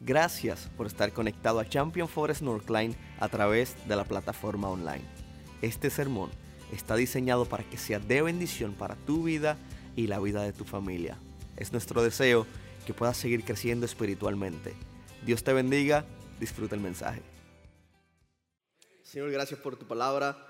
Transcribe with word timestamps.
Gracias 0.00 0.70
por 0.76 0.86
estar 0.86 1.12
conectado 1.12 1.58
a 1.58 1.68
Champion 1.68 2.08
Forest 2.08 2.42
Northline 2.42 2.94
a 3.18 3.28
través 3.28 3.74
de 3.88 3.96
la 3.96 4.04
plataforma 4.04 4.70
online. 4.70 5.02
Este 5.60 5.90
sermón 5.90 6.30
está 6.72 6.94
diseñado 6.94 7.46
para 7.46 7.64
que 7.64 7.78
sea 7.78 7.98
de 7.98 8.22
bendición 8.22 8.74
para 8.74 8.94
tu 8.94 9.24
vida 9.24 9.58
y 9.96 10.06
la 10.06 10.20
vida 10.20 10.42
de 10.42 10.52
tu 10.52 10.64
familia. 10.64 11.18
Es 11.56 11.72
nuestro 11.72 12.00
deseo 12.00 12.46
que 12.86 12.94
puedas 12.94 13.16
seguir 13.16 13.42
creciendo 13.42 13.86
espiritualmente. 13.86 14.74
Dios 15.26 15.42
te 15.42 15.52
bendiga, 15.52 16.04
disfruta 16.38 16.76
el 16.76 16.80
mensaje. 16.80 17.20
Señor, 19.02 19.32
gracias 19.32 19.58
por 19.58 19.76
tu 19.76 19.84
palabra. 19.84 20.44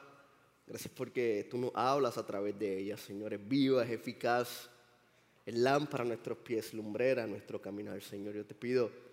Gracias 0.67 0.93
porque 0.95 1.49
tú 1.51 1.57
nos 1.57 1.71
hablas 1.75 2.19
a 2.19 2.27
través 2.27 2.59
de 2.59 2.80
ella, 2.80 2.99
Señor. 2.99 3.33
Es 3.33 3.49
viva, 3.49 3.83
es 3.83 3.91
eficaz, 3.91 4.69
es 5.46 5.55
lámpara 5.55 6.05
a 6.05 6.07
nuestros 6.07 6.37
pies, 6.37 6.75
lumbrera 6.75 7.25
a 7.25 7.27
nuestro 7.27 7.62
caminar, 7.62 8.03
Señor. 8.03 8.35
Yo 8.35 8.45
te 8.45 8.55
pido 8.55 9.07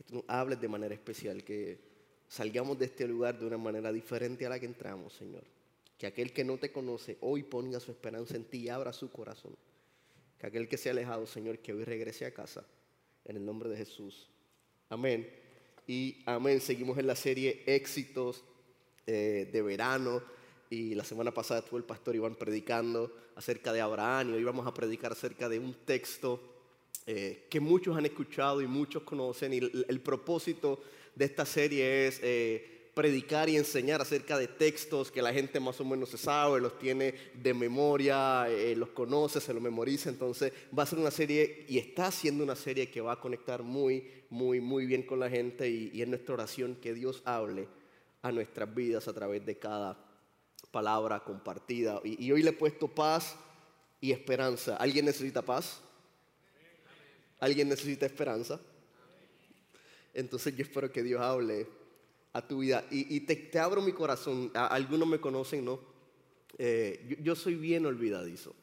que 0.00 0.04
tú 0.04 0.24
hables 0.28 0.58
de 0.58 0.66
manera 0.66 0.94
especial, 0.94 1.44
que 1.44 1.78
salgamos 2.26 2.78
de 2.78 2.86
este 2.86 3.06
lugar 3.06 3.38
de 3.38 3.46
una 3.46 3.58
manera 3.58 3.92
diferente 3.92 4.46
a 4.46 4.48
la 4.48 4.58
que 4.58 4.64
entramos, 4.64 5.12
Señor. 5.12 5.44
Que 5.98 6.06
aquel 6.06 6.32
que 6.32 6.42
no 6.42 6.56
te 6.56 6.72
conoce 6.72 7.18
hoy 7.20 7.42
ponga 7.42 7.78
su 7.80 7.90
esperanza 7.90 8.34
en 8.34 8.44
ti 8.44 8.60
y 8.60 8.68
abra 8.70 8.94
su 8.94 9.10
corazón. 9.12 9.54
Que 10.38 10.46
aquel 10.46 10.68
que 10.68 10.78
se 10.78 10.88
ha 10.88 10.92
alejado, 10.92 11.26
Señor, 11.26 11.58
que 11.58 11.74
hoy 11.74 11.84
regrese 11.84 12.24
a 12.24 12.32
casa. 12.32 12.64
En 13.26 13.36
el 13.36 13.44
nombre 13.44 13.68
de 13.68 13.76
Jesús. 13.76 14.30
Amén. 14.88 15.28
Y 15.86 16.22
amén. 16.24 16.62
Seguimos 16.62 16.96
en 16.96 17.06
la 17.06 17.14
serie 17.14 17.62
Éxitos 17.66 18.42
eh, 19.06 19.50
de 19.52 19.60
verano 19.60 20.22
y 20.70 20.94
la 20.94 21.04
semana 21.04 21.30
pasada 21.30 21.60
estuvo 21.60 21.76
el 21.76 21.84
pastor 21.84 22.16
Iván 22.16 22.36
predicando 22.36 23.14
acerca 23.36 23.70
de 23.74 23.82
Abraham 23.82 24.30
y 24.30 24.32
hoy 24.36 24.44
vamos 24.44 24.66
a 24.66 24.72
predicar 24.72 25.12
acerca 25.12 25.46
de 25.50 25.58
un 25.58 25.74
texto 25.84 26.49
eh, 27.06 27.46
que 27.50 27.60
muchos 27.60 27.96
han 27.96 28.06
escuchado 28.06 28.60
y 28.62 28.66
muchos 28.66 29.02
conocen 29.02 29.52
y 29.52 29.58
el, 29.58 30.00
propósito 30.00 30.82
de 31.14 31.24
esta 31.24 31.44
serie 31.44 32.06
es 32.06 32.20
eh, 32.22 32.90
predicar 32.94 33.48
y 33.48 33.56
enseñar 33.56 34.00
acerca 34.00 34.38
de 34.38 34.48
textos 34.48 35.10
que 35.10 35.22
la 35.22 35.32
gente 35.32 35.60
más 35.60 35.80
o 35.80 35.84
menos 35.84 36.10
se 36.10 36.18
sabe, 36.18 36.60
los 36.60 36.78
tiene 36.78 37.14
de 37.34 37.54
memoria, 37.54 38.46
eh, 38.48 38.74
los 38.76 38.90
conoce, 38.90 39.40
se 39.40 39.54
los 39.54 39.62
memoriza, 39.62 40.10
entonces 40.10 40.52
va 40.76 40.82
a 40.82 40.86
ser 40.86 40.98
una 40.98 41.10
serie 41.10 41.64
y 41.68 41.78
está 41.78 42.10
siendo 42.10 42.44
una 42.44 42.56
serie 42.56 42.90
que 42.90 43.00
va 43.00 43.12
a 43.12 43.20
conectar 43.20 43.62
muy, 43.62 44.04
muy, 44.28 44.60
muy 44.60 44.86
bien 44.86 45.02
con 45.02 45.20
la 45.20 45.30
gente 45.30 45.68
y, 45.68 45.90
y 45.94 46.02
es 46.02 46.08
nuestra 46.08 46.34
oración 46.34 46.76
que 46.76 46.94
Dios 46.94 47.22
hable 47.24 47.68
a 48.22 48.32
nuestras 48.32 48.74
vidas 48.74 49.08
a 49.08 49.12
través 49.12 49.44
de 49.46 49.58
cada 49.58 49.96
palabra 50.70 51.20
compartida. 51.20 52.00
Y, 52.04 52.30
hoy 52.30 52.42
le 52.42 52.50
he 52.50 52.54
puesto 52.54 52.88
paz 52.88 53.36
y 54.00 54.12
esperanza. 54.12 54.76
¿Alguien 54.76 55.06
necesita 55.06 55.42
paz? 55.42 55.80
¿Alguien 57.40 57.68
necesita 57.68 58.06
esperanza? 58.06 58.60
Entonces 60.14 60.54
yo 60.56 60.62
espero 60.62 60.92
que 60.92 61.02
Dios 61.02 61.20
hable 61.20 61.66
a 62.32 62.46
tu 62.46 62.60
vida. 62.60 62.84
Y, 62.90 63.20
te, 63.20 63.58
abro 63.58 63.82
mi 63.82 63.92
corazón. 63.92 64.50
algunos 64.54 65.08
me 65.08 65.20
conocen, 65.20 65.64
¿no? 65.64 65.80
Eh, 66.58 67.04
yo, 67.08 67.16
yo, 67.24 67.34
soy 67.34 67.54
bien 67.54 67.86
olvidadizo. 67.86 68.54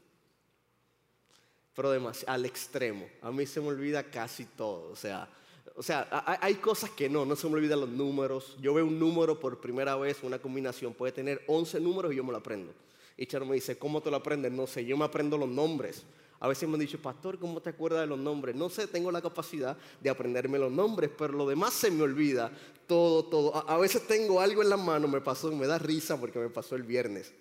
Pero 1.75 1.89
además, 1.89 2.23
al 2.28 2.45
extremo. 2.45 3.08
A 3.22 3.31
mí 3.31 3.45
se 3.45 3.59
me 3.59 3.67
olvida 3.67 4.03
casi 4.03 4.45
todo. 4.45 4.91
O 4.91 4.95
sea, 4.95 5.30
o 5.78 5.84
sea, 5.84 6.08
hay 6.41 6.56
cosas 6.56 6.89
que 6.89 7.08
no, 7.08 7.23
no 7.23 7.36
se 7.36 7.47
me 7.47 7.53
olvidan 7.53 7.80
los 7.80 7.89
números. 7.89 8.58
Yo 8.59 8.73
veo 8.73 8.84
un 8.84 8.97
número 8.97 9.39
por 9.39 9.62
primera 9.62 9.95
vez, 9.95 10.23
una 10.23 10.39
combinación, 10.39 10.95
puede 10.95 11.12
tener 11.12 11.44
11 11.45 11.80
números 11.80 12.12
y 12.12 12.16
yo 12.16 12.23
me 12.23 12.31
lo 12.31 12.39
aprendo. 12.39 12.73
Y 13.16 13.28
Charo 13.28 13.45
me 13.45 13.53
dice, 13.53 13.78
¿cómo 13.78 14.02
te 14.02 14.09
lo 14.09 14.17
aprendes? 14.17 14.52
No 14.52 14.66
sé, 14.66 14.84
yo 14.86 14.97
me 14.97 15.06
aprendo 15.06 15.38
los 15.38 15.47
nombres. 15.47 16.03
A 16.40 16.48
veces 16.48 16.70
me 16.70 16.76
han 16.76 16.82
dicho, 16.82 17.02
pastor, 17.02 17.40
¿cómo 17.40 17.62
te 17.62 17.72
acuerdas 17.72 18.02
de 18.02 18.08
los 18.08 18.20
nombres? 18.20 18.56
No 18.56 18.70
sé, 18.70 18.88
tengo 18.88 19.12
la 19.12 19.22
capacidad 19.22 19.76
de 20.00 20.10
aprenderme 20.10 20.60
los 20.60 20.72
nombres, 20.72 21.10
pero 21.18 21.34
lo 21.34 21.48
demás 21.48 21.74
se 21.74 21.90
me 21.90 22.04
olvida. 22.04 22.52
Todo, 22.86 23.26
todo. 23.26 23.70
A, 23.70 23.78
veces 23.78 24.06
tengo 24.06 24.40
algo 24.40 24.62
en 24.62 24.70
la 24.70 24.78
mano, 24.78 25.08
me 25.08 25.20
pasó, 25.20 25.52
me 25.52 25.66
da 25.66 25.78
risa 25.80 26.20
porque 26.20 26.40
me 26.40 26.50
pasó 26.50 26.76
el 26.76 26.84
viernes. 26.84 27.34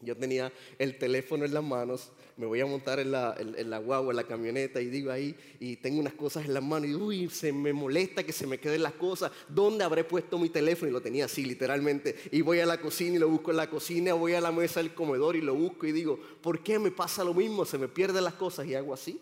Yo 0.00 0.16
tenía 0.16 0.52
el 0.78 0.96
teléfono 0.96 1.44
en 1.44 1.52
las 1.52 1.64
manos, 1.64 2.12
me 2.36 2.46
voy 2.46 2.60
a 2.60 2.66
montar 2.66 3.00
en 3.00 3.10
la, 3.10 3.34
en, 3.36 3.68
la 3.68 3.78
guagua, 3.78 4.10
en 4.12 4.16
la 4.16 4.24
camioneta 4.24 4.80
y 4.80 4.86
digo 4.86 5.10
ahí, 5.10 5.34
y 5.58 5.74
tengo 5.76 5.98
unas 5.98 6.12
cosas 6.12 6.44
en 6.44 6.54
las 6.54 6.62
manos 6.62 6.88
y 6.88 6.94
uy, 6.94 7.28
se 7.28 7.52
me 7.52 7.72
molesta 7.72 8.22
que 8.22 8.32
se 8.32 8.46
me 8.46 8.58
queden 8.58 8.84
las 8.84 8.92
cosas. 8.92 9.32
¿Dónde 9.48 9.82
habré 9.82 10.04
puesto 10.04 10.38
mi 10.38 10.50
teléfono? 10.50 10.88
Y 10.88 10.92
lo 10.92 11.00
tenía 11.00 11.24
así, 11.24 11.44
literalmente. 11.44 12.14
Y 12.30 12.42
voy 12.42 12.60
a 12.60 12.66
la 12.66 12.80
cocina 12.80 13.16
y 13.16 13.18
lo 13.18 13.28
busco 13.28 13.50
en 13.50 13.56
la 13.56 13.68
cocina, 13.68 14.14
voy 14.14 14.34
a 14.34 14.40
la 14.40 14.52
mesa 14.52 14.80
del 14.80 14.94
comedor 14.94 15.34
y 15.34 15.40
lo 15.40 15.54
busco 15.54 15.84
y 15.84 15.90
digo, 15.90 16.20
¿por 16.40 16.62
qué 16.62 16.78
me 16.78 16.92
pasa 16.92 17.24
lo 17.24 17.34
mismo? 17.34 17.64
Se 17.64 17.76
me 17.76 17.88
pierden 17.88 18.22
las 18.22 18.34
cosas 18.34 18.66
y 18.66 18.76
hago 18.76 18.94
así. 18.94 19.20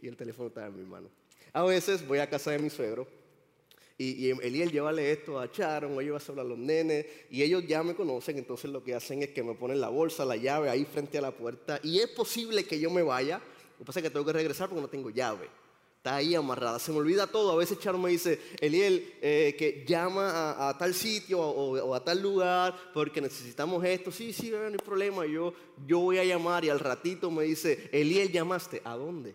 Y 0.00 0.08
el 0.08 0.16
teléfono 0.16 0.48
está 0.48 0.66
en 0.66 0.74
mi 0.74 0.84
mano. 0.84 1.10
A 1.52 1.64
veces 1.64 2.06
voy 2.06 2.20
a 2.20 2.30
casa 2.30 2.50
de 2.52 2.60
mi 2.60 2.70
suegro 2.70 3.19
y, 4.02 4.26
y 4.26 4.30
Eliel, 4.30 4.72
llévale 4.72 5.12
esto 5.12 5.38
a 5.38 5.52
Charon, 5.52 5.94
o 5.94 6.00
llevaselo 6.00 6.40
a 6.40 6.44
los 6.44 6.56
nenes, 6.56 7.04
y 7.28 7.42
ellos 7.42 7.66
ya 7.66 7.82
me 7.82 7.94
conocen, 7.94 8.38
entonces 8.38 8.70
lo 8.70 8.82
que 8.82 8.94
hacen 8.94 9.22
es 9.22 9.28
que 9.28 9.42
me 9.42 9.54
ponen 9.54 9.78
la 9.78 9.90
bolsa, 9.90 10.24
la 10.24 10.36
llave 10.36 10.70
ahí 10.70 10.86
frente 10.86 11.18
a 11.18 11.20
la 11.20 11.32
puerta, 11.32 11.78
y 11.82 11.98
es 11.98 12.08
posible 12.08 12.64
que 12.64 12.80
yo 12.80 12.90
me 12.90 13.02
vaya, 13.02 13.36
lo 13.38 13.78
que 13.78 13.84
pasa 13.84 14.00
es 14.00 14.04
que 14.04 14.10
tengo 14.10 14.24
que 14.24 14.32
regresar 14.32 14.70
porque 14.70 14.80
no 14.80 14.88
tengo 14.88 15.10
llave. 15.10 15.48
Está 15.98 16.16
ahí 16.16 16.34
amarrada, 16.34 16.78
se 16.78 16.92
me 16.92 16.96
olvida 16.96 17.26
todo. 17.26 17.52
A 17.52 17.56
veces 17.56 17.78
Charon 17.78 18.00
me 18.00 18.08
dice, 18.08 18.40
Eliel, 18.58 19.12
eh, 19.20 19.54
que 19.58 19.84
llama 19.86 20.68
a, 20.68 20.78
tal 20.78 20.94
sitio 20.94 21.38
o, 21.38 21.94
a 21.94 22.02
tal 22.02 22.22
lugar 22.22 22.74
porque 22.94 23.20
necesitamos 23.20 23.84
esto. 23.84 24.10
Sí, 24.10 24.32
sí, 24.32 24.50
no 24.50 24.64
hay 24.64 24.76
problema. 24.78 25.26
Yo, 25.26 25.52
yo 25.86 25.98
voy 25.98 26.16
a 26.16 26.24
llamar 26.24 26.64
y 26.64 26.70
al 26.70 26.80
ratito 26.80 27.30
me 27.30 27.44
dice, 27.44 27.90
Eliel, 27.92 28.32
llamaste. 28.32 28.80
¿A 28.82 28.96
dónde? 28.96 29.34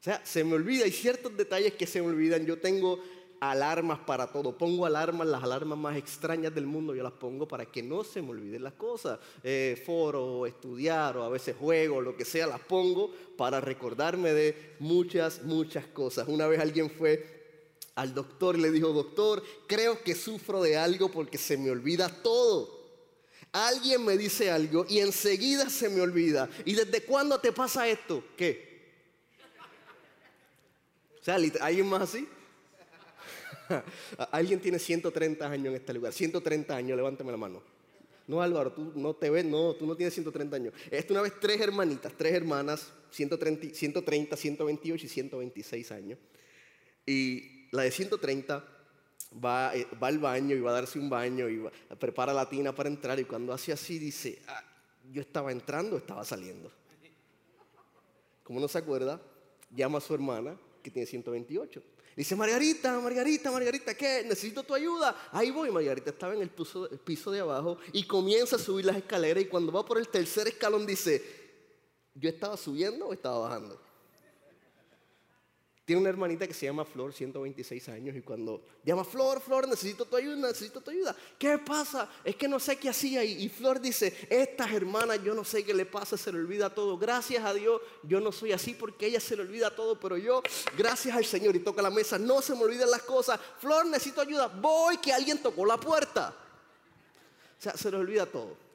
O 0.00 0.02
sea, 0.02 0.24
se 0.24 0.44
me 0.44 0.54
olvida, 0.54 0.84
hay 0.84 0.92
ciertos 0.92 1.36
detalles 1.36 1.74
que 1.74 1.86
se 1.86 2.00
me 2.00 2.08
olvidan. 2.08 2.46
Yo 2.46 2.58
tengo 2.58 3.00
alarmas 3.40 3.98
para 4.00 4.28
todo. 4.28 4.56
Pongo 4.56 4.86
alarmas, 4.86 5.26
las 5.26 5.42
alarmas 5.42 5.78
más 5.78 5.96
extrañas 5.96 6.54
del 6.54 6.66
mundo, 6.66 6.94
yo 6.94 7.02
las 7.02 7.12
pongo 7.12 7.46
para 7.46 7.66
que 7.66 7.82
no 7.82 8.04
se 8.04 8.22
me 8.22 8.30
olviden 8.30 8.62
las 8.62 8.74
cosas. 8.74 9.18
Eh, 9.42 9.80
foro, 9.84 10.46
estudiar 10.46 11.16
o 11.16 11.24
a 11.24 11.28
veces 11.28 11.56
juego, 11.56 12.00
lo 12.00 12.16
que 12.16 12.24
sea, 12.24 12.46
las 12.46 12.60
pongo 12.60 13.12
para 13.36 13.60
recordarme 13.60 14.32
de 14.32 14.74
muchas, 14.78 15.42
muchas 15.42 15.86
cosas. 15.86 16.28
Una 16.28 16.46
vez 16.46 16.60
alguien 16.60 16.90
fue 16.90 17.38
al 17.94 18.14
doctor 18.14 18.56
y 18.56 18.60
le 18.60 18.70
dijo, 18.70 18.92
doctor, 18.92 19.42
creo 19.66 20.02
que 20.02 20.14
sufro 20.14 20.62
de 20.62 20.76
algo 20.76 21.10
porque 21.10 21.38
se 21.38 21.56
me 21.56 21.70
olvida 21.70 22.08
todo. 22.08 22.78
Alguien 23.50 24.04
me 24.04 24.16
dice 24.16 24.50
algo 24.50 24.84
y 24.88 24.98
enseguida 24.98 25.70
se 25.70 25.88
me 25.88 26.00
olvida. 26.00 26.48
¿Y 26.64 26.74
desde 26.74 27.02
cuándo 27.02 27.40
te 27.40 27.50
pasa 27.50 27.88
esto? 27.88 28.22
¿Qué? 28.36 28.67
¿Alguien 31.34 31.86
más 31.86 32.02
así? 32.02 32.28
Alguien 34.32 34.60
tiene 34.60 34.78
130 34.78 35.46
años 35.46 35.66
en 35.66 35.74
este 35.74 35.92
lugar. 35.94 36.12
130 36.12 36.74
años, 36.74 36.96
levántame 36.96 37.30
la 37.30 37.36
mano. 37.36 37.62
No, 38.26 38.42
Álvaro, 38.42 38.72
tú 38.72 38.92
no 38.94 39.14
te 39.14 39.30
ves, 39.30 39.44
no, 39.44 39.74
tú 39.74 39.86
no 39.86 39.96
tienes 39.96 40.12
130 40.14 40.56
años. 40.56 40.74
Esta 40.90 41.14
una 41.14 41.22
vez 41.22 41.32
tres 41.40 41.60
hermanitas, 41.60 42.12
tres 42.16 42.34
hermanas, 42.34 42.92
130, 43.10 43.74
130, 43.74 44.36
128 44.36 45.06
y 45.06 45.08
126 45.08 45.92
años. 45.92 46.18
Y 47.06 47.68
la 47.70 47.82
de 47.82 47.90
130 47.90 48.64
va, 49.42 49.74
eh, 49.74 49.86
va 50.02 50.08
al 50.08 50.18
baño 50.18 50.54
y 50.54 50.60
va 50.60 50.70
a 50.70 50.74
darse 50.74 50.98
un 50.98 51.08
baño 51.08 51.48
y 51.48 51.62
prepara 51.98 52.34
la 52.34 52.48
tina 52.48 52.74
para 52.74 52.90
entrar 52.90 53.18
y 53.18 53.24
cuando 53.24 53.54
hace 53.54 53.72
así 53.72 53.98
dice, 53.98 54.40
ah, 54.46 54.62
yo 55.10 55.22
estaba 55.22 55.50
entrando 55.50 55.96
estaba 55.96 56.22
saliendo. 56.22 56.70
Como 58.42 58.60
no 58.60 58.68
se 58.68 58.78
acuerda, 58.78 59.20
llama 59.74 59.98
a 59.98 60.00
su 60.02 60.14
hermana 60.14 60.58
tiene 60.90 61.06
128. 61.06 61.82
Dice, 62.16 62.34
Margarita, 62.34 62.98
Margarita, 62.98 63.50
Margarita, 63.50 63.94
¿qué? 63.94 64.24
Necesito 64.24 64.64
tu 64.64 64.74
ayuda. 64.74 65.28
Ahí 65.30 65.50
voy, 65.50 65.70
Margarita 65.70 66.10
estaba 66.10 66.34
en 66.34 66.42
el 66.42 66.50
piso, 66.50 66.90
el 66.90 66.98
piso 66.98 67.30
de 67.30 67.40
abajo 67.40 67.78
y 67.92 68.04
comienza 68.04 68.56
a 68.56 68.58
subir 68.58 68.84
las 68.84 68.96
escaleras 68.96 69.42
y 69.42 69.46
cuando 69.46 69.70
va 69.70 69.84
por 69.84 69.98
el 69.98 70.08
tercer 70.08 70.48
escalón 70.48 70.84
dice, 70.84 71.22
¿yo 72.14 72.28
estaba 72.28 72.56
subiendo 72.56 73.06
o 73.06 73.12
estaba 73.12 73.38
bajando? 73.38 73.80
Tiene 75.88 76.02
una 76.02 76.10
hermanita 76.10 76.46
que 76.46 76.52
se 76.52 76.66
llama 76.66 76.84
Flor, 76.84 77.14
126 77.14 77.88
años, 77.88 78.14
y 78.14 78.20
cuando 78.20 78.62
llama 78.84 79.04
Flor, 79.04 79.40
Flor, 79.40 79.66
necesito 79.66 80.04
tu 80.04 80.16
ayuda, 80.16 80.36
necesito 80.36 80.82
tu 80.82 80.90
ayuda. 80.90 81.16
¿Qué 81.38 81.56
pasa? 81.56 82.10
Es 82.22 82.36
que 82.36 82.46
no 82.46 82.60
sé 82.60 82.76
qué 82.76 82.90
hacía. 82.90 83.24
Y, 83.24 83.48
Flor 83.48 83.80
dice, 83.80 84.14
estas 84.28 84.70
hermanas, 84.70 85.24
yo 85.24 85.32
no 85.32 85.44
sé 85.44 85.64
qué 85.64 85.72
le 85.72 85.86
pasa, 85.86 86.18
se 86.18 86.30
le 86.30 86.40
olvida 86.40 86.68
todo. 86.68 86.98
Gracias 86.98 87.42
a 87.42 87.54
Dios, 87.54 87.80
yo 88.02 88.20
no 88.20 88.32
soy 88.32 88.52
así 88.52 88.74
porque 88.74 89.06
ella 89.06 89.18
se 89.18 89.34
le 89.34 89.40
olvida 89.40 89.74
todo, 89.74 89.98
pero 89.98 90.18
yo, 90.18 90.42
gracias 90.76 91.16
al 91.16 91.24
Señor, 91.24 91.56
y 91.56 91.60
toca 91.60 91.80
la 91.80 91.88
mesa, 91.88 92.18
no 92.18 92.42
se 92.42 92.54
me 92.54 92.64
olviden 92.64 92.90
las 92.90 93.04
cosas. 93.04 93.40
Flor, 93.58 93.86
necesito 93.86 94.20
ayuda. 94.20 94.48
Voy, 94.48 94.98
que 94.98 95.10
alguien 95.10 95.40
tocó 95.40 95.64
la 95.64 95.80
puerta. 95.80 96.36
O 97.58 97.62
sea, 97.62 97.78
se 97.78 97.90
le 97.90 97.96
olvida 97.96 98.26
todo 98.26 98.67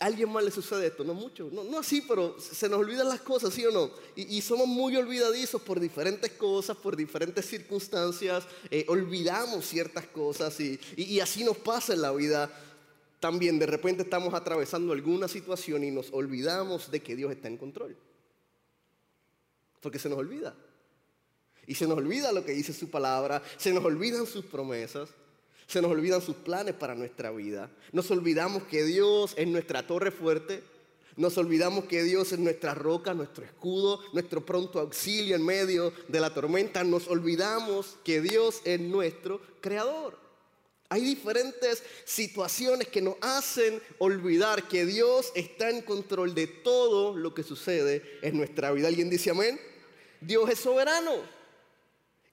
alguien 0.00 0.32
más 0.32 0.42
le 0.42 0.50
sucede 0.50 0.88
esto? 0.88 1.04
No 1.04 1.14
mucho, 1.14 1.48
no, 1.52 1.78
así, 1.78 2.00
pero 2.00 2.36
se 2.40 2.68
nos 2.68 2.80
olvidan 2.80 3.08
las 3.08 3.20
cosas, 3.20 3.54
¿sí 3.54 3.64
o 3.64 3.70
no? 3.70 3.90
Y, 4.16 4.40
somos 4.40 4.66
muy 4.66 4.96
olvidadizos 4.96 5.62
por 5.62 5.78
diferentes 5.78 6.32
cosas, 6.32 6.76
por 6.76 6.96
diferentes 6.96 7.46
circunstancias, 7.46 8.44
eh, 8.70 8.84
olvidamos 8.88 9.64
ciertas 9.64 10.06
cosas 10.06 10.58
y 10.58 11.20
así 11.20 11.44
nos 11.44 11.58
pasa 11.58 11.94
en 11.94 12.02
la 12.02 12.10
vida. 12.10 12.50
También 13.20 13.58
de 13.58 13.66
repente 13.66 14.02
estamos 14.02 14.32
atravesando 14.32 14.94
alguna 14.94 15.28
situación 15.28 15.84
y 15.84 15.90
nos 15.90 16.10
olvidamos 16.10 16.90
de 16.90 17.02
que 17.02 17.14
Dios 17.14 17.30
está 17.30 17.48
en 17.48 17.58
control. 17.58 17.96
Porque 19.80 19.98
se 19.98 20.08
nos 20.08 20.18
olvida. 20.18 20.56
Y 21.66 21.74
se 21.74 21.86
nos 21.86 21.98
olvida 21.98 22.32
lo 22.32 22.44
que 22.44 22.52
dice 22.52 22.72
su 22.72 22.90
palabra, 22.90 23.42
se 23.58 23.72
nos 23.72 23.84
olvidan 23.84 24.26
sus 24.26 24.44
promesas, 24.44 25.10
se 25.70 25.80
nos 25.80 25.92
olvidan 25.92 26.20
sus 26.20 26.34
planes 26.34 26.74
para 26.74 26.96
nuestra 26.96 27.30
vida. 27.30 27.70
Nos 27.92 28.10
olvidamos 28.10 28.64
que 28.64 28.82
Dios 28.82 29.34
es 29.36 29.46
nuestra 29.46 29.86
torre 29.86 30.10
fuerte, 30.10 30.64
nos 31.16 31.38
olvidamos 31.38 31.84
que 31.84 32.02
Dios 32.02 32.32
es 32.32 32.38
nuestra 32.40 32.74
roca, 32.74 33.14
nuestro 33.14 33.44
escudo, 33.44 34.00
nuestro 34.12 34.44
pronto 34.44 34.80
auxilio 34.80 35.36
en 35.36 35.44
medio 35.44 35.92
de 36.08 36.18
la 36.18 36.34
tormenta. 36.34 36.82
Nos 36.82 37.06
olvidamos 37.06 37.98
que 38.04 38.20
Dios 38.20 38.62
es 38.64 38.80
nuestro 38.80 39.40
creador. 39.60 40.18
Hay 40.88 41.02
diferentes 41.02 41.84
situaciones 42.04 42.88
que 42.88 43.00
nos 43.00 43.14
hacen 43.20 43.80
olvidar 43.98 44.66
que 44.66 44.84
Dios 44.84 45.30
está 45.36 45.70
en 45.70 45.82
control 45.82 46.34
de 46.34 46.48
todo 46.48 47.16
lo 47.16 47.32
que 47.32 47.44
sucede 47.44 48.18
en 48.22 48.36
nuestra 48.36 48.72
vida. 48.72 48.88
¿Alguien 48.88 49.08
dice 49.08 49.30
amén? 49.30 49.60
Dios 50.20 50.50
es 50.50 50.58
soberano 50.58 51.12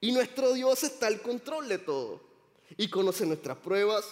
y 0.01 0.11
nuestro 0.11 0.53
Dios 0.53 0.83
está 0.83 1.05
al 1.05 1.21
control 1.21 1.67
de 1.67 1.77
todo. 1.77 2.26
Y 2.75 2.89
conoce 2.89 3.25
nuestras 3.25 3.57
pruebas, 3.57 4.05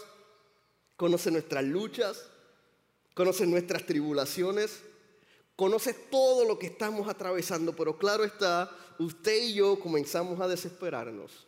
conoce 0.96 1.32
nuestras 1.32 1.64
luchas, 1.64 2.30
conoce 3.14 3.46
nuestras 3.46 3.86
tribulaciones, 3.86 4.82
conoce 5.56 5.94
todo 5.94 6.46
lo 6.46 6.58
que 6.58 6.68
estamos 6.68 7.10
atravesando, 7.10 7.76
pero 7.76 7.98
claro 7.98 8.24
está, 8.24 8.72
usted 9.00 9.44
y 9.44 9.56
yo 9.56 9.80
comenzamos 9.80 10.40
a 10.40 10.48
desesperarnos 10.48 11.46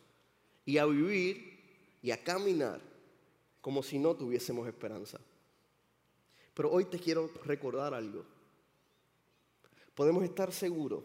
y 0.66 0.78
a 0.78 0.84
vivir 0.84 1.58
y 2.02 2.10
a 2.10 2.22
caminar 2.22 2.80
como 3.60 3.82
si 3.82 3.98
no 3.98 4.14
tuviésemos 4.14 4.68
esperanza. 4.68 5.18
Pero 6.54 6.70
hoy 6.70 6.84
te 6.86 6.98
quiero 6.98 7.30
recordar 7.44 7.94
algo. 7.94 8.24
Podemos 9.94 10.24
estar 10.24 10.52
seguros 10.52 11.04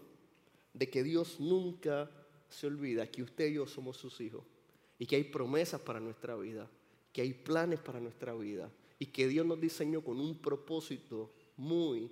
de 0.74 0.90
que 0.90 1.04
Dios 1.04 1.40
nunca 1.40 2.10
se 2.50 2.68
olvida 2.68 3.10
que 3.10 3.24
usted 3.24 3.48
y 3.48 3.54
yo 3.54 3.68
somos 3.68 3.98
sus 3.98 4.20
hijos 4.22 4.44
y 5.04 5.06
que 5.06 5.18
hay 5.18 5.26
promesas 5.26 5.82
para 5.82 6.00
nuestra 6.00 6.34
vida, 6.38 6.66
que 7.12 7.22
hay 7.22 7.34
planes 7.34 7.82
para 7.82 8.00
nuestra 8.00 8.34
vida 8.36 8.72
y 8.98 9.08
que 9.08 9.28
Dios 9.28 9.46
nos 9.46 9.60
diseñó 9.60 10.02
con 10.02 10.18
un 10.18 10.38
propósito 10.38 11.30
muy, 11.58 12.10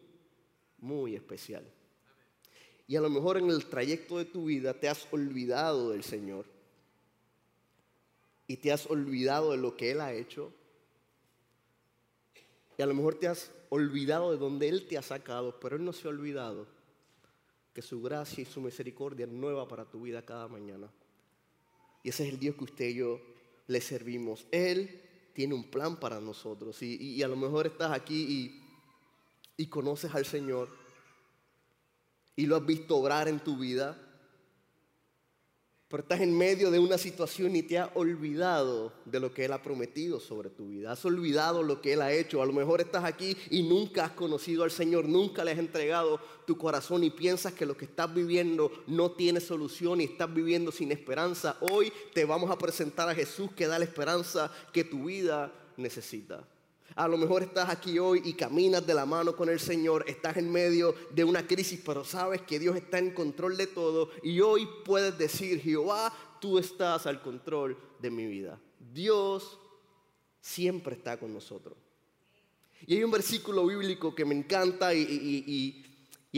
muy 0.77 1.15
especial. 1.15 1.63
Y 2.89 2.97
a 2.97 2.99
lo 2.99 3.09
mejor 3.09 3.37
en 3.37 3.49
el 3.49 3.63
trayecto 3.67 4.17
de 4.17 4.25
tu 4.25 4.43
vida 4.43 4.77
te 4.77 4.89
has 4.89 5.07
olvidado 5.13 5.91
del 5.91 6.03
Señor 6.03 6.47
y 8.45 8.57
te 8.57 8.73
has 8.73 8.85
olvidado 8.87 9.51
de 9.51 9.57
lo 9.57 9.77
que 9.77 9.91
Él 9.91 10.01
ha 10.01 10.11
hecho. 10.11 10.51
Y 12.77 12.81
a 12.81 12.87
lo 12.87 12.93
mejor 12.93 13.15
te 13.15 13.29
has 13.29 13.53
olvidado 13.69 14.33
de 14.33 14.37
donde 14.37 14.67
Él 14.67 14.85
te 14.85 14.97
ha 14.97 15.01
sacado, 15.01 15.57
pero 15.61 15.77
Él 15.77 15.85
no 15.85 15.93
se 15.93 16.09
ha 16.09 16.11
olvidado 16.11 16.67
que 17.73 17.81
su 17.81 18.01
gracia 18.01 18.41
y 18.41 18.45
su 18.45 18.59
misericordia 18.59 19.27
es 19.27 19.31
nueva 19.31 19.65
para 19.65 19.85
tu 19.85 20.01
vida 20.01 20.25
cada 20.25 20.49
mañana. 20.49 20.91
Y 22.03 22.09
ese 22.09 22.27
es 22.27 22.33
el 22.33 22.39
Dios 22.39 22.55
que 22.55 22.63
usted 22.63 22.89
y 22.89 22.95
yo 22.95 23.21
le 23.67 23.81
servimos. 23.81 24.47
Él 24.51 25.01
tiene 25.33 25.53
un 25.53 25.63
plan 25.63 25.99
para 25.99 26.19
nosotros. 26.19 26.81
Y, 26.81 27.21
a 27.23 27.27
lo 27.27 27.35
mejor 27.35 27.67
estás 27.67 27.91
aquí 27.91 28.25
y, 29.57 29.63
y 29.63 29.67
conoces 29.67 30.13
al 30.13 30.25
Señor 30.25 30.69
y 32.35 32.45
lo 32.45 32.55
has 32.55 32.65
visto 32.65 32.97
obrar 32.97 33.27
en 33.27 33.39
tu 33.39 33.57
vida. 33.57 33.97
Pero 35.91 36.03
estás 36.03 36.21
en 36.21 36.37
medio 36.37 36.71
de 36.71 36.79
una 36.79 36.97
situación 36.97 37.53
y 37.53 37.63
te 37.63 37.77
has 37.77 37.89
olvidado 37.95 38.93
de 39.03 39.19
lo 39.19 39.33
que 39.33 39.43
Él 39.43 39.51
ha 39.51 39.61
prometido 39.61 40.21
sobre 40.21 40.49
tu 40.49 40.69
vida. 40.69 40.93
Has 40.93 41.03
olvidado 41.03 41.63
lo 41.63 41.81
que 41.81 41.91
Él 41.91 42.01
ha 42.01 42.13
hecho. 42.13 42.41
A 42.41 42.45
lo 42.45 42.53
mejor 42.53 42.79
estás 42.79 43.03
aquí 43.03 43.35
y 43.49 43.63
nunca 43.63 44.05
has 44.05 44.11
conocido 44.11 44.63
al 44.63 44.71
Señor, 44.71 45.09
nunca 45.09 45.43
le 45.43 45.51
has 45.51 45.59
entregado 45.59 46.21
tu 46.47 46.57
corazón 46.57 47.03
y 47.03 47.09
piensas 47.09 47.51
que 47.51 47.65
lo 47.65 47.75
que 47.75 47.83
estás 47.83 48.13
viviendo 48.13 48.71
no 48.87 49.11
tiene 49.11 49.41
solución 49.41 49.99
y 49.99 50.05
estás 50.05 50.33
viviendo 50.33 50.71
sin 50.71 50.93
esperanza. 50.93 51.57
Hoy 51.59 51.91
te 52.13 52.23
vamos 52.23 52.49
a 52.49 52.57
presentar 52.57 53.09
a 53.09 53.15
Jesús 53.15 53.51
que 53.53 53.67
da 53.67 53.77
la 53.77 53.83
esperanza 53.83 54.49
que 54.71 54.85
tu 54.85 55.07
vida 55.07 55.51
necesita. 55.75 56.41
A 56.95 57.07
lo 57.07 57.17
mejor 57.17 57.43
estás 57.43 57.69
aquí 57.69 57.99
hoy 57.99 58.21
y 58.25 58.33
caminas 58.33 58.85
de 58.85 58.93
la 58.93 59.05
mano 59.05 59.35
con 59.35 59.49
el 59.49 59.59
Señor, 59.59 60.03
estás 60.07 60.37
en 60.37 60.51
medio 60.51 60.93
de 61.11 61.23
una 61.23 61.47
crisis, 61.47 61.79
pero 61.85 62.03
sabes 62.03 62.41
que 62.41 62.59
Dios 62.59 62.75
está 62.75 62.99
en 62.99 63.11
control 63.11 63.55
de 63.55 63.67
todo 63.67 64.09
y 64.23 64.41
hoy 64.41 64.67
puedes 64.83 65.17
decir, 65.17 65.61
Jehová, 65.61 66.13
tú 66.41 66.59
estás 66.59 67.05
al 67.05 67.21
control 67.21 67.77
de 67.99 68.11
mi 68.11 68.25
vida. 68.25 68.59
Dios 68.93 69.59
siempre 70.41 70.95
está 70.95 71.17
con 71.17 71.33
nosotros. 71.33 71.77
Y 72.85 72.95
hay 72.95 73.03
un 73.03 73.11
versículo 73.11 73.65
bíblico 73.65 74.13
que 74.13 74.25
me 74.25 74.35
encanta 74.35 74.93
y, 74.93 75.85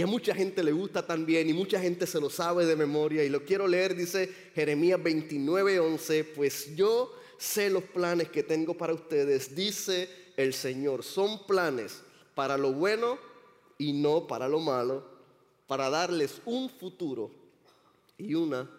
a 0.01 0.05
mucha 0.05 0.35
gente 0.35 0.61
le 0.63 0.71
gusta 0.71 1.05
también 1.05 1.49
y 1.49 1.53
mucha 1.53 1.79
gente 1.79 2.05
se 2.05 2.19
lo 2.19 2.29
sabe 2.29 2.65
de 2.65 2.75
memoria 2.75 3.23
y 3.23 3.29
lo 3.29 3.45
quiero 3.45 3.67
leer, 3.67 3.95
dice 3.95 4.27
Jeremías 4.53 5.01
29, 5.01 5.79
11, 5.79 6.23
pues 6.35 6.75
yo 6.75 7.13
sé 7.37 7.69
los 7.69 7.83
planes 7.83 8.29
que 8.29 8.43
tengo 8.43 8.75
para 8.75 8.93
ustedes, 8.93 9.55
dice 9.55 10.22
el 10.37 10.53
Señor. 10.53 11.03
Son 11.03 11.45
planes 11.45 12.01
para 12.35 12.57
lo 12.57 12.73
bueno 12.73 13.17
y 13.77 13.93
no 13.93 14.27
para 14.27 14.47
lo 14.47 14.59
malo, 14.59 15.03
para 15.67 15.89
darles 15.89 16.41
un 16.45 16.69
futuro 16.69 17.31
y 18.17 18.33
una 18.33 18.69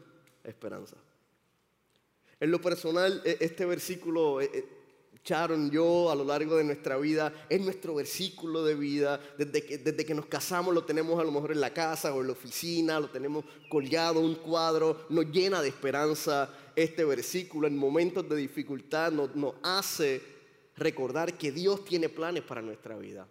esperanza. 0.43 0.97
En 2.41 2.51
lo 2.51 2.61
personal, 2.61 3.23
e, 3.25 3.39
este 3.41 3.65
versículo, 3.65 4.41
e, 4.41 4.45
e, 4.45 4.85
Charon, 5.23 5.71
yo 5.71 6.11
a 6.11 6.15
lo 6.15 6.25
largo 6.25 6.57
de 6.57 6.65
nuestra 6.65 6.99
vida, 6.99 7.33
es 7.49 7.59
nuestro 7.59 7.95
versículo 7.95 8.63
de 8.63 8.75
vida. 8.75 9.19
Desde 9.39 9.65
que, 9.65 9.79
desde 9.79 10.05
que 10.05 10.15
nos 10.15 10.27
casamos 10.27 10.75
lo 10.75 10.85
tenemos 10.85 11.19
a 11.19 11.25
lo 11.25 11.33
mejor 11.33 11.53
en 11.53 11.63
la 11.63 11.73
casa 11.73 12.13
o 12.13 12.21
en 12.21 12.27
la 12.27 12.35
oficina, 12.35 13.01
lo 13.01 13.09
tenemos 13.09 13.45
colgado, 13.71 14.21
un 14.21 14.35
cuadro, 14.35 15.07
nos 15.09 15.25
llena 15.31 15.63
de 15.63 15.69
esperanza 15.69 16.51
este 16.77 17.07
versículo. 17.07 17.67
En 17.67 17.77
momentos 17.77 18.29
de 18.29 18.37
dificultad 18.37 19.13
nos 19.13 19.55
hace 19.63 20.34
recordar 20.77 21.37
que 21.37 21.53
Dios 21.53 21.85
tiene 21.85 22.09
planes 22.09 22.43
para 22.43 22.63
nuestra 22.63 22.97
vida. 22.97 23.27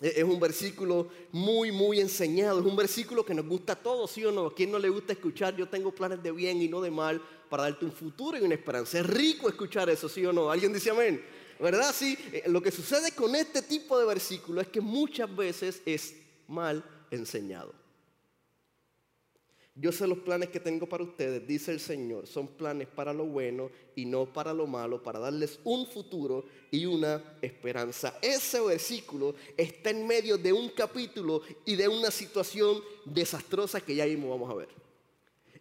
E-, 0.00 0.14
es 0.16 0.24
un 0.24 0.38
versículo 0.38 1.08
muy, 1.32 1.72
muy 1.72 2.00
enseñado. 2.00 2.60
Es 2.60 2.66
un 2.66 2.76
versículo 2.76 3.24
que 3.24 3.34
nos 3.34 3.46
gusta 3.46 3.74
a 3.74 3.76
todos, 3.76 4.10
¿sí 4.10 4.24
o 4.24 4.32
no? 4.32 4.46
¿A 4.46 4.54
quién 4.54 4.70
no 4.70 4.78
le 4.78 4.88
gusta 4.88 5.12
escuchar? 5.12 5.56
Yo 5.56 5.68
tengo 5.68 5.92
planes 5.92 6.22
de 6.22 6.32
bien 6.32 6.60
y 6.62 6.68
no 6.68 6.80
de 6.80 6.90
mal 6.90 7.20
para 7.48 7.64
darte 7.64 7.84
un 7.84 7.92
futuro 7.92 8.38
y 8.38 8.42
una 8.42 8.54
esperanza. 8.54 8.98
Es 8.98 9.06
rico 9.06 9.48
escuchar 9.48 9.88
eso, 9.90 10.08
¿sí 10.08 10.24
o 10.24 10.32
no? 10.32 10.50
¿Alguien 10.50 10.72
dice 10.72 10.90
amén? 10.90 11.22
¿Verdad? 11.58 11.92
Sí. 11.94 12.16
Eh, 12.32 12.44
lo 12.46 12.62
que 12.62 12.70
sucede 12.70 13.12
con 13.12 13.34
este 13.34 13.62
tipo 13.62 13.98
de 13.98 14.06
versículo 14.06 14.60
es 14.60 14.68
que 14.68 14.80
muchas 14.80 15.34
veces 15.34 15.82
es 15.84 16.14
mal 16.46 16.84
enseñado. 17.10 17.77
Yo 19.80 19.92
sé 19.92 20.08
los 20.08 20.18
planes 20.18 20.48
que 20.48 20.58
tengo 20.58 20.88
para 20.88 21.04
ustedes, 21.04 21.46
dice 21.46 21.70
el 21.70 21.78
Señor, 21.78 22.26
son 22.26 22.48
planes 22.48 22.88
para 22.88 23.12
lo 23.12 23.24
bueno 23.26 23.70
y 23.94 24.06
no 24.06 24.26
para 24.26 24.52
lo 24.52 24.66
malo, 24.66 25.00
para 25.00 25.20
darles 25.20 25.60
un 25.62 25.86
futuro 25.86 26.44
y 26.72 26.84
una 26.84 27.22
esperanza. 27.40 28.18
Ese 28.20 28.60
versículo 28.60 29.36
está 29.56 29.90
en 29.90 30.04
medio 30.04 30.36
de 30.36 30.52
un 30.52 30.70
capítulo 30.70 31.42
y 31.64 31.76
de 31.76 31.86
una 31.86 32.10
situación 32.10 32.82
desastrosa 33.04 33.80
que 33.80 33.94
ya 33.94 34.04
mismo 34.06 34.30
vamos 34.30 34.50
a 34.50 34.54
ver. 34.54 34.68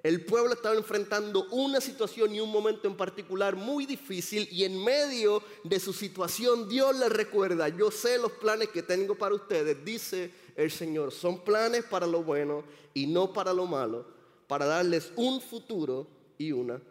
El 0.02 0.26
pueblo 0.26 0.54
estaba 0.54 0.76
enfrentando 0.76 1.48
una 1.52 1.80
situación 1.80 2.34
y 2.34 2.40
un 2.40 2.52
momento 2.52 2.88
en 2.88 2.98
particular 2.98 3.56
muy 3.56 3.86
difícil 3.86 4.48
y 4.52 4.64
en 4.64 4.84
medio 4.84 5.44
de 5.64 5.80
su 5.80 5.94
situación 5.94 6.68
Dios 6.70 6.98
les 6.98 7.12
recuerda, 7.12 7.70
yo 7.70 7.92
sé 7.92 8.18
los 8.18 8.32
planes 8.32 8.70
que 8.70 8.82
tengo 8.82 9.16
para 9.16 9.36
ustedes, 9.36 9.84
dice 9.84 10.32
el 10.58 10.72
Señor. 10.72 11.14
Son 11.14 11.40
planes 11.46 11.86
para 11.86 12.06
lo 12.06 12.24
bueno 12.24 12.66
y 12.94 13.08
no 13.08 13.32
para 13.32 13.54
lo 13.54 13.66
malo, 13.66 14.06
para 14.48 14.66
darles 14.66 15.14
un 15.16 15.40
futuro 15.40 16.08
y 16.38 16.52
una 16.52 16.82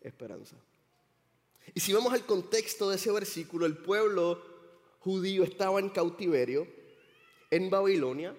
esperanza. 0.00 0.56
Y 1.74 1.80
si 1.80 1.92
vamos 1.92 2.14
al 2.14 2.24
contexto 2.24 2.88
de 2.88 2.96
ese 2.96 3.12
versículo, 3.12 3.66
el 3.66 3.76
pueblo 3.76 4.40
judío 5.00 5.44
estaba 5.44 5.80
en 5.80 5.90
cautiverio 5.90 6.66
en 7.50 7.68
Babilonia 7.68 8.34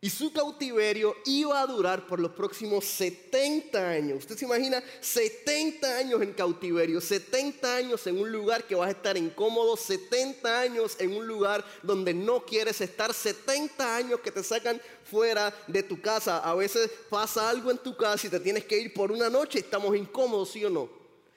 y 0.00 0.10
su 0.10 0.32
cautiverio 0.32 1.16
iba 1.24 1.60
a 1.60 1.66
durar 1.66 2.06
por 2.06 2.20
los 2.20 2.32
próximos 2.32 2.84
70 2.84 3.88
años. 3.88 4.18
Usted 4.18 4.36
se 4.36 4.44
imagina 4.44 4.82
70 5.00 5.96
años 5.96 6.20
en 6.20 6.32
cautiverio, 6.34 7.00
70 7.00 7.76
años 7.76 8.06
en 8.06 8.18
un 8.18 8.30
lugar 8.30 8.64
que 8.64 8.74
vas 8.74 8.88
a 8.88 8.92
estar 8.92 9.16
incómodo, 9.16 9.76
70 9.76 10.60
años 10.60 10.96
en 11.00 11.16
un 11.16 11.26
lugar 11.26 11.64
donde 11.82 12.12
no 12.12 12.44
quieres 12.44 12.80
estar, 12.82 13.14
70 13.14 13.96
años 13.96 14.20
que 14.20 14.30
te 14.30 14.42
sacan 14.42 14.80
fuera 15.02 15.54
de 15.66 15.82
tu 15.82 16.00
casa. 16.00 16.38
A 16.38 16.54
veces 16.54 16.90
pasa 17.08 17.48
algo 17.48 17.70
en 17.70 17.78
tu 17.78 17.96
casa 17.96 18.26
y 18.26 18.30
te 18.30 18.40
tienes 18.40 18.64
que 18.64 18.78
ir 18.78 18.92
por 18.92 19.10
una 19.10 19.30
noche, 19.30 19.60
estamos 19.60 19.96
incómodos, 19.96 20.50
¿sí 20.50 20.64
o 20.64 20.70
no? 20.70 20.90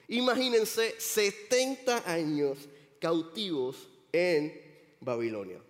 Imagínense 0.08 0.96
70 0.98 2.02
años 2.04 2.58
cautivos 3.00 3.88
en 4.12 4.60
Babilonia. 5.00 5.62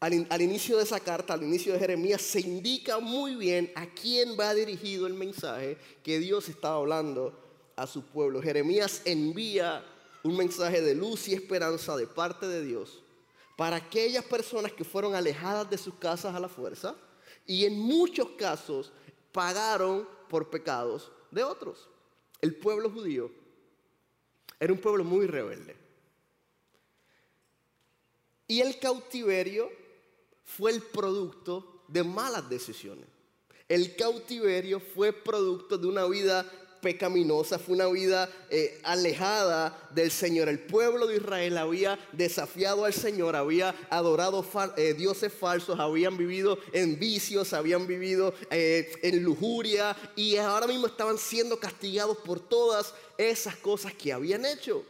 Al, 0.00 0.42
inicio 0.42 0.76
de 0.76 0.84
esa 0.84 1.00
carta, 1.00 1.34
al 1.34 1.42
inicio 1.42 1.72
de 1.72 1.80
Jeremías, 1.80 2.22
se 2.22 2.40
indica 2.40 3.00
muy 3.00 3.34
bien 3.34 3.72
a 3.74 3.86
quién 3.86 4.38
va 4.38 4.54
dirigido 4.54 5.08
el 5.08 5.14
mensaje 5.14 5.76
que 6.04 6.20
Dios 6.20 6.48
estaba 6.48 6.76
hablando 6.76 7.36
a 7.74 7.86
su 7.88 8.04
pueblo. 8.04 8.40
Jeremías 8.40 9.02
envía 9.04 9.84
un 10.22 10.36
mensaje 10.36 10.82
de 10.82 10.94
luz 10.94 11.26
y 11.26 11.34
esperanza 11.34 11.96
de 11.96 12.06
parte 12.06 12.46
de 12.46 12.64
Dios 12.64 13.02
para 13.56 13.76
aquellas 13.76 14.24
personas 14.24 14.72
que 14.72 14.84
fueron 14.84 15.16
alejadas 15.16 15.68
de 15.68 15.78
sus 15.78 15.94
casas 15.94 16.32
a 16.32 16.40
la 16.40 16.48
fuerza 16.48 16.94
y 17.44 17.64
en 17.64 17.76
muchos 17.76 18.28
casos 18.38 18.92
pagaron 19.32 20.08
por 20.28 20.48
pecados 20.48 21.10
de 21.32 21.42
otros. 21.42 21.88
El 22.40 22.54
pueblo 22.54 22.88
judío 22.88 23.32
era 24.60 24.72
un 24.72 24.78
pueblo 24.78 25.02
muy 25.02 25.26
rebelde. 25.26 25.76
Y 28.46 28.60
el 28.60 28.78
cautiverio 28.78 29.70
fue 30.48 30.72
el 30.72 30.82
producto 30.82 31.82
de 31.88 32.02
malas 32.02 32.48
decisiones. 32.48 33.04
El 33.68 33.96
cautiverio 33.96 34.80
fue 34.80 35.12
producto 35.12 35.76
de 35.76 35.86
una 35.86 36.06
vida 36.06 36.50
pecaminosa, 36.80 37.58
fue 37.58 37.74
una 37.74 37.88
vida 37.88 38.30
eh, 38.48 38.80
alejada 38.82 39.88
del 39.90 40.10
Señor. 40.10 40.48
El 40.48 40.60
pueblo 40.60 41.06
de 41.06 41.16
Israel 41.16 41.58
había 41.58 41.98
desafiado 42.12 42.86
al 42.86 42.94
Señor, 42.94 43.36
había 43.36 43.74
adorado 43.90 44.44
eh, 44.76 44.94
dioses 44.94 45.32
falsos, 45.32 45.78
habían 45.78 46.16
vivido 46.16 46.58
en 46.72 46.98
vicios, 46.98 47.52
habían 47.52 47.86
vivido 47.86 48.32
eh, 48.50 48.90
en 49.02 49.22
lujuria 49.22 49.94
y 50.16 50.36
ahora 50.36 50.66
mismo 50.66 50.86
estaban 50.86 51.18
siendo 51.18 51.60
castigados 51.60 52.16
por 52.18 52.40
todas 52.40 52.94
esas 53.18 53.56
cosas 53.56 53.92
que 53.92 54.12
habían 54.12 54.46
hecho. 54.46 54.82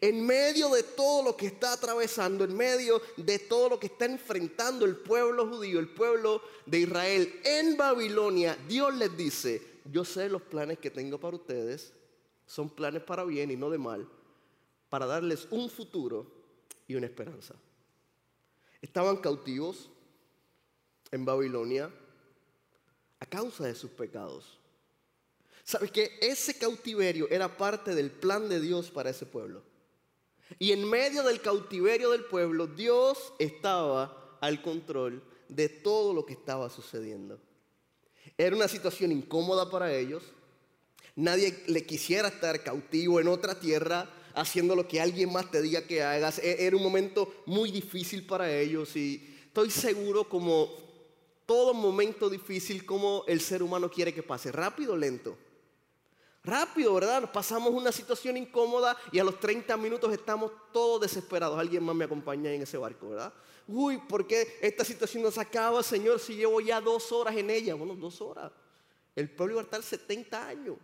En 0.00 0.24
medio 0.24 0.68
de 0.70 0.82
todo 0.82 1.22
lo 1.22 1.36
que 1.36 1.46
está 1.46 1.72
atravesando, 1.72 2.44
en 2.44 2.56
medio 2.56 3.00
de 3.16 3.38
todo 3.38 3.68
lo 3.68 3.78
que 3.78 3.86
está 3.86 4.06
enfrentando 4.06 4.84
el 4.84 4.96
pueblo 4.96 5.48
judío, 5.48 5.78
el 5.78 5.88
pueblo 5.88 6.42
de 6.66 6.80
Israel 6.80 7.40
en 7.44 7.76
Babilonia, 7.76 8.56
Dios 8.68 8.94
les 8.94 9.16
dice, 9.16 9.62
yo 9.90 10.04
sé 10.04 10.28
los 10.28 10.42
planes 10.42 10.78
que 10.78 10.90
tengo 10.90 11.18
para 11.18 11.36
ustedes, 11.36 11.92
son 12.46 12.70
planes 12.70 13.02
para 13.02 13.24
bien 13.24 13.50
y 13.50 13.56
no 13.56 13.70
de 13.70 13.78
mal, 13.78 14.08
para 14.88 15.06
darles 15.06 15.46
un 15.50 15.70
futuro 15.70 16.26
y 16.86 16.94
una 16.94 17.06
esperanza. 17.06 17.54
Estaban 18.80 19.16
cautivos 19.16 19.90
en 21.10 21.24
Babilonia 21.24 21.90
a 23.20 23.26
causa 23.26 23.64
de 23.64 23.74
sus 23.74 23.90
pecados. 23.90 24.58
¿Sabes 25.62 25.90
que 25.90 26.18
ese 26.20 26.58
cautiverio 26.58 27.26
era 27.30 27.56
parte 27.56 27.94
del 27.94 28.10
plan 28.10 28.48
de 28.48 28.60
Dios 28.60 28.90
para 28.90 29.10
ese 29.10 29.24
pueblo? 29.24 29.62
Y 30.58 30.72
en 30.72 30.88
medio 30.88 31.22
del 31.22 31.40
cautiverio 31.40 32.10
del 32.10 32.24
pueblo, 32.24 32.66
Dios 32.66 33.32
estaba 33.38 34.38
al 34.40 34.62
control 34.62 35.22
de 35.48 35.68
todo 35.68 36.12
lo 36.12 36.24
que 36.24 36.34
estaba 36.34 36.70
sucediendo. 36.70 37.40
Era 38.36 38.56
una 38.56 38.68
situación 38.68 39.12
incómoda 39.12 39.70
para 39.70 39.92
ellos. 39.92 40.22
Nadie 41.16 41.62
le 41.66 41.84
quisiera 41.84 42.28
estar 42.28 42.62
cautivo 42.62 43.20
en 43.20 43.28
otra 43.28 43.58
tierra 43.58 44.10
haciendo 44.34 44.74
lo 44.74 44.88
que 44.88 45.00
alguien 45.00 45.32
más 45.32 45.50
te 45.50 45.62
diga 45.62 45.86
que 45.86 46.02
hagas. 46.02 46.38
E-, 46.38 46.66
era 46.66 46.76
un 46.76 46.82
momento 46.82 47.32
muy 47.46 47.70
difícil 47.70 48.26
para 48.26 48.52
ellos 48.52 48.96
y 48.96 49.36
estoy 49.46 49.70
seguro 49.70 50.28
como 50.28 50.68
todo 51.46 51.74
momento 51.74 52.28
difícil 52.28 52.84
como 52.84 53.24
el 53.28 53.40
ser 53.40 53.62
humano 53.62 53.90
quiere 53.90 54.14
que 54.14 54.22
pase, 54.22 54.50
rápido 54.50 54.94
o 54.94 54.96
lento. 54.96 55.36
Rápido, 56.44 56.92
¿verdad? 56.92 57.32
Pasamos 57.32 57.72
una 57.72 57.90
situación 57.90 58.36
incómoda 58.36 58.96
y 59.10 59.18
a 59.18 59.24
los 59.24 59.40
30 59.40 59.78
minutos 59.78 60.12
estamos 60.12 60.52
todos 60.72 61.00
desesperados. 61.00 61.58
Alguien 61.58 61.82
más 61.82 61.96
me 61.96 62.04
acompaña 62.04 62.52
en 62.52 62.60
ese 62.60 62.76
barco, 62.76 63.08
¿verdad? 63.08 63.32
Uy, 63.66 63.96
¿por 63.96 64.26
qué 64.26 64.58
esta 64.60 64.84
situación 64.84 65.22
no 65.22 65.30
se 65.30 65.40
acaba, 65.40 65.82
Señor, 65.82 66.20
si 66.20 66.36
llevo 66.36 66.60
ya 66.60 66.82
dos 66.82 67.10
horas 67.12 67.34
en 67.34 67.48
ella? 67.48 67.74
Bueno, 67.74 67.94
dos 67.94 68.20
horas. 68.20 68.52
El 69.16 69.30
pueblo 69.30 69.54
iba 69.54 69.62
a 69.62 69.64
estar 69.64 69.82
70 69.82 70.48
años. 70.48 70.76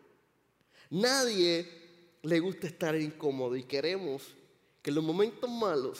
Nadie 0.88 1.68
le 2.22 2.40
gusta 2.40 2.66
estar 2.66 2.96
incómodo 2.96 3.54
y 3.54 3.64
queremos 3.64 4.34
que 4.80 4.90
los 4.90 5.04
momentos 5.04 5.48
malos 5.50 5.98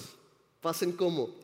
pasen 0.63 0.93
como 0.93 1.35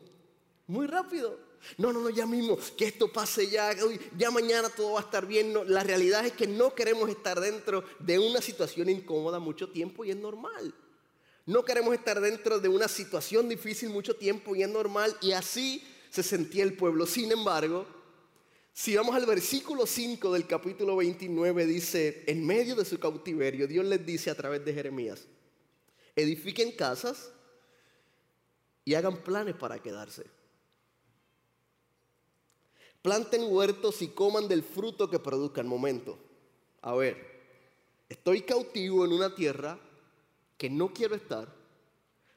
muy 0.65 0.87
rápido. 0.87 1.37
No, 1.77 1.91
no, 1.91 2.01
no, 2.01 2.09
ya 2.09 2.25
mismo, 2.25 2.57
que 2.77 2.85
esto 2.85 3.11
pase 3.11 3.49
ya, 3.49 3.75
ya 4.17 4.31
mañana 4.31 4.69
todo 4.69 4.93
va 4.93 5.01
a 5.01 5.03
estar 5.03 5.25
bien. 5.25 5.53
la 5.67 5.83
realidad 5.83 6.25
es 6.25 6.33
que 6.33 6.47
no 6.47 6.73
queremos 6.73 7.09
estar 7.09 7.39
dentro 7.39 7.83
de 7.99 8.19
una 8.19 8.41
situación 8.41 8.89
incómoda 8.89 9.39
mucho 9.39 9.69
tiempo 9.69 10.05
y 10.05 10.11
es 10.11 10.17
normal. 10.17 10.73
No 11.45 11.63
queremos 11.63 11.93
estar 11.93 12.19
dentro 12.19 12.59
de 12.59 12.67
una 12.67 12.87
situación 12.87 13.47
difícil 13.47 13.89
mucho 13.89 14.15
tiempo 14.15 14.55
y 14.55 14.63
es 14.63 14.69
normal 14.69 15.15
y 15.21 15.31
así 15.31 15.83
se 16.09 16.23
sentía 16.23 16.63
el 16.63 16.73
pueblo. 16.73 17.05
Sin 17.05 17.31
embargo, 17.31 17.85
si 18.73 18.95
vamos 18.95 19.15
al 19.15 19.25
versículo 19.25 19.87
5 19.87 20.33
del 20.33 20.45
capítulo 20.45 20.97
29, 20.97 21.65
dice, 21.65 22.23
en 22.27 22.45
medio 22.45 22.75
de 22.75 22.85
su 22.85 22.99
cautiverio, 22.99 23.65
Dios 23.65 23.85
les 23.85 24.05
dice 24.05 24.29
a 24.29 24.35
través 24.35 24.63
de 24.63 24.73
Jeremías, 24.73 25.25
edifiquen 26.15 26.73
casas 26.73 27.31
y 28.85 28.93
hagan 28.93 29.23
planes 29.23 29.55
para 29.55 29.79
quedarse. 29.79 30.25
Planten 33.01 33.51
huertos 33.53 34.01
y 34.01 34.09
coman 34.09 34.47
del 34.47 34.63
fruto 34.63 35.09
que 35.09 35.19
produzcan. 35.19 35.67
Momento. 35.67 36.17
A 36.81 36.93
ver, 36.95 37.17
estoy 38.09 38.41
cautivo 38.41 39.05
en 39.05 39.13
una 39.13 39.33
tierra 39.33 39.79
que 40.57 40.69
no 40.69 40.93
quiero 40.93 41.15
estar, 41.15 41.47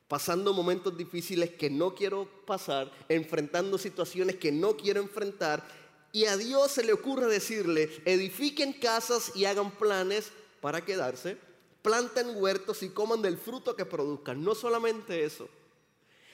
pasando 0.09 0.53
momentos 0.53 0.97
difíciles 0.97 1.51
que 1.51 1.71
no 1.71 1.95
quiero 1.95 2.29
pasar, 2.47 2.91
enfrentando 3.09 3.79
situaciones 3.79 4.37
que 4.37 4.53
no 4.53 4.77
quiero 4.77 5.01
enfrentar. 5.01 5.65
Y 6.13 6.25
a 6.25 6.37
Dios 6.37 6.73
se 6.73 6.85
le 6.85 6.93
ocurre 6.93 7.27
decirle, 7.27 7.91
edifiquen 8.05 8.73
casas 8.73 9.33
y 9.37 9.45
hagan 9.45 9.71
planes 9.71 10.33
para 10.61 10.85
quedarse, 10.85 11.39
planten 11.83 12.43
huertos 12.43 12.83
y 12.83 12.91
coman 12.91 13.23
del 13.23 13.39
fruto 13.39 13.77
que 13.77 13.87
produzcan. 13.87 14.43
No 14.43 14.55
solamente 14.55 15.25
eso, 15.25 15.49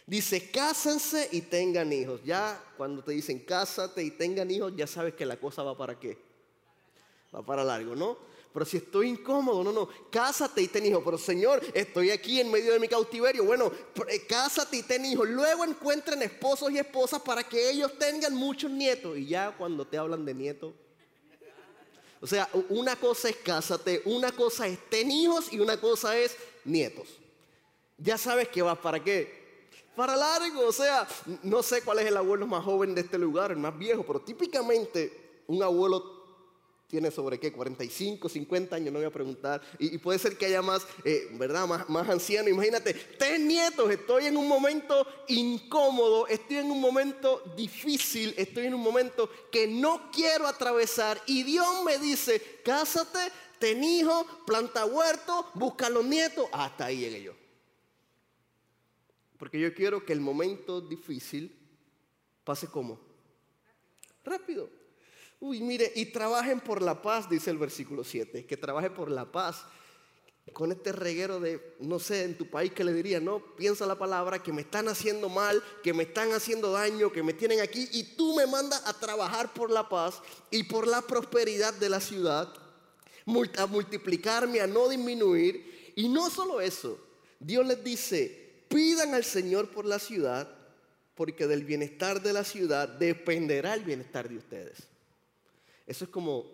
Dice, 0.06 0.52
cásense 0.52 1.28
y 1.32 1.40
tengan 1.42 1.92
hijos. 1.92 2.20
Ya 2.24 2.62
cuando 2.76 3.02
te 3.02 3.10
dicen 3.10 3.40
cásate 3.40 4.04
y 4.04 4.12
tengan 4.12 4.48
hijos, 4.50 4.72
ya 4.76 4.86
sabes 4.86 5.14
que 5.14 5.26
la 5.26 5.36
cosa 5.36 5.64
va 5.64 5.76
para 5.76 5.98
qué. 5.98 6.16
Va 7.34 7.44
para 7.44 7.64
largo, 7.64 7.96
¿no? 7.96 8.16
Pero 8.52 8.64
si 8.64 8.76
estoy 8.76 9.08
incómodo, 9.08 9.64
no, 9.64 9.72
no, 9.72 9.88
cásate 10.10 10.62
y 10.62 10.68
ten 10.68 10.86
hijos. 10.86 11.02
Pero 11.04 11.18
Señor, 11.18 11.60
estoy 11.74 12.10
aquí 12.10 12.40
en 12.40 12.52
medio 12.52 12.72
de 12.72 12.78
mi 12.78 12.86
cautiverio. 12.86 13.44
Bueno, 13.44 13.72
eh, 14.08 14.24
cásate 14.26 14.76
y 14.76 14.82
ten 14.84 15.04
hijos. 15.04 15.28
Luego 15.28 15.64
encuentren 15.64 16.22
esposos 16.22 16.70
y 16.70 16.78
esposas 16.78 17.20
para 17.20 17.42
que 17.42 17.68
ellos 17.68 17.98
tengan 17.98 18.34
muchos 18.34 18.70
nietos. 18.70 19.18
Y 19.18 19.26
ya 19.26 19.56
cuando 19.58 19.84
te 19.84 19.98
hablan 19.98 20.24
de 20.24 20.34
nietos. 20.34 20.72
O 22.20 22.26
sea, 22.28 22.48
una 22.70 22.96
cosa 22.96 23.28
es 23.28 23.36
cásate, 23.36 24.02
una 24.06 24.32
cosa 24.32 24.66
es 24.68 24.78
ten 24.88 25.10
hijos 25.10 25.52
y 25.52 25.58
una 25.58 25.78
cosa 25.78 26.16
es 26.16 26.36
nietos. 26.64 27.08
Ya 27.98 28.16
sabes 28.16 28.48
que 28.48 28.62
vas 28.62 28.78
para 28.78 29.02
qué 29.02 29.45
para 29.96 30.14
largo. 30.14 30.66
O 30.66 30.72
sea, 30.72 31.08
no 31.42 31.62
sé 31.62 31.82
cuál 31.82 32.00
es 32.00 32.06
el 32.06 32.16
abuelo 32.16 32.46
más 32.46 32.64
joven 32.64 32.94
de 32.94 33.00
este 33.00 33.18
lugar, 33.18 33.50
el 33.50 33.58
más 33.58 33.76
viejo, 33.76 34.04
pero 34.06 34.20
típicamente 34.20 35.42
un 35.48 35.62
abuelo 35.62 36.16
tiene 36.88 37.10
sobre 37.10 37.40
qué, 37.40 37.52
45, 37.52 38.28
50 38.28 38.76
años, 38.76 38.92
no 38.92 39.00
voy 39.00 39.06
a 39.06 39.10
preguntar. 39.10 39.60
Y, 39.78 39.98
puede 39.98 40.18
ser 40.18 40.38
que 40.38 40.46
haya 40.46 40.62
más, 40.62 40.86
eh, 41.04 41.28
¿verdad? 41.32 41.66
Más, 41.66 41.88
más 41.88 42.08
anciano. 42.08 42.48
Imagínate, 42.48 42.94
ten 42.94 43.48
nietos, 43.48 43.90
estoy 43.90 44.26
en 44.26 44.36
un 44.36 44.46
momento 44.46 45.06
incómodo, 45.28 46.28
estoy 46.28 46.58
en 46.58 46.70
un 46.70 46.80
momento 46.80 47.42
difícil, 47.56 48.34
estoy 48.36 48.66
en 48.66 48.74
un 48.74 48.82
momento 48.82 49.28
que 49.50 49.66
no 49.66 50.10
quiero 50.12 50.46
atravesar. 50.46 51.20
Y 51.26 51.42
Dios 51.42 51.66
me 51.84 51.98
dice, 51.98 52.60
cásate, 52.64 53.32
ten 53.58 53.82
hijos, 53.82 54.24
planta 54.46 54.84
huerto, 54.84 55.50
busca 55.54 55.90
los 55.90 56.04
nietos. 56.04 56.46
Hasta 56.52 56.86
ahí 56.86 56.98
llegué 56.98 57.22
yo. 57.22 57.45
Porque 59.38 59.60
yo 59.60 59.74
quiero 59.74 60.04
que 60.04 60.12
el 60.12 60.20
momento 60.20 60.80
difícil 60.80 61.54
pase 62.44 62.68
como 62.68 63.00
rápido. 64.24 64.70
Uy, 65.40 65.60
mire, 65.60 65.92
y 65.94 66.06
trabajen 66.06 66.60
por 66.60 66.80
la 66.80 67.02
paz, 67.02 67.28
dice 67.28 67.50
el 67.50 67.58
versículo 67.58 68.04
7, 68.04 68.46
que 68.46 68.56
trabaje 68.56 68.90
por 68.90 69.10
la 69.10 69.30
paz. 69.30 69.64
Con 70.52 70.70
este 70.70 70.92
reguero 70.92 71.40
de, 71.40 71.74
no 71.80 71.98
sé, 71.98 72.22
en 72.22 72.38
tu 72.38 72.48
país 72.48 72.72
que 72.72 72.84
le 72.84 72.92
diría, 72.92 73.18
no, 73.18 73.40
piensa 73.56 73.84
la 73.84 73.98
palabra, 73.98 74.42
que 74.42 74.52
me 74.52 74.62
están 74.62 74.86
haciendo 74.88 75.28
mal, 75.28 75.62
que 75.82 75.92
me 75.92 76.04
están 76.04 76.32
haciendo 76.32 76.70
daño, 76.70 77.10
que 77.10 77.24
me 77.24 77.32
tienen 77.32 77.60
aquí, 77.60 77.88
y 77.92 78.14
tú 78.14 78.36
me 78.36 78.46
mandas 78.46 78.80
a 78.86 78.98
trabajar 78.98 79.52
por 79.52 79.70
la 79.70 79.88
paz 79.88 80.22
y 80.52 80.62
por 80.62 80.86
la 80.86 81.02
prosperidad 81.02 81.74
de 81.74 81.88
la 81.88 82.00
ciudad, 82.00 82.54
a 83.58 83.66
multiplicarme, 83.66 84.60
a 84.60 84.68
no 84.68 84.88
disminuir. 84.88 85.92
Y 85.96 86.08
no 86.08 86.30
solo 86.30 86.60
eso, 86.60 86.96
Dios 87.40 87.66
les 87.66 87.82
dice, 87.82 88.45
pidan 88.68 89.14
al 89.14 89.24
Señor 89.24 89.70
por 89.70 89.84
la 89.84 89.98
ciudad, 89.98 90.48
porque 91.14 91.46
del 91.46 91.64
bienestar 91.64 92.22
de 92.22 92.32
la 92.32 92.44
ciudad 92.44 92.88
dependerá 92.88 93.74
el 93.74 93.84
bienestar 93.84 94.28
de 94.28 94.36
ustedes. 94.36 94.86
Eso 95.86 96.04
es 96.04 96.10
como, 96.10 96.44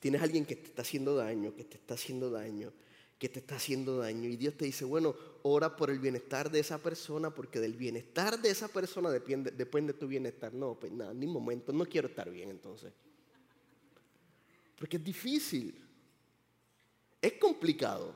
tienes 0.00 0.20
a 0.20 0.24
alguien 0.24 0.44
que 0.44 0.56
te 0.56 0.66
está 0.66 0.82
haciendo 0.82 1.14
daño, 1.14 1.54
que 1.54 1.64
te 1.64 1.76
está 1.76 1.94
haciendo 1.94 2.30
daño, 2.30 2.72
que 3.18 3.28
te 3.28 3.38
está 3.38 3.56
haciendo 3.56 3.98
daño, 3.98 4.28
y 4.28 4.36
Dios 4.36 4.56
te 4.56 4.64
dice, 4.64 4.84
bueno, 4.84 5.14
ora 5.42 5.76
por 5.76 5.90
el 5.90 5.98
bienestar 5.98 6.50
de 6.50 6.60
esa 6.60 6.78
persona, 6.78 7.30
porque 7.30 7.60
del 7.60 7.74
bienestar 7.74 8.40
de 8.40 8.50
esa 8.50 8.68
persona 8.68 9.10
depende, 9.10 9.50
depende 9.50 9.92
tu 9.92 10.08
bienestar. 10.08 10.52
No, 10.54 10.74
pues 10.74 10.90
nada, 10.90 11.12
ni 11.12 11.26
momento, 11.26 11.72
no 11.72 11.84
quiero 11.86 12.08
estar 12.08 12.30
bien 12.30 12.50
entonces. 12.50 12.92
Porque 14.76 14.96
es 14.96 15.04
difícil, 15.04 15.78
es 17.20 17.34
complicado 17.34 18.14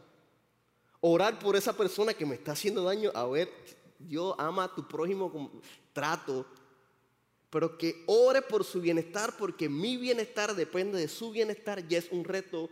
orar 1.07 1.39
por 1.39 1.55
esa 1.55 1.77
persona 1.77 2.15
que 2.15 2.25
me 2.25 2.35
está 2.35 2.53
haciendo 2.53 2.83
daño. 2.83 3.11
A 3.15 3.27
ver, 3.27 3.53
Dios 3.99 4.35
ama 4.39 4.65
a 4.65 4.75
tu 4.75 4.89
prójimo 4.89 5.31
con 5.31 5.51
trato. 5.93 6.47
pero 7.51 7.79
que 7.79 8.03
ore 8.07 8.43
por 8.43 8.65
su 8.65 8.81
bienestar 8.81 9.37
porque 9.39 9.69
mi 9.69 9.97
bienestar 9.97 10.57
depende 10.57 10.99
de 10.99 11.07
su 11.07 11.31
bienestar 11.31 11.87
ya 11.87 11.99
es 11.99 12.11
un 12.11 12.25
reto 12.25 12.69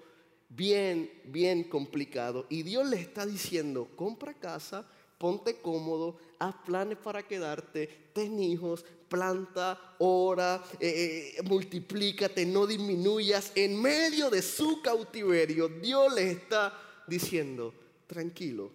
bien, 0.49 1.11
bien 1.25 1.63
complicado. 1.65 2.47
Y 2.49 2.63
Dios 2.63 2.89
le 2.89 2.97
está 2.97 3.25
diciendo, 3.27 3.89
compra 3.95 4.35
casa, 4.35 4.85
ponte 5.19 5.61
cómodo, 5.61 6.17
haz 6.41 6.55
planes 6.67 6.99
para 6.99 7.23
quedarte, 7.23 7.87
ten 8.13 8.41
hijos, 8.41 8.85
planta, 9.09 9.79
ora, 9.99 10.65
eh, 10.81 11.35
eh, 11.37 11.43
multiplícate, 11.45 12.45
no 12.47 12.67
disminuyas. 12.67 13.53
En 13.55 13.81
medio 13.81 14.31
de 14.31 14.43
su 14.43 14.83
cautiverio, 14.83 15.69
Dios 15.69 16.13
le 16.15 16.33
está 16.33 16.77
diciendo, 17.07 17.73
tranquilo, 18.07 18.71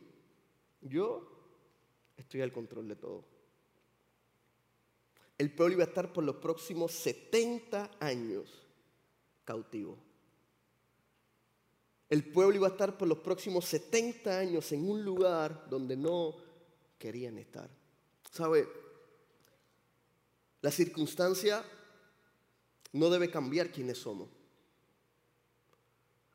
yo 0.82 1.28
estoy 2.18 2.42
al 2.42 2.52
control 2.52 2.88
de 2.88 2.96
todo. 2.96 3.24
El 5.38 5.54
pueblo 5.54 5.76
iba 5.76 5.84
a 5.84 5.88
estar 5.88 6.12
por 6.12 6.24
los 6.24 6.38
próximos 6.38 6.92
70 6.94 7.92
años 8.00 8.68
cautivo. 9.46 9.98
El 12.10 12.24
pueblo 12.32 12.56
iba 12.56 12.68
a 12.68 12.72
estar 12.72 12.98
por 12.98 13.08
los 13.08 13.20
próximos 13.20 13.66
70 13.66 14.38
años 14.38 14.72
en 14.72 14.90
un 14.90 15.04
lugar 15.04 15.68
donde 15.70 15.96
no 15.96 16.36
querían 16.98 17.38
estar. 17.38 17.70
¿Sabe? 18.32 18.68
La 20.62 20.72
circunstancia 20.72 21.64
no 22.94 23.10
debe 23.10 23.30
cambiar 23.30 23.72
quiénes 23.72 23.98
somos. 24.00 24.30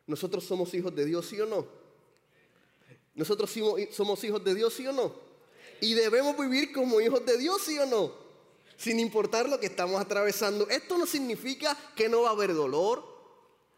Nosotros 0.07 0.45
somos 0.45 0.73
hijos 0.75 0.95
de 0.95 1.05
Dios, 1.07 1.27
¿sí 1.27 1.41
o 1.41 1.47
no? 1.47 1.82
Nosotros 3.15 3.51
somos 3.91 4.25
hijos 4.25 4.43
de 4.45 4.55
Dios, 4.55 4.75
¿sí 4.75 4.87
o 4.87 4.93
no? 4.93 5.13
Y 5.81 5.95
debemos 5.95 6.37
vivir 6.39 6.73
como 6.73 7.01
hijos 7.01 7.25
de 7.27 7.37
Dios, 7.37 7.61
¿sí 7.63 7.79
o 7.79 7.87
no? 7.87 8.13
Sin 8.77 8.99
importar 8.99 9.49
lo 9.49 9.61
que 9.61 9.67
estamos 9.67 10.01
atravesando. 10.01 10.69
Esto 10.69 10.97
no 10.97 11.07
significa 11.07 11.77
que 11.95 12.09
no 12.09 12.23
va 12.23 12.31
a 12.31 12.33
haber 12.33 12.55
dolor, 12.55 13.05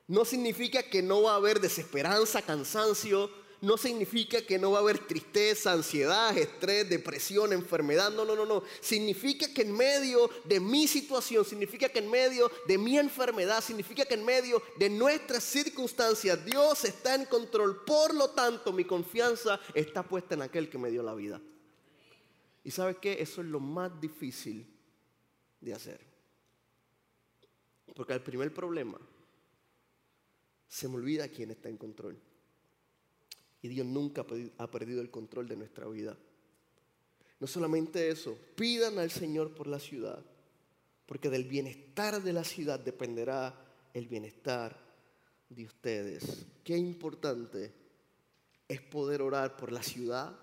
no 0.06 0.24
significa 0.24 0.82
que 0.82 1.02
no 1.02 1.22
va 1.22 1.32
a 1.32 1.36
haber 1.36 1.60
desesperanza, 1.60 2.42
cansancio, 2.42 3.30
no 3.64 3.76
significa 3.76 4.42
que 4.42 4.58
no 4.58 4.72
va 4.72 4.78
a 4.78 4.82
haber 4.82 5.06
tristeza, 5.06 5.72
ansiedad, 5.72 6.36
estrés, 6.36 6.88
depresión, 6.88 7.52
enfermedad. 7.52 8.12
No, 8.12 8.24
no, 8.24 8.36
no, 8.36 8.44
no. 8.44 8.62
Significa 8.80 9.52
que 9.52 9.62
en 9.62 9.72
medio 9.72 10.30
de 10.44 10.60
mi 10.60 10.86
situación, 10.86 11.44
significa 11.44 11.88
que 11.88 11.98
en 11.98 12.10
medio 12.10 12.50
de 12.66 12.78
mi 12.78 12.98
enfermedad, 12.98 13.62
significa 13.62 14.04
que 14.04 14.14
en 14.14 14.24
medio 14.24 14.62
de 14.76 14.90
nuestras 14.90 15.42
circunstancias, 15.42 16.44
Dios 16.44 16.84
está 16.84 17.14
en 17.14 17.24
control. 17.24 17.84
Por 17.84 18.14
lo 18.14 18.30
tanto, 18.30 18.72
mi 18.72 18.84
confianza 18.84 19.58
está 19.74 20.02
puesta 20.02 20.34
en 20.34 20.42
aquel 20.42 20.68
que 20.68 20.78
me 20.78 20.90
dio 20.90 21.02
la 21.02 21.14
vida. 21.14 21.40
Y 22.62 22.70
sabes 22.70 22.96
qué? 22.98 23.16
Eso 23.20 23.40
es 23.40 23.46
lo 23.46 23.60
más 23.60 24.00
difícil 24.00 24.66
de 25.60 25.74
hacer. 25.74 26.00
Porque 27.94 28.12
el 28.12 28.22
primer 28.22 28.52
problema 28.52 28.98
se 30.68 30.88
me 30.88 30.96
olvida 30.96 31.28
quién 31.28 31.50
está 31.50 31.68
en 31.68 31.76
control. 31.76 32.20
Y 33.64 33.68
Dios 33.68 33.86
nunca 33.86 34.26
ha 34.58 34.70
perdido 34.70 35.00
el 35.00 35.10
control 35.10 35.48
de 35.48 35.56
nuestra 35.56 35.88
vida. 35.88 36.18
No 37.40 37.46
solamente 37.46 38.10
eso, 38.10 38.36
pidan 38.56 38.98
al 38.98 39.10
Señor 39.10 39.54
por 39.54 39.68
la 39.68 39.78
ciudad, 39.78 40.22
porque 41.06 41.30
del 41.30 41.44
bienestar 41.44 42.22
de 42.22 42.34
la 42.34 42.44
ciudad 42.44 42.78
dependerá 42.78 43.58
el 43.94 44.06
bienestar 44.06 44.78
de 45.48 45.64
ustedes. 45.64 46.44
Qué 46.62 46.76
importante 46.76 47.72
es 48.68 48.82
poder 48.82 49.22
orar 49.22 49.56
por 49.56 49.72
la 49.72 49.82
ciudad, 49.82 50.38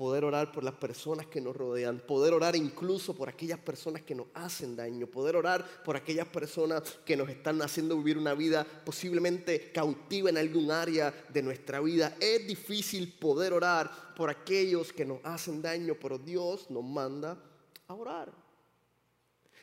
poder 0.00 0.24
orar 0.24 0.50
por 0.50 0.64
las 0.64 0.72
personas 0.76 1.26
que 1.26 1.42
nos 1.42 1.54
rodean, 1.54 2.00
poder 2.00 2.32
orar 2.32 2.56
incluso 2.56 3.14
por 3.14 3.28
aquellas 3.28 3.58
personas 3.58 4.00
que 4.00 4.14
nos 4.14 4.28
hacen 4.32 4.74
daño, 4.74 5.06
poder 5.06 5.36
orar 5.36 5.62
por 5.84 5.94
aquellas 5.94 6.26
personas 6.26 6.82
que 7.04 7.18
nos 7.18 7.28
están 7.28 7.60
haciendo 7.60 7.98
vivir 7.98 8.16
una 8.16 8.32
vida 8.32 8.64
posiblemente 8.64 9.70
cautiva 9.72 10.30
en 10.30 10.38
algún 10.38 10.70
área 10.70 11.12
de 11.28 11.42
nuestra 11.42 11.82
vida. 11.82 12.16
Es 12.18 12.46
difícil 12.46 13.12
poder 13.12 13.52
orar 13.52 14.14
por 14.16 14.30
aquellos 14.30 14.90
que 14.90 15.04
nos 15.04 15.18
hacen 15.22 15.60
daño, 15.60 15.94
pero 16.00 16.16
Dios 16.16 16.70
nos 16.70 16.82
manda 16.82 17.36
a 17.86 17.92
orar. 17.92 18.32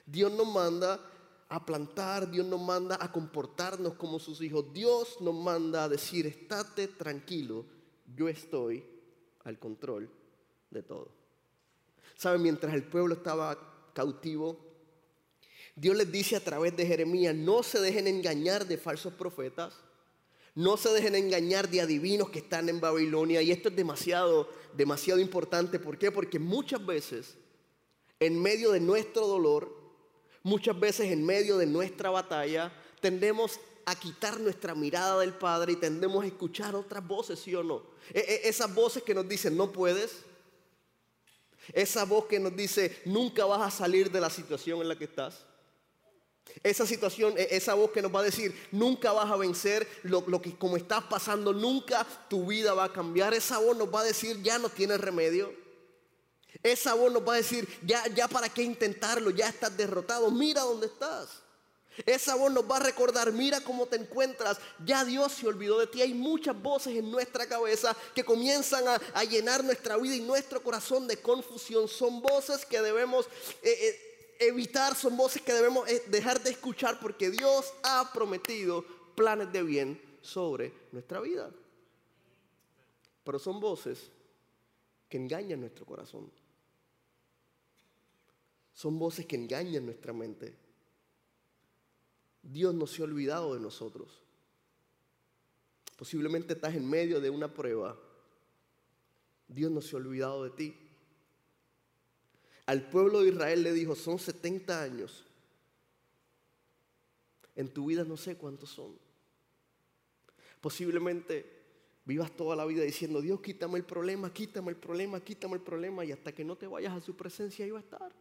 Dios 0.06 0.32
nos 0.32 0.46
manda 0.46 1.00
a 1.50 1.66
plantar, 1.66 2.30
Dios 2.30 2.46
nos 2.46 2.62
manda 2.62 2.96
a 3.02 3.12
comportarnos 3.12 3.96
como 3.96 4.20
sus 4.20 4.40
hijos. 4.42 4.72
Dios 4.72 5.18
nos 5.20 5.34
manda 5.34 5.86
a 5.86 5.90
decir, 5.90 6.28
estate 6.28 6.90
tranquilo, 6.90 7.66
yo 8.16 8.30
estoy 8.30 8.86
al 9.44 9.58
control 9.58 10.12
de 10.70 10.84
todo. 10.84 11.12
¿Saben? 12.16 12.42
Mientras 12.42 12.74
el 12.74 12.84
pueblo 12.84 13.16
estaba 13.16 13.92
cautivo, 13.94 14.60
Dios 15.76 15.96
les 15.96 16.12
dice 16.12 16.36
a 16.36 16.44
través 16.44 16.76
de 16.76 16.86
Jeremías, 16.86 17.36
no 17.36 17.62
se 17.62 17.80
dejen 17.80 18.08
engañar 18.08 18.66
de 18.66 18.78
falsos 18.78 19.14
profetas, 19.14 19.76
no 20.56 20.76
se 20.76 20.90
dejen 20.90 21.14
engañar 21.14 21.70
de 21.70 21.82
adivinos 21.82 22.32
que 22.32 22.40
están 22.40 22.68
en 22.68 22.82
Babilonia. 22.82 23.44
Y 23.44 23.52
esto 23.52 23.70
es 23.70 23.76
demasiado, 23.76 24.50
demasiado 24.76 25.20
importante. 25.20 25.78
¿Por 25.78 26.00
qué? 26.00 26.12
Porque 26.12 26.40
muchas 26.40 26.84
veces, 26.84 27.38
en 28.20 28.42
medio 28.42 28.72
de 28.72 28.80
nuestro 28.80 29.28
dolor, 29.28 29.72
muchas 30.42 30.80
veces 30.80 31.12
en 31.12 31.24
medio 31.24 31.58
de 31.60 31.68
nuestra 31.68 32.10
batalla, 32.10 32.74
tendemos 33.00 33.60
a 33.86 33.94
quitar 33.94 34.40
nuestra 34.40 34.74
mirada 34.74 35.20
del 35.20 35.34
Padre 35.34 35.74
y 35.74 35.76
tendemos 35.76 36.24
a 36.24 36.28
escuchar 36.28 36.76
otras 36.76 37.08
voces, 37.08 37.38
¿sí 37.40 37.54
o 37.54 37.64
no? 37.64 37.84
E, 38.12 38.20
e, 38.20 38.50
esas 38.50 38.74
voces 38.74 39.04
que 39.04 39.14
nos 39.14 39.30
dicen, 39.30 39.56
no 39.56 39.72
puedes, 39.72 40.24
esa 41.74 42.06
voz 42.06 42.26
que 42.26 42.40
nos 42.40 42.56
dice, 42.56 43.02
nunca 43.06 43.46
vas 43.46 43.62
a 43.62 43.78
salir 43.78 44.12
de 44.12 44.22
la 44.22 44.30
situación 44.30 44.82
en 44.82 44.88
la 44.88 44.98
que 44.98 45.06
estás. 45.06 45.46
Esa 46.64 46.86
situación, 46.86 47.36
e, 47.38 47.48
esa 47.52 47.74
voz 47.74 47.92
que 47.92 48.02
nos 48.02 48.14
va 48.14 48.22
a 48.22 48.24
decir, 48.24 48.56
nunca 48.72 49.12
vas 49.12 49.30
a 49.30 49.36
vencer 49.36 49.88
lo, 50.04 50.24
que 50.42 50.58
como 50.58 50.78
estás 50.78 51.04
pasando, 51.04 51.54
nunca 51.54 52.06
tu 52.30 52.48
vida 52.48 52.74
va 52.74 52.86
a 52.86 52.94
cambiar. 52.94 53.34
Esa 53.34 53.60
voz 53.60 53.78
nos 53.78 53.94
va 53.94 54.02
a 54.02 54.06
decir, 54.06 54.42
ya 54.42 54.58
no 54.58 54.70
tienes 54.70 55.00
remedio. 55.00 55.54
Esa 56.64 56.94
voz 56.94 57.12
nos 57.12 57.28
va 57.28 57.34
a 57.34 57.38
decir, 57.38 57.68
ya, 57.84 58.08
ya 58.08 58.28
para 58.28 58.50
qué 58.50 58.64
intentarlo, 58.64 59.30
ya 59.30 59.50
estás 59.50 59.76
derrotado, 59.78 60.32
mira 60.32 60.62
dónde 60.62 60.88
estás. 60.88 61.44
Esa 62.06 62.36
voz 62.36 62.52
nos 62.52 62.70
va 62.70 62.78
a 62.78 62.82
recordar, 62.82 63.32
mira 63.32 63.62
cómo 63.62 63.86
te 63.88 63.96
encuentras, 63.96 64.60
ya 64.86 65.04
Dios 65.04 65.32
se 65.32 65.48
olvidó 65.48 65.80
de 65.80 65.88
ti. 65.88 66.02
Hay 66.02 66.14
muchas 66.14 66.60
voces 66.62 66.96
en 66.96 67.10
nuestra 67.10 67.48
cabeza 67.48 67.96
que 68.14 68.24
comienzan 68.24 68.84
a, 68.88 69.24
llenar 69.24 69.64
nuestra 69.64 69.98
vida 69.98 70.16
y 70.16 70.22
nuestro 70.22 70.62
corazón 70.62 71.08
de 71.08 71.18
confusión. 71.18 71.88
Son 71.88 72.22
voces 72.22 72.66
que 72.66 72.82
debemos 72.82 73.26
eh, 73.62 73.78
eh, 73.82 74.38
evitar, 74.40 74.96
son 74.96 75.18
voces 75.18 75.42
que 75.42 75.54
debemos 75.54 75.88
eh, 75.90 76.04
dejar 76.08 76.42
de 76.42 76.52
escuchar 76.52 77.00
porque 77.00 77.30
Dios 77.30 77.74
ha 77.84 78.12
prometido 78.14 78.86
planes 79.16 79.52
de 79.52 79.64
bien 79.64 80.02
sobre 80.22 80.74
nuestra 80.92 81.20
vida. 81.20 81.52
Pero 83.24 83.40
son 83.40 83.60
voces 83.60 84.12
que 85.10 85.18
engañan 85.18 85.62
nuestro 85.62 85.86
corazón. 85.86 86.32
Son 88.74 88.98
voces 89.00 89.26
que 89.26 89.36
engañan 89.36 89.86
nuestra 89.86 90.14
mente. 90.14 90.67
Dios 92.42 92.74
no 92.74 92.88
se 92.88 93.02
ha 93.02 93.06
olvidado 93.06 93.54
de 93.54 93.60
nosotros. 93.60 94.22
Posiblemente 95.98 96.54
estás 96.54 96.76
en 96.76 96.90
medio 96.90 97.20
de 97.20 97.30
una 97.30 97.54
prueba. 97.54 97.98
Dios 99.48 99.72
no 99.72 99.82
se 99.82 99.96
ha 99.96 100.00
olvidado 100.00 100.44
de 100.44 100.50
ti. 100.52 100.76
Al 102.68 102.90
pueblo 102.90 103.22
de 103.22 103.30
Israel 103.30 103.64
le 103.64 103.74
dijo, 103.74 103.96
son 103.96 104.20
70 104.20 104.82
años. 104.82 105.24
En 107.56 107.74
tu 107.74 107.88
vida 107.88 108.04
no 108.04 108.18
sé 108.18 108.38
cuántos 108.38 108.70
son. 108.70 108.96
Posiblemente 110.62 111.58
vivas 112.06 112.32
toda 112.32 112.56
la 112.56 112.66
vida 112.66 112.84
diciendo, 112.84 113.22
Dios, 113.22 113.42
quítame 113.42 113.78
el 113.78 113.84
problema, 113.84 114.32
quítame 114.32 114.72
el 114.72 114.78
problema, 114.78 115.20
quítame 115.20 115.56
el 115.56 115.62
problema, 115.62 116.06
y 116.06 116.12
hasta 116.12 116.32
que 116.32 116.46
no 116.46 116.56
te 116.56 116.68
vayas 116.68 116.94
a 116.94 117.02
su 117.02 117.16
presencia 117.16 117.66
iba 117.66 117.78
a 117.78 117.82
estar. 117.82 118.14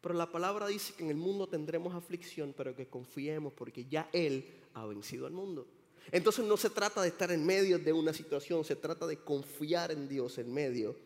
Pero 0.00 0.14
la 0.14 0.30
palabra 0.30 0.68
dice 0.68 0.94
que 0.94 1.04
en 1.04 1.10
el 1.10 1.16
mundo 1.16 1.48
tendremos 1.48 1.94
aflicción, 1.94 2.54
pero 2.56 2.74
que 2.74 2.86
confiemos 2.86 3.52
porque 3.52 3.84
ya 3.86 4.08
Él 4.12 4.44
ha 4.74 4.86
vencido 4.86 5.26
al 5.26 5.32
mundo. 5.32 5.66
Entonces 6.10 6.44
no 6.44 6.56
se 6.56 6.70
trata 6.70 7.02
de 7.02 7.08
estar 7.08 7.30
en 7.30 7.44
medio 7.44 7.78
de 7.78 7.92
una 7.92 8.12
situación, 8.12 8.64
se 8.64 8.76
trata 8.76 9.06
de 9.06 9.18
confiar 9.18 9.90
en 9.90 10.08
Dios 10.08 10.38
en 10.38 10.52
medio 10.52 10.96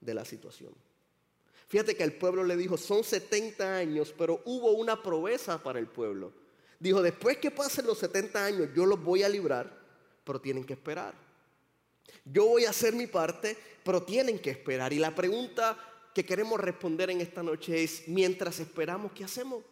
de 0.00 0.14
la 0.14 0.24
situación. 0.24 0.74
Fíjate 1.68 1.96
que 1.96 2.04
el 2.04 2.12
pueblo 2.12 2.44
le 2.44 2.56
dijo, 2.56 2.76
son 2.76 3.02
70 3.02 3.76
años, 3.76 4.14
pero 4.16 4.40
hubo 4.44 4.72
una 4.72 5.02
promesa 5.02 5.60
para 5.60 5.80
el 5.80 5.88
pueblo. 5.88 6.32
Dijo, 6.78 7.02
después 7.02 7.38
que 7.38 7.50
pasen 7.50 7.86
los 7.86 7.98
70 7.98 8.44
años, 8.44 8.68
yo 8.74 8.86
los 8.86 9.02
voy 9.02 9.24
a 9.24 9.28
librar, 9.28 9.76
pero 10.22 10.40
tienen 10.40 10.62
que 10.62 10.74
esperar. 10.74 11.14
Yo 12.24 12.46
voy 12.46 12.66
a 12.66 12.70
hacer 12.70 12.94
mi 12.94 13.08
parte, 13.08 13.56
pero 13.82 14.02
tienen 14.02 14.38
que 14.38 14.50
esperar. 14.50 14.92
Y 14.92 14.98
la 14.98 15.14
pregunta 15.14 15.76
que 16.16 16.24
queremos 16.24 16.58
responder 16.58 17.10
en 17.10 17.20
esta 17.20 17.42
noche 17.42 17.84
es, 17.84 18.04
mientras 18.08 18.58
esperamos, 18.58 19.12
¿qué 19.12 19.22
hacemos? 19.22 19.62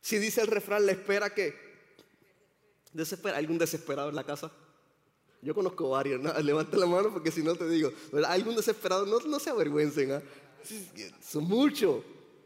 Si 0.00 0.18
dice 0.18 0.40
el 0.40 0.46
refrán, 0.46 0.86
la 0.86 0.92
espera 0.92 1.34
que... 1.34 1.52
Desespera. 2.92 3.36
¿Algún 3.36 3.58
desesperado 3.58 4.08
en 4.08 4.14
la 4.14 4.22
casa? 4.22 4.52
Yo 5.42 5.52
conozco 5.52 5.90
varios, 5.90 6.20
¿no? 6.20 6.32
levanta 6.44 6.76
la 6.76 6.86
mano 6.86 7.12
porque 7.12 7.32
si 7.32 7.42
no 7.42 7.56
te 7.56 7.68
digo, 7.68 7.90
¿algún 8.24 8.54
desesperado? 8.54 9.04
No, 9.04 9.18
no 9.18 9.40
se 9.40 9.50
avergüencen, 9.50 10.12
¿ah? 10.12 10.22
son 11.20 11.42
muchos. 11.42 12.04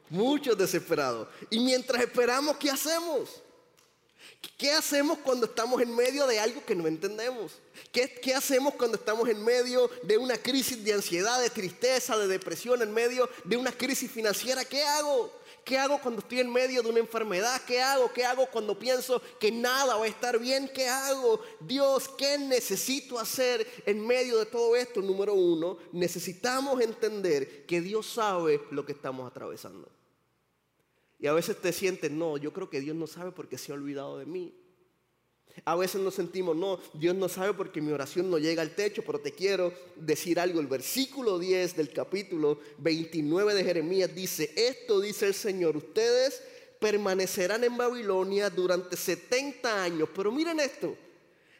Muchos 0.08 0.56
desesperados. 0.56 1.28
Y 1.50 1.60
mientras 1.60 2.02
esperamos, 2.02 2.56
¿qué 2.56 2.70
hacemos? 2.70 3.42
¿Qué 4.56 4.72
hacemos 4.72 5.18
cuando 5.18 5.46
estamos 5.46 5.80
en 5.80 5.94
medio 5.94 6.26
de 6.26 6.38
algo 6.38 6.64
que 6.64 6.74
no 6.74 6.86
entendemos? 6.86 7.52
¿Qué, 7.92 8.10
¿Qué, 8.22 8.34
hacemos 8.34 8.74
cuando 8.74 8.96
estamos 8.96 9.28
en 9.28 9.42
medio 9.42 9.90
de 10.02 10.18
una 10.18 10.36
crisis 10.36 10.82
de 10.84 10.92
ansiedad, 10.92 11.40
de 11.40 11.50
tristeza, 11.50 12.16
de 12.18 12.26
depresión, 12.26 12.82
en 12.82 12.92
medio 12.92 13.28
de 13.44 13.56
una 13.56 13.72
crisis 13.72 14.10
financiera? 14.10 14.64
¿Qué 14.64 14.82
hago? 14.82 15.32
¿Qué 15.64 15.78
hago 15.78 16.00
cuando 16.00 16.20
estoy 16.20 16.40
en 16.40 16.52
medio 16.52 16.82
de 16.82 16.88
una 16.88 17.00
enfermedad? 17.00 17.60
¿Qué 17.66 17.80
hago? 17.80 18.12
¿Qué 18.12 18.24
hago 18.24 18.46
cuando 18.46 18.78
pienso 18.78 19.20
que 19.38 19.52
nada 19.52 19.96
va 19.96 20.04
a 20.04 20.08
estar 20.08 20.38
bien? 20.38 20.68
¿Qué 20.68 20.88
hago? 20.88 21.40
Dios, 21.60 22.08
¿qué 22.18 22.38
necesito 22.38 23.18
hacer 23.18 23.66
en 23.86 24.06
medio 24.06 24.38
de 24.38 24.46
todo 24.46 24.74
esto? 24.76 25.00
Número 25.00 25.34
uno, 25.34 25.78
necesitamos 25.92 26.80
entender 26.80 27.66
que 27.66 27.80
Dios 27.80 28.06
sabe 28.06 28.60
lo 28.70 28.84
que 28.84 28.92
estamos 28.92 29.30
atravesando. 29.30 29.99
Y 31.20 31.26
a 31.26 31.32
veces 31.32 31.60
te 31.60 31.72
sientes, 31.72 32.10
no, 32.10 32.38
yo 32.38 32.52
creo 32.52 32.70
que 32.70 32.80
Dios 32.80 32.96
no 32.96 33.06
sabe 33.06 33.30
porque 33.30 33.58
se 33.58 33.72
ha 33.72 33.74
olvidado 33.74 34.18
de 34.18 34.26
mí. 34.26 34.54
A 35.64 35.76
veces 35.76 36.00
nos 36.00 36.14
sentimos, 36.14 36.56
no, 36.56 36.80
Dios 36.94 37.14
no 37.14 37.28
sabe 37.28 37.52
porque 37.52 37.82
mi 37.82 37.92
oración 37.92 38.30
no 38.30 38.38
llega 38.38 38.62
al 38.62 38.74
techo, 38.74 39.02
pero 39.04 39.20
te 39.20 39.32
quiero 39.32 39.72
decir 39.96 40.40
algo. 40.40 40.60
El 40.60 40.66
versículo 40.66 41.38
10 41.38 41.76
del 41.76 41.92
capítulo 41.92 42.60
29 42.78 43.54
de 43.54 43.64
Jeremías 43.64 44.14
dice, 44.14 44.52
esto 44.56 45.00
dice 45.00 45.26
el 45.26 45.34
Señor, 45.34 45.76
ustedes 45.76 46.42
permanecerán 46.78 47.64
en 47.64 47.76
Babilonia 47.76 48.48
durante 48.48 48.96
70 48.96 49.82
años, 49.82 50.08
pero 50.14 50.32
miren 50.32 50.60
esto, 50.60 50.96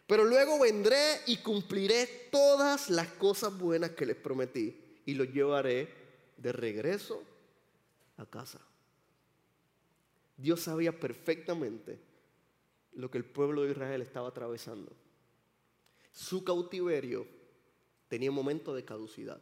pero 0.07 0.25
luego 0.25 0.59
vendré 0.59 1.21
y 1.27 1.37
cumpliré 1.39 2.29
todas 2.31 2.89
las 2.89 3.09
cosas 3.09 3.57
buenas 3.59 3.91
que 3.91 4.07
les 4.07 4.17
prometí 4.17 4.75
y 5.05 5.15
los 5.15 5.29
llevaré 5.29 5.89
de 6.39 6.53
regreso 6.53 7.23
a 8.17 8.25
casa. 8.25 8.61
Dios 10.41 10.61
sabía 10.61 10.99
perfectamente 10.99 12.01
lo 12.93 13.11
que 13.11 13.19
el 13.19 13.25
pueblo 13.25 13.63
de 13.63 13.73
Israel 13.73 14.03
estaba 14.03 14.29
atravesando. 14.29 14.97
Su 16.13 16.45
cautiverio 16.45 17.27
tenía 18.09 18.31
un 18.31 18.37
momento 18.37 18.75
de 18.75 18.85
caducidad. 18.85 19.41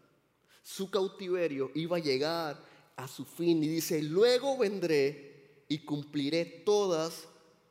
Su 0.62 0.90
cautiverio 0.90 1.70
iba 1.74 1.96
a 1.96 2.00
llegar 2.00 2.62
a 2.96 3.08
su 3.08 3.24
fin 3.24 3.62
y 3.62 3.68
dice, 3.68 4.02
luego 4.02 4.58
vendré 4.58 5.64
y 5.68 5.78
cumpliré 5.84 6.44
todas 6.44 7.28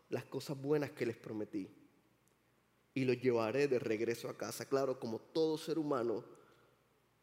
las 0.09 0.25
cosas 0.25 0.59
buenas 0.59 0.91
que 0.91 1.05
les 1.05 1.17
prometí 1.17 1.69
y 2.93 3.05
los 3.05 3.21
llevaré 3.21 3.67
de 3.67 3.77
regreso 3.77 4.29
a 4.29 4.37
casa. 4.37 4.67
Claro, 4.67 4.99
como 4.99 5.19
todo 5.19 5.57
ser 5.57 5.77
humano, 5.77 6.23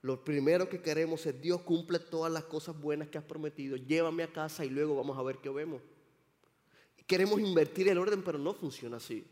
lo 0.02 0.22
primero 0.22 0.68
que 0.68 0.82
queremos 0.82 1.24
es 1.26 1.40
Dios 1.40 1.62
cumple 1.62 1.98
todas 1.98 2.30
las 2.30 2.44
cosas 2.44 2.78
buenas 2.78 3.08
que 3.08 3.18
has 3.18 3.24
prometido, 3.24 3.76
llévame 3.76 4.22
a 4.22 4.32
casa 4.32 4.64
y 4.64 4.70
luego 4.70 4.94
vamos 4.94 5.18
a 5.18 5.22
ver 5.22 5.38
qué 5.38 5.48
vemos. 5.48 5.82
Queremos 7.06 7.40
invertir 7.40 7.88
el 7.88 7.98
orden, 7.98 8.22
pero 8.22 8.38
no 8.38 8.54
funciona 8.54 8.96
así. 8.96 9.24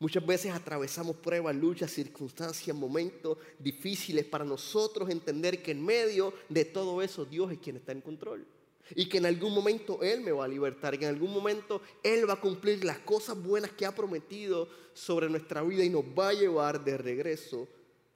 Muchas 0.00 0.24
veces 0.24 0.52
atravesamos 0.52 1.16
pruebas, 1.16 1.56
luchas, 1.56 1.90
circunstancias, 1.90 2.76
momentos 2.76 3.38
difíciles 3.58 4.24
para 4.24 4.44
nosotros 4.44 5.10
entender 5.10 5.60
que 5.60 5.72
en 5.72 5.84
medio 5.84 6.32
de 6.48 6.64
todo 6.64 7.02
eso 7.02 7.24
Dios 7.24 7.50
es 7.50 7.58
quien 7.58 7.76
está 7.76 7.92
en 7.92 8.00
control. 8.00 8.46
Y 8.94 9.08
que 9.08 9.18
en 9.18 9.26
algún 9.26 9.52
momento 9.52 10.02
Él 10.02 10.20
me 10.20 10.30
va 10.30 10.44
a 10.44 10.48
libertar, 10.48 10.96
que 10.98 11.04
en 11.04 11.14
algún 11.14 11.32
momento 11.32 11.82
Él 12.02 12.28
va 12.28 12.34
a 12.34 12.40
cumplir 12.40 12.84
las 12.84 13.00
cosas 13.00 13.42
buenas 13.42 13.72
que 13.72 13.84
ha 13.84 13.94
prometido 13.94 14.68
sobre 14.94 15.28
nuestra 15.28 15.62
vida 15.62 15.84
y 15.84 15.90
nos 15.90 16.04
va 16.04 16.28
a 16.28 16.34
llevar 16.34 16.84
de 16.84 16.96
regreso 16.96 17.68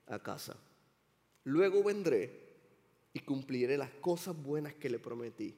a 0.07 0.19
casa. 0.19 0.57
Luego 1.45 1.83
vendré 1.83 2.43
y 3.13 3.21
cumpliré 3.21 3.77
las 3.77 3.91
cosas 3.91 4.41
buenas 4.41 4.75
que 4.75 4.89
le 4.89 4.99
prometí. 4.99 5.55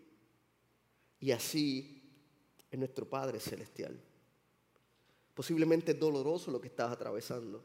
Y 1.20 1.30
así 1.30 2.03
es 2.74 2.78
nuestro 2.78 3.08
Padre 3.08 3.38
Celestial. 3.38 3.96
Posiblemente 5.32 5.92
es 5.92 6.00
doloroso 6.00 6.50
lo 6.50 6.60
que 6.60 6.66
estás 6.66 6.90
atravesando. 6.90 7.62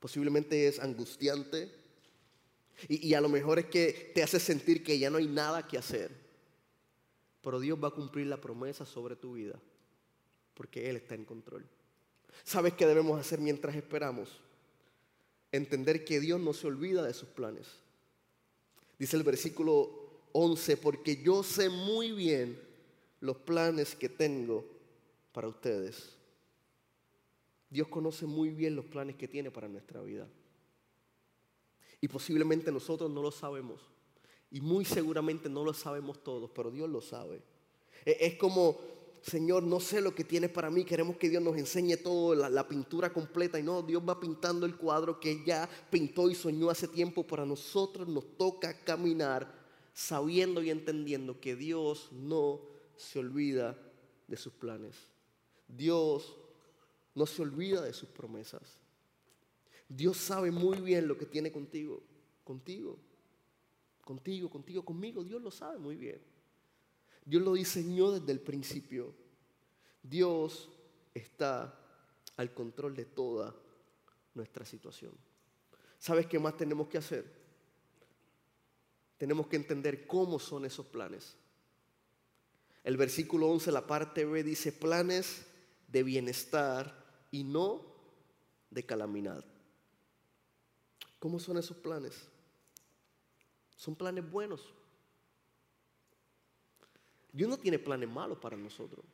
Posiblemente 0.00 0.66
es 0.66 0.80
angustiante. 0.80 1.70
Y, 2.88 3.08
y, 3.08 3.14
a 3.14 3.20
lo 3.20 3.28
mejor 3.28 3.58
es 3.58 3.66
que 3.66 4.10
te 4.14 4.22
hace 4.22 4.40
sentir 4.40 4.82
que 4.82 4.98
ya 4.98 5.10
no 5.10 5.18
hay 5.18 5.26
nada 5.26 5.66
que 5.68 5.76
hacer. 5.76 6.10
Pero 7.42 7.60
Dios 7.60 7.78
va 7.82 7.88
a 7.88 7.92
cumplir 7.92 8.26
la 8.26 8.40
promesa 8.40 8.86
sobre 8.86 9.16
tu 9.16 9.34
vida. 9.34 9.60
Porque 10.54 10.88
Él 10.88 10.96
está 10.96 11.14
en 11.14 11.26
control. 11.26 11.66
¿Sabes 12.44 12.72
qué 12.72 12.86
debemos 12.86 13.20
hacer 13.20 13.38
mientras 13.38 13.76
esperamos? 13.76 14.40
Entender 15.52 16.06
que 16.06 16.20
Dios 16.20 16.40
no 16.40 16.54
se 16.54 16.68
olvida 16.68 17.02
de 17.02 17.12
sus 17.12 17.28
planes. 17.28 17.66
Dice 18.98 19.18
el 19.18 19.24
versículo 19.24 19.90
11, 20.32 20.78
porque 20.78 21.22
yo 21.22 21.42
sé 21.42 21.68
muy 21.68 22.12
bien 22.12 22.71
los 23.22 23.36
planes 23.38 23.94
que 23.94 24.08
tengo 24.08 24.64
para 25.32 25.46
ustedes. 25.46 26.16
Dios 27.70 27.88
conoce 27.88 28.26
muy 28.26 28.50
bien 28.50 28.74
los 28.74 28.84
planes 28.84 29.16
que 29.16 29.28
tiene 29.28 29.50
para 29.50 29.68
nuestra 29.68 30.02
vida. 30.02 30.28
Y 32.00 32.08
posiblemente 32.08 32.72
nosotros 32.72 33.08
no 33.10 33.22
lo 33.22 33.30
sabemos. 33.30 33.80
Y 34.50 34.60
muy 34.60 34.84
seguramente 34.84 35.48
no 35.48 35.64
lo 35.64 35.72
sabemos 35.72 36.22
todos, 36.24 36.50
pero 36.50 36.72
Dios 36.72 36.90
lo 36.90 37.00
sabe. 37.00 37.40
E-, 38.04 38.18
es 38.20 38.34
como, 38.34 38.76
Señor, 39.22 39.62
no 39.62 39.78
sé 39.78 40.00
lo 40.00 40.16
que 40.16 40.24
tienes 40.24 40.50
para 40.50 40.68
mí. 40.68 40.84
Queremos 40.84 41.16
que 41.16 41.30
Dios 41.30 41.42
nos 41.42 41.56
enseñe 41.56 41.96
todo, 41.98 42.34
la, 42.34 42.50
la, 42.50 42.66
pintura 42.66 43.12
completa. 43.12 43.56
Y 43.56 43.62
no, 43.62 43.82
Dios 43.82 44.02
va 44.06 44.18
pintando 44.18 44.66
el 44.66 44.76
cuadro 44.76 45.20
que 45.20 45.44
ya 45.44 45.68
pintó 45.90 46.28
y 46.28 46.34
soñó 46.34 46.70
hace 46.70 46.88
tiempo. 46.88 47.24
Para 47.24 47.46
nosotros 47.46 48.08
nos 48.08 48.36
toca 48.36 48.82
caminar 48.82 49.62
sabiendo 49.94 50.60
y 50.60 50.70
entendiendo 50.70 51.38
que 51.38 51.54
Dios 51.54 52.10
no 52.10 52.71
se 53.02 53.18
olvida 53.18 53.76
de 54.26 54.36
sus 54.36 54.52
planes. 54.52 54.96
Dios 55.68 56.36
no 57.14 57.26
se 57.26 57.42
olvida 57.42 57.82
de 57.82 57.92
sus 57.92 58.08
promesas. 58.08 58.78
Dios 59.88 60.16
sabe 60.16 60.50
muy 60.50 60.80
bien 60.80 61.06
lo 61.06 61.18
que 61.18 61.26
tiene 61.26 61.52
contigo, 61.52 62.02
contigo, 62.44 62.98
contigo, 64.04 64.48
contigo, 64.48 64.84
conmigo. 64.84 65.24
Dios 65.24 65.42
lo 65.42 65.50
sabe 65.50 65.78
muy 65.78 65.96
bien. 65.96 66.20
Dios 67.24 67.42
lo 67.42 67.52
diseñó 67.52 68.10
desde 68.10 68.32
el 68.32 68.40
principio. 68.40 69.14
Dios 70.02 70.70
está 71.14 71.78
al 72.36 72.54
control 72.54 72.96
de 72.96 73.04
toda 73.04 73.54
nuestra 74.34 74.64
situación. 74.64 75.12
¿Sabes 75.98 76.26
qué 76.26 76.38
más 76.38 76.56
tenemos 76.56 76.88
que 76.88 76.98
hacer? 76.98 77.42
Tenemos 79.18 79.46
que 79.46 79.56
entender 79.56 80.06
cómo 80.06 80.38
son 80.38 80.64
esos 80.64 80.86
planes. 80.86 81.36
El 82.84 82.96
versículo 82.96 83.48
11, 83.48 83.70
la 83.70 83.86
parte 83.86 84.24
B, 84.24 84.42
dice 84.42 84.72
planes 84.72 85.46
de 85.88 86.02
bienestar 86.02 87.04
y 87.30 87.44
no 87.44 87.82
de 88.70 88.84
calamidad. 88.84 89.44
¿Cómo 91.18 91.38
son 91.38 91.58
esos 91.58 91.76
planes? 91.76 92.28
Son 93.76 93.94
planes 93.94 94.28
buenos. 94.28 94.72
Dios 97.32 97.48
no 97.48 97.56
tiene 97.56 97.78
planes 97.78 98.08
malos 98.08 98.38
para 98.38 98.56
nosotros. 98.56 99.04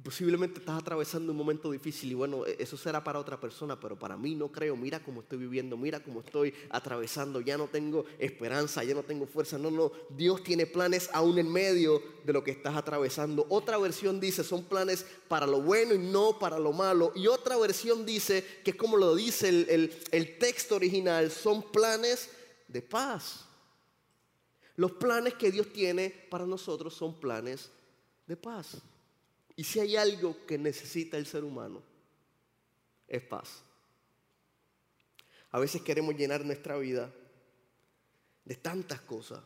Posiblemente 0.00 0.60
estás 0.60 0.78
atravesando 0.78 1.32
un 1.32 1.38
momento 1.38 1.72
difícil 1.72 2.12
y 2.12 2.14
bueno, 2.14 2.46
e-, 2.46 2.56
eso 2.60 2.76
será 2.76 3.02
para 3.02 3.18
otra 3.18 3.40
persona, 3.40 3.80
pero 3.80 3.98
para 3.98 4.16
mí 4.16 4.36
no 4.36 4.52
creo. 4.52 4.76
Mira 4.76 5.02
cómo 5.02 5.22
estoy 5.22 5.38
viviendo, 5.38 5.76
mira 5.76 6.00
cómo 6.00 6.20
estoy 6.20 6.54
atravesando. 6.70 7.40
Ya 7.40 7.58
no 7.58 7.66
tengo 7.66 8.04
esperanza, 8.18 8.84
ya 8.84 8.94
no 8.94 9.02
tengo 9.02 9.26
fuerza. 9.26 9.58
No, 9.58 9.72
no, 9.72 9.90
Dios 10.10 10.44
tiene 10.44 10.66
planes 10.66 11.10
aún 11.12 11.38
en 11.38 11.52
medio 11.52 12.00
de 12.24 12.32
lo 12.32 12.44
que 12.44 12.52
estás 12.52 12.76
atravesando. 12.76 13.44
Otra 13.48 13.76
versión 13.76 14.20
dice, 14.20 14.44
son 14.44 14.64
planes 14.64 15.04
para 15.26 15.48
lo 15.48 15.62
bueno 15.62 15.94
y 15.94 15.98
no 15.98 16.38
para 16.38 16.60
lo 16.60 16.72
malo. 16.72 17.12
Y 17.16 17.26
otra 17.26 17.56
versión 17.56 18.06
dice, 18.06 18.44
que 18.64 18.70
es 18.70 18.76
como 18.76 18.96
lo 18.96 19.16
dice 19.16 19.48
el, 19.48 19.92
el 20.12 20.38
texto 20.38 20.76
original, 20.76 21.32
son 21.32 21.72
planes 21.72 22.30
de 22.68 22.82
paz. 22.82 23.46
Los 24.76 24.92
planes 24.92 25.34
que 25.34 25.50
Dios 25.50 25.72
tiene 25.72 26.10
para 26.30 26.46
nosotros 26.46 26.94
son 26.94 27.18
planes 27.18 27.68
de 28.28 28.36
paz. 28.36 28.80
Y 29.58 29.64
si 29.64 29.80
hay 29.80 29.96
algo 29.96 30.36
que 30.46 30.56
necesita 30.56 31.16
el 31.16 31.26
ser 31.26 31.42
humano, 31.42 31.82
es 33.08 33.20
paz. 33.24 33.60
A 35.50 35.58
veces 35.58 35.82
queremos 35.82 36.14
llenar 36.14 36.44
nuestra 36.44 36.78
vida 36.78 37.12
de 38.44 38.54
tantas 38.54 39.00
cosas. 39.00 39.40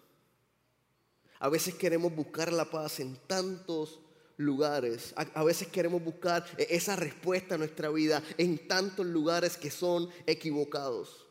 A 1.39 1.49
veces 1.49 1.77
queremos 1.77 2.15
buscar 2.15 2.53
la 2.53 2.67
paz 2.67 3.01
en 3.01 3.17
tantos 3.27 4.01
lugares. 4.37 5.15
A, 5.17 5.45
veces 5.45 5.69
queremos 5.69 6.05
buscar 6.05 6.45
e, 6.59 6.67
esa 6.69 6.95
respuesta 6.95 7.55
a 7.55 7.59
nuestra 7.59 7.89
vida 7.89 8.23
en 8.37 8.69
tantos 8.69 9.07
lugares 9.07 9.57
que 9.57 9.71
son 9.71 10.11
equivocados. 10.27 11.27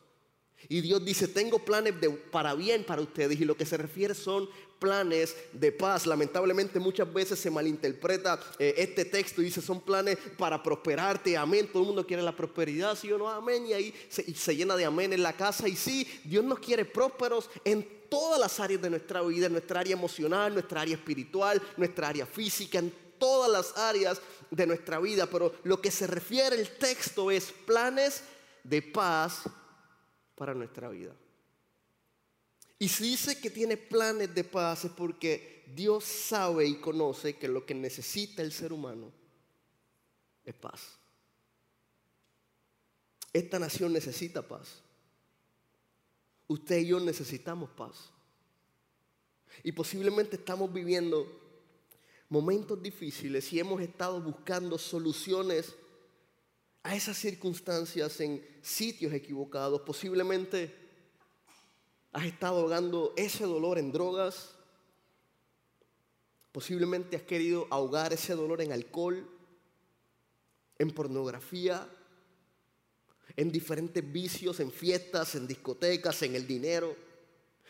Y 0.68 0.80
Dios 0.80 1.04
dice, 1.04 1.28
tengo 1.28 1.58
planes 1.58 1.94
para 2.30 2.54
bien 2.54 2.84
para 2.84 3.02
ustedes. 3.02 3.40
Y 3.40 3.44
lo 3.44 3.56
que 3.56 3.66
se 3.66 3.76
refiere 3.76 4.14
son 4.14 4.48
planes 4.82 5.36
de 5.52 5.70
paz. 5.70 6.06
Lamentablemente 6.06 6.80
muchas 6.80 7.12
veces 7.12 7.38
se 7.38 7.50
malinterpreta 7.50 8.40
eh, 8.58 8.74
este 8.78 9.04
texto 9.04 9.40
y 9.40 9.44
dice 9.44 9.62
son 9.62 9.80
planes 9.80 10.18
para 10.36 10.60
prosperarte, 10.60 11.36
amén. 11.36 11.68
Todo 11.72 11.82
el 11.82 11.86
mundo 11.86 12.04
quiere 12.04 12.20
la 12.22 12.34
prosperidad, 12.34 12.96
sí 12.96 13.12
o 13.12 13.18
no, 13.18 13.28
amén. 13.28 13.64
Y 13.66 13.72
ahí 13.72 13.94
se, 14.08 14.34
se 14.34 14.56
llena 14.56 14.74
de 14.76 14.84
amén 14.84 15.12
en 15.12 15.22
la 15.22 15.34
casa. 15.34 15.68
Y 15.68 15.76
sí, 15.76 16.06
Dios 16.24 16.44
nos 16.44 16.58
quiere 16.58 16.84
prósperos 16.84 17.48
en 17.64 17.86
todas 18.08 18.40
las 18.40 18.58
áreas 18.58 18.82
de 18.82 18.90
nuestra 18.90 19.22
vida, 19.22 19.46
en 19.46 19.52
nuestra 19.52 19.80
área 19.80 19.92
emocional, 19.92 20.52
nuestra 20.52 20.80
área 20.80 20.94
espiritual, 20.94 21.62
nuestra 21.76 22.08
área 22.08 22.26
física, 22.26 22.80
en 22.80 22.92
todas 23.18 23.50
las 23.52 23.76
áreas 23.78 24.20
de 24.50 24.66
nuestra 24.66 24.98
vida. 24.98 25.26
Pero 25.26 25.54
lo 25.62 25.80
que 25.80 25.92
se 25.92 26.08
refiere 26.08 26.60
el 26.60 26.68
texto 26.70 27.30
es 27.30 27.52
planes 27.64 28.24
de 28.64 28.82
paz 28.82 29.44
para 30.42 30.54
nuestra 30.54 30.88
vida. 30.88 31.14
Y 32.76 32.88
si 32.88 33.10
dice 33.10 33.40
que 33.40 33.48
tiene 33.48 33.76
planes 33.76 34.34
de 34.34 34.42
paz 34.42 34.84
es 34.84 34.90
porque 34.90 35.62
Dios 35.72 36.02
sabe 36.02 36.66
y 36.66 36.80
conoce 36.80 37.38
que 37.38 37.46
lo 37.46 37.64
que 37.64 37.76
necesita 37.76 38.42
el 38.42 38.50
ser 38.50 38.72
humano 38.72 39.12
es 40.44 40.52
paz. 40.52 40.98
Esta 43.32 43.60
nación 43.60 43.92
necesita 43.92 44.42
paz. 44.42 44.82
Usted 46.48 46.78
y 46.78 46.88
yo 46.88 46.98
necesitamos 46.98 47.70
paz. 47.70 48.10
Y 49.62 49.70
posiblemente 49.70 50.34
estamos 50.34 50.72
viviendo 50.72 51.24
momentos 52.28 52.82
difíciles 52.82 53.52
y 53.52 53.60
hemos 53.60 53.80
estado 53.80 54.20
buscando 54.20 54.76
soluciones 54.76 55.76
a 56.82 56.96
esas 56.96 57.16
circunstancias 57.16 58.20
en 58.20 58.44
sitios 58.60 59.12
equivocados. 59.12 59.82
Posiblemente 59.82 60.74
has 62.12 62.24
estado 62.24 62.60
ahogando 62.60 63.14
ese 63.16 63.44
dolor 63.44 63.78
en 63.78 63.92
drogas. 63.92 64.54
Posiblemente 66.50 67.16
has 67.16 67.22
querido 67.22 67.66
ahogar 67.70 68.12
ese 68.12 68.34
dolor 68.34 68.60
en 68.60 68.72
alcohol, 68.72 69.26
en 70.78 70.90
pornografía, 70.90 71.88
en 73.36 73.50
diferentes 73.50 74.12
vicios, 74.12 74.60
en 74.60 74.70
fiestas, 74.70 75.34
en 75.34 75.46
discotecas, 75.46 76.22
en 76.22 76.34
el 76.34 76.46
dinero, 76.46 76.94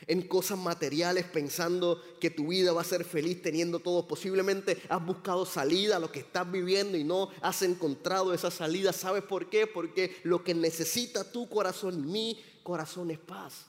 en 0.07 0.23
cosas 0.23 0.59
materiales, 0.59 1.25
pensando 1.25 2.01
que 2.21 2.31
tu 2.31 2.49
vida 2.49 2.73
va 2.73 2.81
a 2.81 2.85
ser 2.85 3.05
feliz 3.05 3.43
teniendo 3.43 3.81
todo. 3.81 4.07
Posiblemente 4.07 4.83
has 4.89 5.05
buscado 5.05 5.47
salida 5.47 5.97
a 5.97 6.01
lo 6.01 6.11
que 6.11 6.21
estás 6.21 6.51
viviendo 6.51 6.97
y 6.97 7.05
no 7.05 7.31
has 7.41 7.63
encontrado 7.63 8.33
esa 8.35 8.51
salida. 8.51 8.93
¿Sabes 8.93 9.23
por 9.23 9.49
qué? 9.49 9.67
Porque 9.67 10.17
lo 10.25 10.43
que 10.43 10.55
necesita 10.55 11.31
tu 11.31 11.49
corazón 11.49 12.11
mi 12.11 12.41
corazón 12.63 13.11
es 13.11 13.19
paz. 13.19 13.67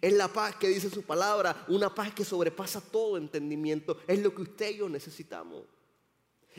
Es 0.00 0.12
la 0.12 0.28
paz 0.28 0.56
que 0.56 0.68
dice 0.68 0.90
su 0.90 1.02
palabra, 1.02 1.64
una 1.68 1.94
paz 1.94 2.12
que 2.12 2.24
sobrepasa 2.24 2.80
todo 2.80 3.16
entendimiento. 3.16 3.98
Es 4.06 4.20
lo 4.20 4.34
que 4.34 4.42
usted 4.42 4.70
y 4.70 4.78
yo 4.78 4.88
necesitamos. 4.88 5.64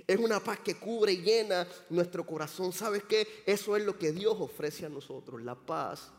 Es 0.08 0.18
una 0.18 0.40
paz 0.40 0.60
que 0.60 0.76
cubre 0.76 1.14
y 1.14 1.22
llena 1.22 1.68
nuestro 1.90 2.26
corazón. 2.26 2.72
¿Sabes 2.72 3.04
qué? 3.04 3.28
Eso 3.46 3.76
es 3.76 3.84
lo 3.84 3.98
que 3.98 4.12
Dios 4.12 4.36
ofrece 4.40 4.86
a 4.86 4.90
nosotros, 4.90 5.42
la 5.42 5.56
paz 5.56 6.12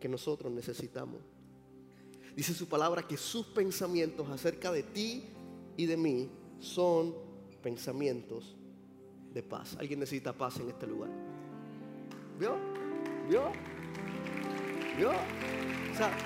que 0.00 0.08
nosotros 0.08 0.52
necesitamos. 0.52 1.20
Dice 2.34 2.52
su 2.52 2.68
palabra 2.68 3.06
que 3.06 3.16
sus 3.16 3.46
pensamientos 3.46 4.28
acerca 4.28 4.72
de 4.72 4.82
ti 4.82 5.24
y 5.76 5.86
de 5.86 5.96
mí 5.96 6.30
son 6.58 7.14
pensamientos 7.62 8.56
de 9.32 9.42
paz. 9.42 9.76
¿Alguien 9.78 10.00
necesita 10.00 10.32
paz 10.32 10.58
en 10.58 10.68
este 10.68 10.86
lugar? 10.86 11.10
¿Vio? 12.38 12.56
¿Vio? 13.28 13.52
¿Vio? 14.96 15.10
O 15.10 15.96
sea, 15.96 16.16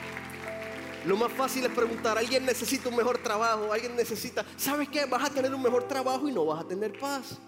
lo 1.05 1.17
más 1.17 1.33
fácil 1.33 1.65
es 1.65 1.73
preguntar, 1.73 2.19
alguien 2.19 2.45
necesita 2.45 2.89
un 2.89 2.97
mejor 2.97 3.19
trabajo, 3.19 3.73
alguien 3.73 3.95
necesita, 3.95 4.45
¿sabes 4.57 4.89
qué? 4.89 5.05
Vas 5.05 5.31
a 5.31 5.33
tener 5.33 5.55
un 5.55 5.63
mejor 5.63 5.87
trabajo 5.87 6.29
y 6.29 6.33
no 6.33 6.45
vas 6.47 6.65
a 6.65 6.69
tener 6.69 6.99
paz. 6.99 7.39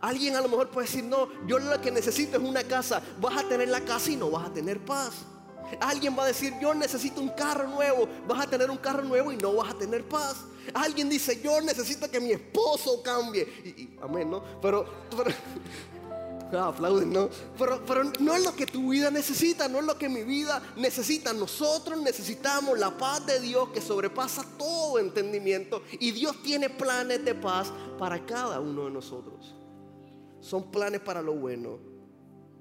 Alguien 0.00 0.36
a 0.36 0.40
lo 0.40 0.48
mejor 0.48 0.70
puede 0.70 0.86
decir, 0.86 1.04
no, 1.04 1.28
yo 1.46 1.58
lo 1.58 1.80
que 1.80 1.90
necesito 1.90 2.36
es 2.36 2.42
una 2.42 2.62
casa, 2.62 3.02
vas 3.20 3.42
a 3.42 3.48
tener 3.48 3.68
la 3.68 3.80
casa 3.80 4.10
y 4.10 4.16
no 4.16 4.30
vas 4.30 4.46
a 4.48 4.52
tener 4.52 4.84
paz. 4.84 5.24
Alguien 5.80 6.16
va 6.18 6.24
a 6.24 6.26
decir, 6.26 6.54
yo 6.60 6.74
necesito 6.74 7.20
un 7.20 7.30
carro 7.30 7.68
nuevo, 7.68 8.08
vas 8.28 8.46
a 8.46 8.50
tener 8.50 8.70
un 8.70 8.78
carro 8.78 9.02
nuevo 9.02 9.32
y 9.32 9.36
no 9.36 9.54
vas 9.54 9.74
a 9.74 9.78
tener 9.78 10.04
paz. 10.04 10.36
Alguien 10.72 11.08
dice, 11.08 11.40
yo 11.42 11.60
necesito 11.60 12.10
que 12.10 12.20
mi 12.20 12.32
esposo 12.32 13.02
cambie. 13.02 13.96
Amén, 14.02 14.30
¿no? 14.30 14.42
Pero, 14.60 14.86
pero 15.10 15.30
Ah, 16.52 16.68
aplauden, 16.68 17.12
¿no? 17.12 17.28
Pero, 17.58 17.82
pero 17.84 18.04
no 18.20 18.34
es 18.34 18.44
lo 18.44 18.54
que 18.54 18.66
tu 18.66 18.90
vida 18.90 19.10
necesita, 19.10 19.66
no 19.68 19.80
es 19.80 19.84
lo 19.84 19.98
que 19.98 20.08
mi 20.08 20.22
vida 20.22 20.62
necesita. 20.76 21.32
Nosotros 21.32 22.00
necesitamos 22.00 22.78
la 22.78 22.96
paz 22.96 23.26
de 23.26 23.40
Dios 23.40 23.70
que 23.70 23.80
sobrepasa 23.80 24.44
todo 24.56 24.98
entendimiento. 24.98 25.82
Y 25.98 26.12
Dios 26.12 26.42
tiene 26.42 26.70
planes 26.70 27.24
de 27.24 27.34
paz 27.34 27.72
para 27.98 28.24
cada 28.24 28.60
uno 28.60 28.84
de 28.84 28.90
nosotros. 28.90 29.54
Son 30.40 30.70
planes 30.70 31.00
para 31.00 31.22
lo 31.22 31.34
bueno 31.34 31.78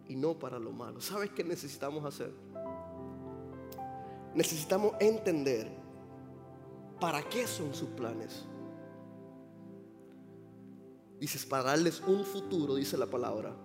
y 0.08 0.16
no 0.16 0.40
para 0.40 0.58
lo 0.60 0.72
malo. 0.72 1.02
¿Sabes 1.02 1.32
qué 1.32 1.44
necesitamos 1.44 2.04
hacer? 2.06 2.32
Necesitamos 4.36 4.94
entender 5.00 5.70
para 7.00 7.22
qué 7.30 7.46
son 7.48 7.74
sus 7.74 7.90
planes. 7.90 8.46
Dices, 11.20 11.46
para 11.46 11.64
darles 11.64 12.02
un 12.02 12.26
futuro, 12.26 12.76
dice 12.76 12.98
la 12.98 13.06
palabra 13.06 13.56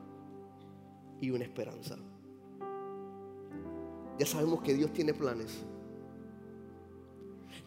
y 1.21 1.31
una 1.31 1.45
esperanza. 1.45 1.97
Ya 4.19 4.27
sabemos 4.27 4.63
que 4.63 4.75
Dios 4.75 4.93
tiene 4.93 5.15
planes. 5.15 5.65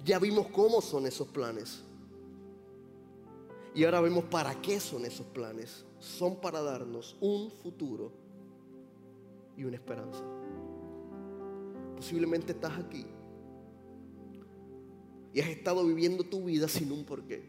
Ya 0.04 0.20
vimos 0.20 0.48
cómo 0.48 0.82
son 0.82 1.06
esos 1.06 1.28
planes. 1.28 1.84
Y 3.74 3.86
ahora 3.86 4.02
vemos 4.02 4.26
para 4.26 4.62
qué 4.62 4.80
son 4.80 5.06
esos 5.06 5.26
planes. 5.28 5.86
Son 6.00 6.36
para 6.36 6.62
darnos 6.62 7.16
un 7.22 7.52
futuro 7.52 8.12
y 9.56 9.64
una 9.64 9.78
esperanza. 9.78 10.24
Posiblemente 12.02 12.54
estás 12.54 12.80
aquí 12.80 13.06
y 15.34 15.40
has 15.40 15.50
estado 15.50 15.86
viviendo 15.86 16.24
tu 16.24 16.46
vida 16.46 16.68
sin 16.68 16.92
un 16.92 17.06
porqué. 17.06 17.48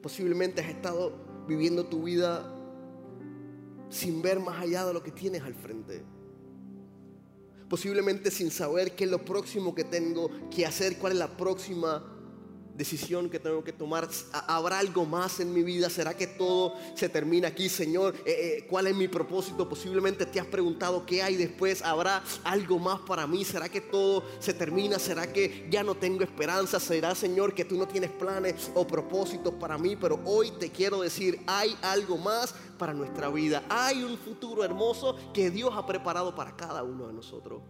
Posiblemente 0.00 0.60
has 0.60 0.68
estado 0.68 1.44
viviendo 1.48 1.86
tu 1.86 2.04
vida 2.04 2.54
sin 3.88 4.22
ver 4.22 4.38
más 4.38 4.62
allá 4.62 4.86
de 4.86 4.94
lo 4.94 5.02
que 5.02 5.10
tienes 5.10 5.42
al 5.42 5.56
frente. 5.56 6.04
Posiblemente 7.68 8.30
sin 8.30 8.52
saber 8.52 8.94
qué 8.94 9.02
es 9.02 9.10
lo 9.10 9.24
próximo 9.24 9.74
que 9.74 9.82
tengo 9.82 10.30
que 10.48 10.64
hacer, 10.64 10.98
cuál 10.98 11.14
es 11.14 11.18
la 11.18 11.36
próxima 11.36 12.15
decisión 12.76 13.30
que 13.30 13.38
tengo 13.38 13.64
que 13.64 13.72
tomar. 13.72 14.08
¿Habrá 14.32 14.78
algo 14.78 15.04
más 15.04 15.40
en 15.40 15.52
mi 15.52 15.62
vida? 15.62 15.88
¿Será 15.90 16.14
que 16.16 16.26
todo 16.26 16.74
se 16.94 17.08
termina 17.08 17.48
aquí, 17.48 17.68
Señor? 17.68 18.14
Eh, 18.24 18.58
eh, 18.58 18.66
¿Cuál 18.68 18.86
es 18.88 18.96
mi 18.96 19.08
propósito? 19.08 19.68
Posiblemente 19.68 20.26
te 20.26 20.40
has 20.40 20.46
preguntado 20.46 21.06
qué 21.06 21.22
hay 21.22 21.36
después. 21.36 21.82
¿Habrá 21.82 22.22
algo 22.44 22.78
más 22.78 23.00
para 23.00 23.26
mí? 23.26 23.44
¿Será 23.44 23.68
que 23.68 23.80
todo 23.80 24.24
se 24.38 24.54
termina? 24.54 24.98
¿Será 24.98 25.32
que 25.32 25.66
ya 25.70 25.82
no 25.82 25.94
tengo 25.94 26.22
esperanza? 26.22 26.78
¿Será, 26.78 27.14
Señor, 27.14 27.54
que 27.54 27.64
tú 27.64 27.76
no 27.76 27.86
tienes 27.86 28.10
planes 28.10 28.70
o 28.74 28.86
propósitos 28.86 29.54
para 29.54 29.78
mí? 29.78 29.96
Pero 29.96 30.20
hoy 30.24 30.50
te 30.52 30.70
quiero 30.70 31.00
decir, 31.00 31.40
hay 31.46 31.76
algo 31.82 32.18
más 32.18 32.54
para 32.78 32.92
nuestra 32.92 33.28
vida. 33.28 33.64
Hay 33.68 34.02
un 34.02 34.18
futuro 34.18 34.64
hermoso 34.64 35.16
que 35.32 35.50
Dios 35.50 35.70
ha 35.74 35.86
preparado 35.86 36.34
para 36.34 36.56
cada 36.56 36.82
uno 36.82 37.06
de 37.06 37.14
nosotros. 37.14 37.62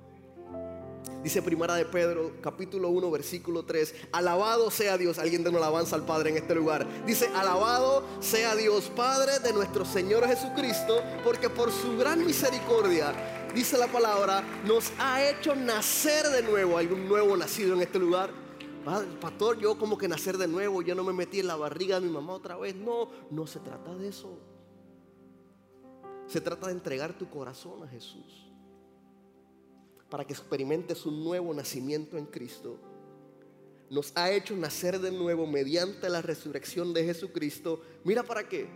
Dice 1.27 1.43
Primera 1.43 1.75
de 1.75 1.85
Pedro, 1.85 2.35
capítulo 2.41 2.89
1, 2.91 3.11
versículo 3.11 3.65
3. 3.65 3.95
Alabado 4.13 4.71
sea 4.71 4.97
Dios. 4.97 5.19
Alguien 5.19 5.43
de 5.43 5.51
una 5.51 5.59
alabanza 5.59 5.97
al 5.97 6.07
Padre 6.07 6.31
en 6.31 6.37
este 6.37 6.55
lugar. 6.55 6.87
Dice, 7.05 7.27
alabado 7.35 8.05
sea 8.21 8.55
Dios, 8.55 8.93
Padre 8.95 9.41
de 9.41 9.53
nuestro 9.53 9.85
Señor 9.85 10.25
Jesucristo, 10.29 11.03
porque 11.25 11.51
por 11.51 11.73
su 11.73 11.97
gran 11.97 12.25
misericordia, 12.25 13.13
dice 13.53 13.77
la 13.77 13.89
palabra, 13.89 14.45
nos 14.65 14.93
ha 15.01 15.29
hecho 15.29 15.57
nacer 15.57 16.29
de 16.29 16.43
nuevo. 16.43 16.79
Hay 16.79 16.87
un 16.87 17.09
nuevo 17.09 17.37
nacido 17.37 17.75
en 17.75 17.83
este 17.83 17.99
lugar. 17.99 18.31
Pastor, 19.21 19.59
yo 19.59 19.77
como 19.77 19.99
que 19.99 20.07
nacer 20.07 20.39
de 20.39 20.47
nuevo, 20.47 20.81
yo 20.81 20.95
no 20.95 21.03
me 21.03 21.13
metí 21.13 21.41
en 21.41 21.49
la 21.49 21.57
barriga 21.57 21.99
de 21.99 22.07
mi 22.07 22.13
mamá 22.13 22.35
otra 22.35 22.57
vez. 22.57 22.77
No, 22.77 23.11
no 23.33 23.49
se 23.49 23.59
trata 23.59 23.97
de 23.97 24.07
eso. 24.07 24.39
Se 26.29 26.41
trata 26.41 26.69
de 26.69 26.75
entregar 26.75 27.19
tu 27.19 27.29
corazón 27.29 27.83
a 27.83 27.89
Jesús 27.89 28.46
para 30.11 30.25
que 30.25 30.33
experimentes 30.33 31.05
un 31.07 31.23
nuevo 31.25 31.53
nacimiento 31.53 32.17
en 32.17 32.27
Cristo. 32.27 32.79
Nos 33.91 34.13
ha 34.17 34.31
hecho 34.31 34.57
nacer 34.57 34.99
de 34.99 35.13
nuevo 35.13 35.47
mediante 35.47 36.09
la 36.09 36.23
resurrección 36.23 36.93
de 36.93 37.05
Jesucristo. 37.05 37.83
Mira 38.05 38.23
para 38.23 38.49
qué. 38.49 38.69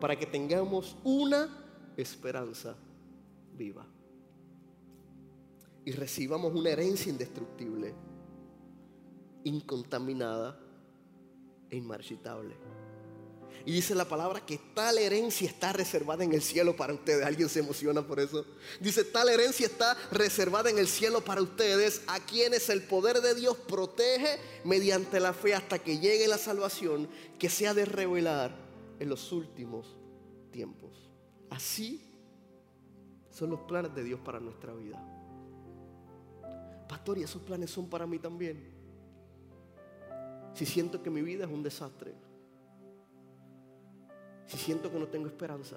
Para 0.00 0.18
que 0.18 0.26
tengamos 0.26 0.96
una 1.04 1.92
esperanza 1.96 2.76
viva. 3.56 3.86
Y 5.84 5.92
recibamos 5.92 6.54
una 6.54 6.70
herencia 6.70 7.10
indestructible, 7.10 7.94
incontaminada 9.44 10.58
e 11.70 11.76
inmarchitable. 11.76 12.54
Y 13.66 13.72
dice 13.72 13.94
la 13.94 14.06
palabra 14.06 14.44
que 14.44 14.58
tal 14.74 14.98
herencia 14.98 15.46
está 15.46 15.72
reservada 15.72 16.24
en 16.24 16.32
el 16.32 16.42
cielo 16.42 16.76
para 16.76 16.94
ustedes. 16.94 17.24
¿Alguien 17.24 17.48
se 17.48 17.60
emociona 17.60 18.02
por 18.02 18.18
eso? 18.20 18.44
Dice, 18.80 19.04
tal 19.04 19.28
herencia 19.28 19.66
está 19.66 19.96
reservada 20.10 20.70
en 20.70 20.78
el 20.78 20.88
cielo 20.88 21.22
para 21.22 21.42
ustedes, 21.42 22.02
a 22.06 22.20
quienes 22.20 22.68
el 22.70 22.82
poder 22.82 23.20
de 23.20 23.34
Dios 23.34 23.56
protege 23.56 24.38
mediante 24.64 25.20
la 25.20 25.32
fe 25.32 25.54
hasta 25.54 25.78
que 25.78 25.98
llegue 25.98 26.26
la 26.26 26.38
salvación 26.38 27.08
que 27.38 27.50
se 27.50 27.68
ha 27.68 27.74
de 27.74 27.84
revelar 27.84 28.54
en 28.98 29.08
los 29.08 29.30
últimos 29.32 29.96
tiempos. 30.50 31.10
Así 31.50 32.06
son 33.30 33.50
los 33.50 33.60
planes 33.60 33.94
de 33.94 34.04
Dios 34.04 34.20
para 34.20 34.40
nuestra 34.40 34.72
vida. 34.74 35.02
Pastor, 36.88 37.18
y 37.18 37.22
esos 37.22 37.42
planes 37.42 37.70
son 37.70 37.88
para 37.88 38.06
mí 38.06 38.18
también. 38.18 38.80
Si 40.54 40.66
siento 40.66 41.02
que 41.02 41.10
mi 41.10 41.22
vida 41.22 41.44
es 41.44 41.50
un 41.50 41.62
desastre. 41.62 42.14
Si 44.50 44.58
siento 44.58 44.90
que 44.90 44.98
no 44.98 45.06
tengo 45.06 45.28
esperanza. 45.28 45.76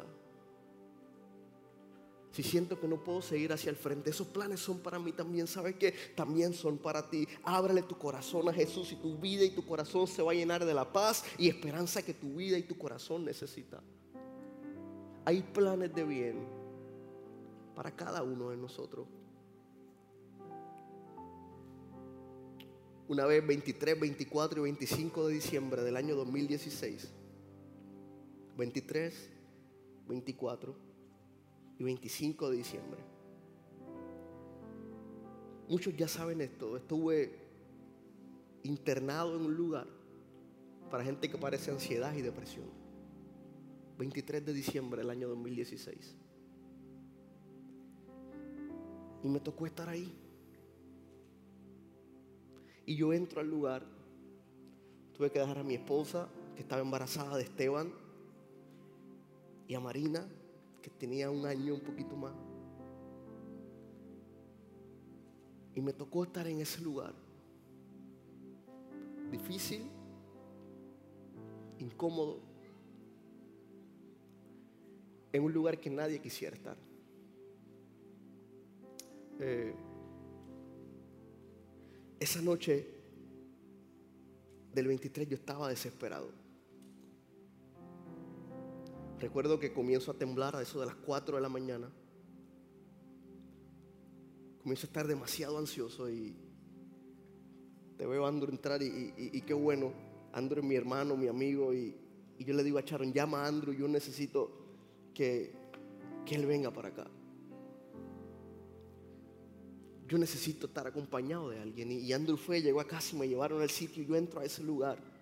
Si 2.32 2.42
siento 2.42 2.80
que 2.80 2.88
no 2.88 3.04
puedo 3.04 3.22
seguir 3.22 3.54
hacia 3.54 3.70
el 3.70 3.76
frente, 3.76 4.10
esos 4.10 4.26
planes 4.26 4.60
son 4.60 4.80
para 4.80 4.98
mí 4.98 5.12
también. 5.12 5.46
¿Sabes 5.46 5.76
qué? 5.76 5.94
También 6.16 6.56
son 6.56 6.80
para 6.80 7.08
ti. 7.08 7.28
Ábrele 7.44 7.84
tu 7.84 7.96
corazón 7.96 8.50
a 8.50 8.54
Jesús 8.54 8.92
y 8.92 8.96
tu 8.96 9.16
vida 9.20 9.44
y 9.44 9.52
tu 9.52 9.64
corazón 9.64 10.08
se 10.08 10.24
va 10.24 10.32
a 10.32 10.34
llenar 10.34 10.66
de 10.66 10.74
la 10.74 10.92
paz 10.92 11.24
y 11.38 11.48
esperanza 11.48 12.02
que 12.02 12.16
tu 12.16 12.34
vida 12.34 12.58
y 12.58 12.64
tu 12.64 12.76
corazón 12.76 13.24
necesita. 13.24 13.84
Hay 15.26 15.44
planes 15.44 15.94
de 15.94 16.04
bien 16.04 16.44
para 17.76 17.96
cada 17.96 18.24
uno 18.24 18.50
de 18.50 18.58
nosotros. 18.58 19.06
Una 23.08 23.28
vez 23.28 23.46
23, 23.46 24.00
24 24.00 24.62
y 24.62 24.64
25 24.64 25.28
de 25.28 25.34
diciembre 25.36 25.84
del 25.84 25.96
año 25.96 26.16
2016. 26.16 27.14
23, 28.58 29.30
24 30.08 30.76
y 31.80 31.84
25 31.84 32.50
de 32.50 32.58
diciembre. 32.58 33.02
Muchos 35.70 35.96
ya 35.96 36.08
saben 36.08 36.42
esto. 36.42 36.78
Estuve 36.78 37.32
internado 38.64 39.36
en 39.36 39.46
un 39.46 39.56
lugar 39.56 39.88
para 40.92 41.04
gente 41.04 41.30
que 41.30 41.38
parece 41.38 41.72
ansiedad 41.72 42.14
y 42.14 42.22
depresión. 42.22 42.68
23 43.98 44.46
de 44.46 44.54
diciembre 44.54 45.02
del 45.02 45.10
año 45.10 45.28
2016. 45.30 46.16
Y 49.24 49.30
me 49.30 49.40
tocó 49.40 49.66
estar 49.66 49.88
ahí. 49.88 50.14
Y 52.86 52.96
yo 52.96 53.14
entro 53.14 53.40
al 53.40 53.50
lugar. 53.50 53.86
Tuve 55.14 55.32
que 55.32 55.40
dejar 55.40 55.60
a 55.60 55.64
mi 55.64 55.76
esposa, 55.76 56.28
que 56.56 56.62
estaba 56.62 56.82
embarazada 56.82 57.38
de 57.38 57.44
Esteban, 57.44 57.94
y 59.68 59.76
a 59.76 59.80
Marina, 59.80 60.28
que 60.82 60.90
tenía 60.90 61.30
un 61.30 61.46
año 61.46 61.76
un 61.76 61.82
poquito 61.82 62.16
más. 62.16 62.34
Y 65.76 65.82
me 65.82 65.94
tocó 65.94 66.24
estar 66.24 66.46
en 66.48 66.60
ese 66.60 66.82
lugar. 66.82 67.14
Difícil, 69.32 69.90
incómodo, 71.80 72.40
en 75.32 75.44
un 75.44 75.52
lugar 75.52 75.80
que 75.80 75.90
nadie 75.90 76.20
quisiera 76.20 76.56
estar. 76.56 76.78
Eh, 79.40 79.74
esa 82.20 82.42
noche 82.42 82.88
del 84.74 84.88
23 84.88 85.28
yo 85.28 85.36
estaba 85.36 85.70
desesperado. 85.70 86.43
Recuerdo 89.24 89.58
que 89.58 89.72
comienzo 89.72 90.12
a 90.12 90.16
temblar 90.16 90.54
a 90.58 90.62
eso 90.62 90.82
de 90.82 90.86
las 90.86 90.96
4 90.96 91.38
de 91.38 91.42
la 91.42 91.48
mañana. 91.48 91.90
Comienzo 94.62 94.86
a 94.86 94.88
estar 94.90 95.08
demasiado 95.08 95.58
ansioso 95.58 96.10
y 96.10 96.36
te 97.98 98.06
veo 98.06 98.26
a 98.26 98.28
Andrew 98.28 98.52
entrar 98.52 98.84
y, 98.84 99.42
qué 99.48 99.54
bueno. 99.54 99.94
Andrew 100.34 100.60
es 100.60 100.68
mi 100.68 100.76
hermano, 100.76 101.16
mi 101.16 101.30
amigo 101.30 101.74
y, 101.74 101.96
yo 102.38 102.54
le 102.54 102.66
digo 102.66 102.78
a 102.78 102.82
Sharon, 102.82 103.14
llama 103.14 103.46
a 103.46 103.48
Andrew, 103.48 103.74
yo 103.74 103.88
necesito 103.88 104.52
que, 105.14 105.54
que 106.26 106.36
él 106.36 106.46
venga 106.46 106.74
para 106.74 106.90
acá. 106.90 107.08
Yo 110.06 110.18
necesito 110.18 110.68
estar 110.68 110.86
acompañado 110.86 111.50
de 111.50 111.62
alguien. 111.62 111.94
Y 111.94 112.12
Andrew 112.12 112.36
fue, 112.36 112.62
llegó 112.62 112.82
a 112.82 112.88
casa 112.88 113.16
y 113.16 113.20
me 113.20 113.30
llevaron 113.30 113.62
al 113.62 113.70
sitio 113.70 114.04
y 114.04 114.06
yo 114.06 114.18
entro 114.18 114.42
a 114.42 114.44
ese 114.44 114.64
lugar. 114.64 115.13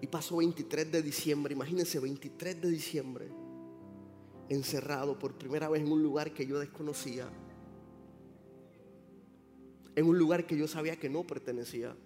Y 0.00 0.06
pasó 0.06 0.36
23 0.36 0.92
de 0.92 1.02
diciembre, 1.02 1.54
imagínense 1.54 1.98
23 1.98 2.60
de 2.60 2.70
diciembre, 2.70 3.28
encerrado 4.48 5.18
por 5.18 5.36
primera 5.36 5.68
vez 5.68 5.82
en 5.82 5.90
un 5.90 6.02
lugar 6.02 6.32
que 6.32 6.46
yo 6.46 6.58
desconocía, 6.58 7.28
en 9.96 10.06
un 10.06 10.16
lugar 10.16 10.46
que 10.46 10.56
yo 10.56 10.68
sabía 10.68 10.96
que 10.96 11.10
no 11.10 11.26
pertenecía. 11.26 11.96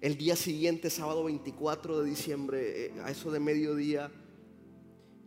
El 0.00 0.16
día 0.16 0.36
siguiente, 0.36 0.88
sábado 0.88 1.24
24 1.24 2.00
de 2.00 2.08
diciembre, 2.08 2.86
eh, 2.86 2.92
a 3.02 3.10
eso 3.10 3.30
de 3.30 3.40
mediodía, 3.40 4.10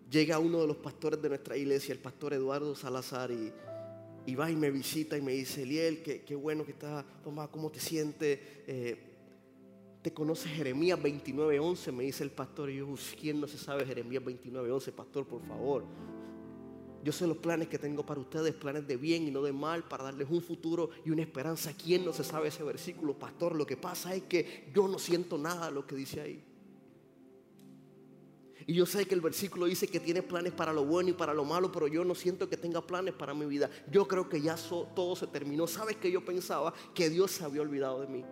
llega 0.09 0.39
uno 0.39 0.61
de 0.61 0.67
los 0.67 0.77
pastores 0.77 1.21
de 1.21 1.29
nuestra 1.29 1.55
iglesia, 1.55 1.93
el 1.93 1.99
pastor 1.99 2.33
Eduardo 2.33 2.75
Salazar, 2.75 3.31
y, 3.31 4.35
va 4.35 4.49
y 4.49 4.55
me 4.55 4.71
visita 4.71 5.17
y 5.17 5.21
me 5.21 5.33
dice, 5.33 5.63
Eliel, 5.63 6.01
qué, 6.01 6.23
qué 6.23 6.35
bueno 6.35 6.65
que 6.65 6.71
está, 6.71 7.05
mamá, 7.25 7.49
¿cómo 7.49 7.71
te 7.71 7.79
sientes? 7.79 8.39
Eh, 8.67 9.08
¿Te 10.01 10.13
conoces 10.13 10.51
Jeremías 10.51 10.97
29:11? 10.99 11.91
Me 11.91 12.03
dice 12.05 12.23
el 12.23 12.31
pastor. 12.31 12.69
Y 12.69 12.77
yo, 12.77 12.87
¿quién 13.19 13.41
no 13.41 13.47
se 13.47 13.57
sabe 13.57 13.85
Jeremías 13.85 14.23
29:11? 14.23 14.91
Pastor, 14.93 15.25
por 15.25 15.41
favor. 15.41 15.83
Yo 17.03 17.11
sé 17.13 17.27
los 17.27 17.37
planes 17.37 17.67
que 17.69 17.79
tengo 17.79 18.05
para 18.05 18.19
ustedes, 18.19 18.53
planes 18.53 18.85
de 18.87 18.97
bien 18.97 19.27
y 19.27 19.31
no 19.31 19.41
de 19.41 19.53
mal, 19.53 19.83
para 19.87 20.05
darles 20.05 20.27
un 20.29 20.41
futuro 20.41 20.89
y 21.05 21.11
una 21.11 21.21
esperanza. 21.21 21.73
¿Quién 21.73 22.03
no 22.03 22.11
se 22.11 22.23
sabe 22.23 22.49
ese 22.49 22.63
versículo, 22.63 23.17
pastor? 23.17 23.55
Lo 23.55 23.65
que 23.65 23.77
pasa 23.77 24.13
es 24.13 24.23
que 24.23 24.69
yo 24.73 24.87
no 24.87 24.99
siento 24.99 25.37
nada 25.37 25.67
de 25.67 25.71
lo 25.71 25.87
que 25.87 25.95
dice 25.95 26.21
ahí. 26.21 26.43
Y 28.67 28.73
yo 28.73 28.85
sé 28.85 29.05
que 29.05 29.15
el 29.15 29.21
versículo 29.21 29.65
dice 29.65 29.87
que 29.87 29.99
tiene 29.99 30.21
planes 30.21 30.51
para 30.51 30.73
lo 30.73 30.85
bueno 30.85 31.09
y 31.09 31.13
para 31.13 31.33
lo 31.33 31.43
malo, 31.43 31.71
pero 31.71 31.87
yo 31.87 32.03
no 32.03 32.13
siento 32.13 32.49
que 32.49 32.57
tenga 32.57 32.85
planes 32.85 33.13
para 33.13 33.33
mi 33.33 33.45
vida. 33.45 33.69
Yo 33.89 34.07
creo 34.07 34.29
que 34.29 34.41
ya 34.41 34.55
todo 34.95 35.15
se 35.15 35.27
terminó. 35.27 35.67
¿Sabes 35.67 35.95
que 35.95 36.11
yo 36.11 36.23
pensaba? 36.23 36.73
Que 36.93 37.09
Dios 37.09 37.31
se 37.31 37.43
había 37.45 37.61
olvidado 37.61 38.01
de 38.01 38.07
mí. 38.07 38.25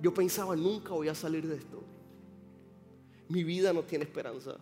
Yo 0.00 0.12
pensaba, 0.12 0.54
nunca 0.56 0.90
voy 0.90 1.08
a 1.08 1.14
salir 1.14 1.46
de 1.46 1.56
esto. 1.56 1.82
Mi 3.28 3.44
vida 3.44 3.72
no 3.72 3.82
tiene 3.82 4.04
esperanza. 4.04 4.56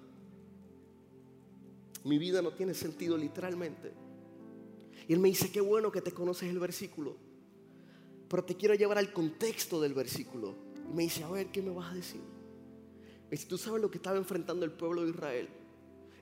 Mi 2.05 2.19
vida 2.19 2.41
no 2.43 2.53
tiene 2.53 2.75
sentido 2.75 3.17
literalmente. 3.17 3.93
Y 5.09 5.13
él 5.13 5.19
me 5.19 5.29
dice, 5.29 5.51
qué 5.51 5.61
bueno 5.61 5.91
que 5.91 6.01
te 6.01 6.13
conoces 6.13 6.49
el 6.49 6.59
versículo. 6.59 7.17
Pero 8.29 8.45
te 8.45 8.57
quiero 8.57 8.75
llevar 8.75 8.99
al 8.99 9.13
contexto 9.13 9.81
del 9.81 9.95
versículo. 9.95 10.55
Y 10.91 10.95
me 10.95 11.03
dice, 11.05 11.25
a 11.25 11.31
ver, 11.31 11.49
¿qué 11.49 11.63
me 11.63 11.71
vas 11.71 11.93
a 11.93 11.95
decir? 11.95 12.21
Me 13.25 13.31
dice, 13.31 13.47
tú 13.47 13.59
sabes 13.59 13.81
lo 13.83 13.91
que 13.91 13.99
estaba 13.99 14.17
enfrentando 14.17 14.65
el 14.65 14.73
pueblo 14.73 15.03
de 15.03 15.11
Israel 15.11 15.49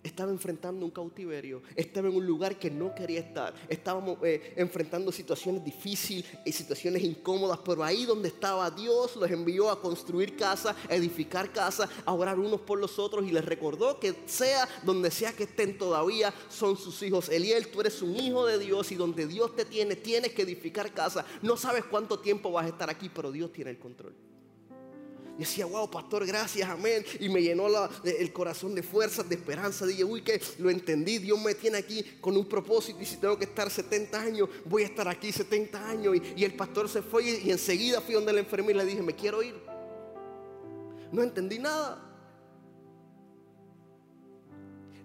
estaba 0.03 0.31
enfrentando 0.31 0.85
un 0.85 0.91
cautiverio, 0.91 1.63
estaba 1.77 2.09
en 2.09 2.17
un 2.17 2.27
lugar 2.27 2.59
que 2.59 2.71
no 2.71 2.95
quería 2.95 3.21
estar, 3.21 3.55
estábamos 3.69 4.19
eh, 4.23 4.55
enfrentando 4.57 5.13
situaciones 5.13 5.65
difíciles 5.65 6.27
y 6.45 6.53
situaciones 6.53 7.03
incómodas, 7.03 7.59
pero 7.65 7.85
ahí 7.85 8.05
donde 8.05 8.29
estaba 8.29 8.71
Dios 8.71 9.17
los 9.17 9.31
envió 9.31 9.71
a 9.71 9.81
construir 9.81 10.37
casa, 10.37 10.75
a 10.89 10.95
edificar 10.95 11.53
casa, 11.53 11.89
a 12.05 12.13
orar 12.13 12.39
unos 12.39 12.61
por 12.61 12.79
los 12.79 12.99
otros 12.99 13.27
y 13.27 13.31
les 13.31 13.45
recordó 13.45 14.01
que 14.01 14.15
sea 14.27 14.69
donde 14.83 15.11
sea 15.11 15.33
que 15.33 15.45
estén 15.45 15.79
todavía, 15.79 16.33
son 16.49 16.77
sus 16.77 17.03
hijos. 17.03 17.29
Eliel, 17.29 17.69
tú 17.69 17.81
eres 17.81 18.03
un 18.03 18.17
hijo 18.17 18.47
de 18.47 18.59
Dios 18.59 18.91
y 18.93 18.97
donde 18.97 19.27
Dios 19.27 19.55
te 19.55 19.65
tiene, 19.65 19.97
tienes 19.97 20.33
que 20.33 20.43
edificar 20.43 20.93
casa. 20.93 21.25
No 21.43 21.57
sabes 21.57 21.85
cuánto 21.85 22.19
tiempo 22.19 22.51
vas 22.51 22.67
a 22.67 22.69
estar 22.69 22.91
aquí, 22.91 23.09
pero 23.09 23.31
Dios 23.31 23.53
tiene 23.53 23.71
el 23.71 23.79
control. 23.79 24.32
Decía, 25.43 25.67
wow, 25.67 25.91
pastor, 25.91 26.25
gracias, 26.25 26.69
amén. 26.69 27.05
Y 27.19 27.29
me 27.29 27.43
llenó 27.43 27.67
el 28.05 28.33
corazón 28.33 28.75
de 28.75 28.83
fuerzas, 28.83 29.29
de 29.29 29.35
esperanza. 29.35 29.85
Dije, 29.85 30.05
uy, 30.05 30.23
que 30.23 30.41
lo 30.59 30.71
entendí. 30.71 31.19
Dios 31.19 31.41
me 31.41 31.55
tiene 31.55 31.79
aquí 31.79 32.05
con 32.21 32.37
un 32.37 32.47
propósito. 32.47 33.01
Y 33.01 33.07
si 33.07 33.17
tengo 33.17 33.37
que 33.37 33.45
estar 33.45 33.71
70 33.71 34.21
años, 34.21 34.49
voy 34.65 34.83
a 34.85 34.87
estar 34.87 35.09
aquí 35.09 35.33
70 35.33 35.89
años. 35.89 36.17
Y, 36.37 36.45
el 36.45 36.55
pastor 36.55 36.89
se 36.89 37.03
fue 37.03 37.25
y, 37.25 37.49
y 37.49 37.51
enseguida 37.51 38.01
fui 38.01 38.15
donde 38.15 38.33
la 38.33 38.41
enfermera 38.41 38.83
y 38.83 38.85
le 38.85 38.91
dije, 38.93 39.03
me 39.03 39.15
quiero 39.15 39.43
ir. 39.43 39.55
No 41.11 41.23
entendí 41.23 41.59
nada. 41.59 42.12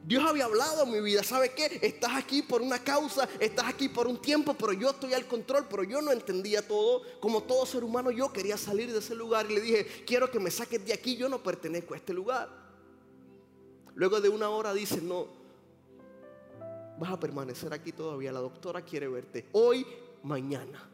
Dios 0.07 0.23
había 0.23 0.45
hablado 0.45 0.85
en 0.85 0.91
mi 0.93 1.01
vida. 1.01 1.21
¿Sabe 1.21 1.51
qué? 1.53 1.79
Estás 1.81 2.15
aquí 2.15 2.41
por 2.41 2.61
una 2.61 2.79
causa, 2.79 3.27
estás 3.41 3.65
aquí 3.67 3.89
por 3.89 4.07
un 4.07 4.21
tiempo, 4.21 4.53
pero 4.53 4.71
yo 4.71 4.91
estoy 4.91 5.13
al 5.13 5.27
control, 5.27 5.67
pero 5.69 5.83
yo 5.83 6.01
no 6.01 6.13
entendía 6.13 6.65
todo. 6.65 7.01
Como 7.19 7.43
todo 7.43 7.65
ser 7.65 7.83
humano, 7.83 8.09
yo 8.09 8.31
quería 8.31 8.55
salir 8.55 8.89
de 8.89 8.99
ese 8.99 9.13
lugar 9.15 9.51
y 9.51 9.55
le 9.55 9.59
dije, 9.59 9.85
quiero 10.05 10.31
que 10.31 10.39
me 10.39 10.49
saques 10.49 10.85
de 10.85 10.93
aquí, 10.93 11.17
yo 11.17 11.27
no 11.27 11.43
pertenezco 11.43 11.93
a 11.93 11.97
este 11.97 12.13
lugar. 12.13 12.49
Luego 13.95 14.21
de 14.21 14.29
una 14.29 14.47
hora 14.47 14.73
dice, 14.73 15.01
no, 15.01 15.27
vas 16.97 17.11
a 17.11 17.19
permanecer 17.19 17.73
aquí 17.73 17.91
todavía, 17.91 18.31
la 18.31 18.39
doctora 18.39 18.83
quiere 18.83 19.09
verte. 19.09 19.49
Hoy, 19.51 19.85
mañana. 20.23 20.89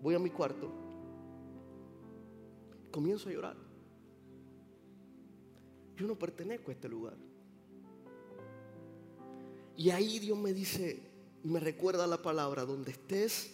Voy 0.00 0.14
a 0.14 0.20
mi 0.20 0.30
cuarto. 0.30 0.70
Comienzo 2.92 3.28
a 3.28 3.32
llorar 3.32 3.71
yo 6.02 6.08
no 6.08 6.18
pertenezco 6.18 6.72
a 6.72 6.74
este 6.74 6.88
lugar. 6.88 7.16
Y 9.76 9.90
ahí 9.90 10.18
Dios 10.18 10.36
me 10.36 10.52
dice 10.52 11.00
y 11.44 11.48
me 11.48 11.60
recuerda 11.60 12.08
la 12.08 12.20
palabra, 12.20 12.64
donde 12.64 12.90
estés, 12.90 13.52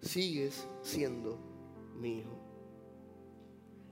sigues 0.00 0.66
siendo 0.80 1.38
mi 2.00 2.20
hijo. 2.20 2.40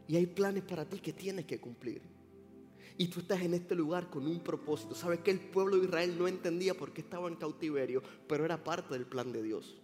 Y 0.09 0.17
hay 0.17 0.25
planes 0.25 0.63
para 0.63 0.89
ti 0.89 0.99
que 0.99 1.13
tienes 1.13 1.45
que 1.45 1.61
cumplir. 1.61 2.01
Y 2.97 3.09
tú 3.09 3.21
estás 3.21 3.43
en 3.43 3.53
este 3.53 3.75
lugar 3.75 4.09
con 4.09 4.27
un 4.27 4.41
propósito. 4.41 4.95
Sabes 4.95 5.21
que 5.21 5.31
el 5.31 5.41
pueblo 5.41 5.77
de 5.77 5.85
Israel 5.85 6.17
no 6.19 6.29
entendía 6.29 6.73
por 6.73 6.95
qué 6.95 7.03
estaba 7.03 7.29
en 7.29 7.37
cautiverio, 7.37 8.03
pero 8.27 8.47
era 8.47 8.65
parte 8.65 8.95
del 8.95 9.05
plan 9.05 9.31
de 9.31 9.43
Dios. 9.43 9.82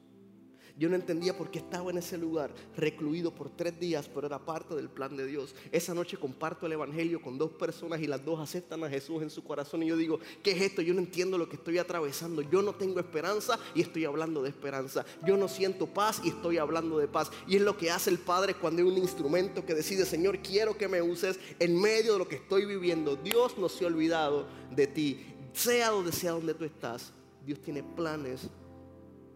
Yo 0.79 0.89
no 0.89 0.95
entendía 0.95 1.37
por 1.37 1.51
qué 1.51 1.59
estaba 1.59 1.91
en 1.91 1.99
ese 1.99 2.16
lugar, 2.16 2.55
recluido 2.76 3.35
por 3.35 3.51
tres 3.51 3.81
días, 3.81 4.09
pero 4.14 4.29
era 4.29 4.39
parte 4.39 4.76
del 4.76 4.89
plan 4.89 5.16
de 5.16 5.26
Dios. 5.26 5.57
Esa 5.72 5.93
noche 5.93 6.16
comparto 6.16 6.66
el 6.66 6.72
Evangelio 6.72 7.20
con 7.20 7.37
dos 7.37 7.51
personas 7.51 8.01
y 8.01 8.07
las 8.07 8.24
dos 8.24 8.39
aceptan 8.39 8.85
a 8.85 8.89
Jesús 8.89 9.20
en 9.20 9.29
su 9.29 9.43
corazón. 9.43 9.83
Y 9.83 9.87
yo 9.87 9.97
digo, 9.97 10.20
¿qué 10.41 10.53
es 10.53 10.62
esto? 10.62 10.81
Yo 10.81 10.95
no 10.95 11.01
entiendo 11.01 11.37
lo 11.37 11.49
que 11.49 11.57
estoy 11.57 11.79
atravesando. 11.79 12.43
Yo 12.43 12.62
no 12.62 12.76
tengo 12.76 13.01
esperanza 13.01 13.59
y 13.74 13.81
estoy 13.81 14.05
hablando 14.05 14.41
de 14.41 14.51
esperanza. 14.51 15.05
Yo 15.26 15.37
no 15.37 15.49
siento 15.49 15.89
paz 15.89 16.20
y 16.22 16.29
estoy 16.29 16.59
hablando 16.59 16.97
de 16.99 17.09
paz. 17.09 17.33
Y 17.49 17.57
es 17.57 17.62
lo 17.62 17.76
que 17.76 17.91
hace 17.91 18.11
el 18.11 18.18
Padre 18.18 18.55
cuando 18.55 18.81
hay 18.81 18.89
un 18.89 18.99
instrumento 18.99 19.66
que 19.66 19.74
decide, 19.74 20.07
Señor, 20.07 20.39
quiero 20.39 20.79
que 20.79 20.87
me 20.87 21.03
uses 21.03 21.41
en 21.59 21.81
medio 21.81 22.12
de 22.12 22.20
lo 22.20 22.29
que 22.29 22.37
estoy 22.37 22.66
viviendo. 22.66 23.16
Dios 23.16 23.59
no 23.59 23.68
se 23.68 23.83
ha 23.83 23.89
olvidado 23.89 24.47
de 24.70 24.87
ti. 24.87 25.26
Sea 25.53 25.91
donde 25.91 26.12
sea 26.12 26.31
donde 26.31 26.55
tú 26.55 26.64
estás, 26.64 27.12
Dios 27.45 27.61
tiene 27.61 27.83
planes 27.83 28.49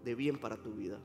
de 0.04 0.14
bien 0.14 0.38
para 0.38 0.56
tu 0.56 0.70
vida. 0.70 1.00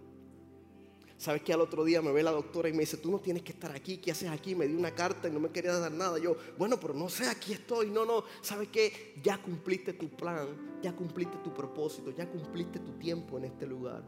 ¿Sabes 1.17 1.41
que 1.41 1.51
al 1.51 1.61
otro 1.61 1.83
día 1.83 1.99
me 2.01 2.11
ve 2.11 2.21
la 2.21 2.31
doctora 2.31 2.69
y 2.69 2.73
me 2.73 2.79
dice, 2.79 2.97
tú 2.97 3.09
no 3.09 3.19
tienes 3.19 3.41
que 3.41 3.51
estar 3.51 3.71
aquí, 3.71 3.97
¿qué 3.97 4.11
haces 4.11 4.29
aquí? 4.29 4.53
Me 4.53 4.67
dio 4.67 4.77
una 4.77 4.91
carta 4.91 5.27
y 5.27 5.31
no 5.31 5.39
me 5.39 5.49
quería 5.49 5.73
dar 5.73 5.91
nada. 5.91 6.19
Yo, 6.19 6.37
bueno, 6.59 6.79
pero 6.79 6.93
no 6.93 7.09
sé, 7.09 7.27
aquí 7.27 7.53
estoy. 7.53 7.89
No, 7.89 8.05
no, 8.05 8.23
¿sabes 8.41 8.67
qué? 8.69 9.15
Ya 9.23 9.41
cumpliste 9.41 9.93
tu 9.93 10.09
plan, 10.09 10.47
ya 10.81 10.95
cumpliste 10.95 11.37
tu 11.43 11.51
propósito, 11.51 12.11
ya 12.11 12.29
cumpliste 12.29 12.79
tu 12.79 12.91
tiempo 12.99 13.39
en 13.39 13.45
este 13.45 13.65
lugar. 13.65 14.03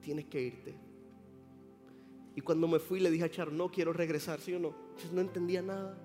Tienes 0.00 0.26
que 0.26 0.40
irte. 0.40 0.74
Y 2.36 2.40
cuando 2.42 2.68
me 2.68 2.78
fui 2.78 3.00
le 3.00 3.10
dije 3.10 3.24
a 3.24 3.30
Char, 3.30 3.50
no 3.50 3.68
quiero 3.68 3.92
regresar, 3.92 4.40
¿sí 4.40 4.54
o 4.54 4.60
no? 4.60 4.68
Yo 5.02 5.12
no 5.12 5.20
entendía 5.20 5.62
nada. 5.62 5.98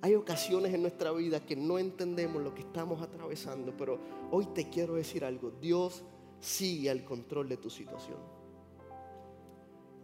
Hay 0.00 0.16
ocasiones 0.16 0.74
en 0.74 0.82
nuestra 0.82 1.12
vida 1.12 1.46
que 1.46 1.54
no 1.54 1.78
entendemos 1.78 2.42
lo 2.42 2.52
que 2.52 2.62
estamos 2.62 3.00
atravesando, 3.00 3.72
pero 3.76 4.00
hoy 4.32 4.46
te 4.46 4.68
quiero 4.68 4.94
decir 4.94 5.24
algo. 5.24 5.52
Dios 5.60 6.02
sigue 6.42 6.90
al 6.90 7.04
control 7.04 7.48
de 7.48 7.56
tu 7.56 7.70
situación. 7.70 8.18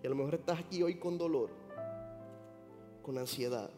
Y 0.03 0.07
a 0.07 0.11
lo 0.11 0.14
mejor 0.14 0.36
estás 0.36 0.61
aquí 0.61 0.82
hoy 0.82 0.95
con 0.95 1.18
dolor, 1.18 1.51
con 3.03 3.18
ansiedad, 3.18 3.68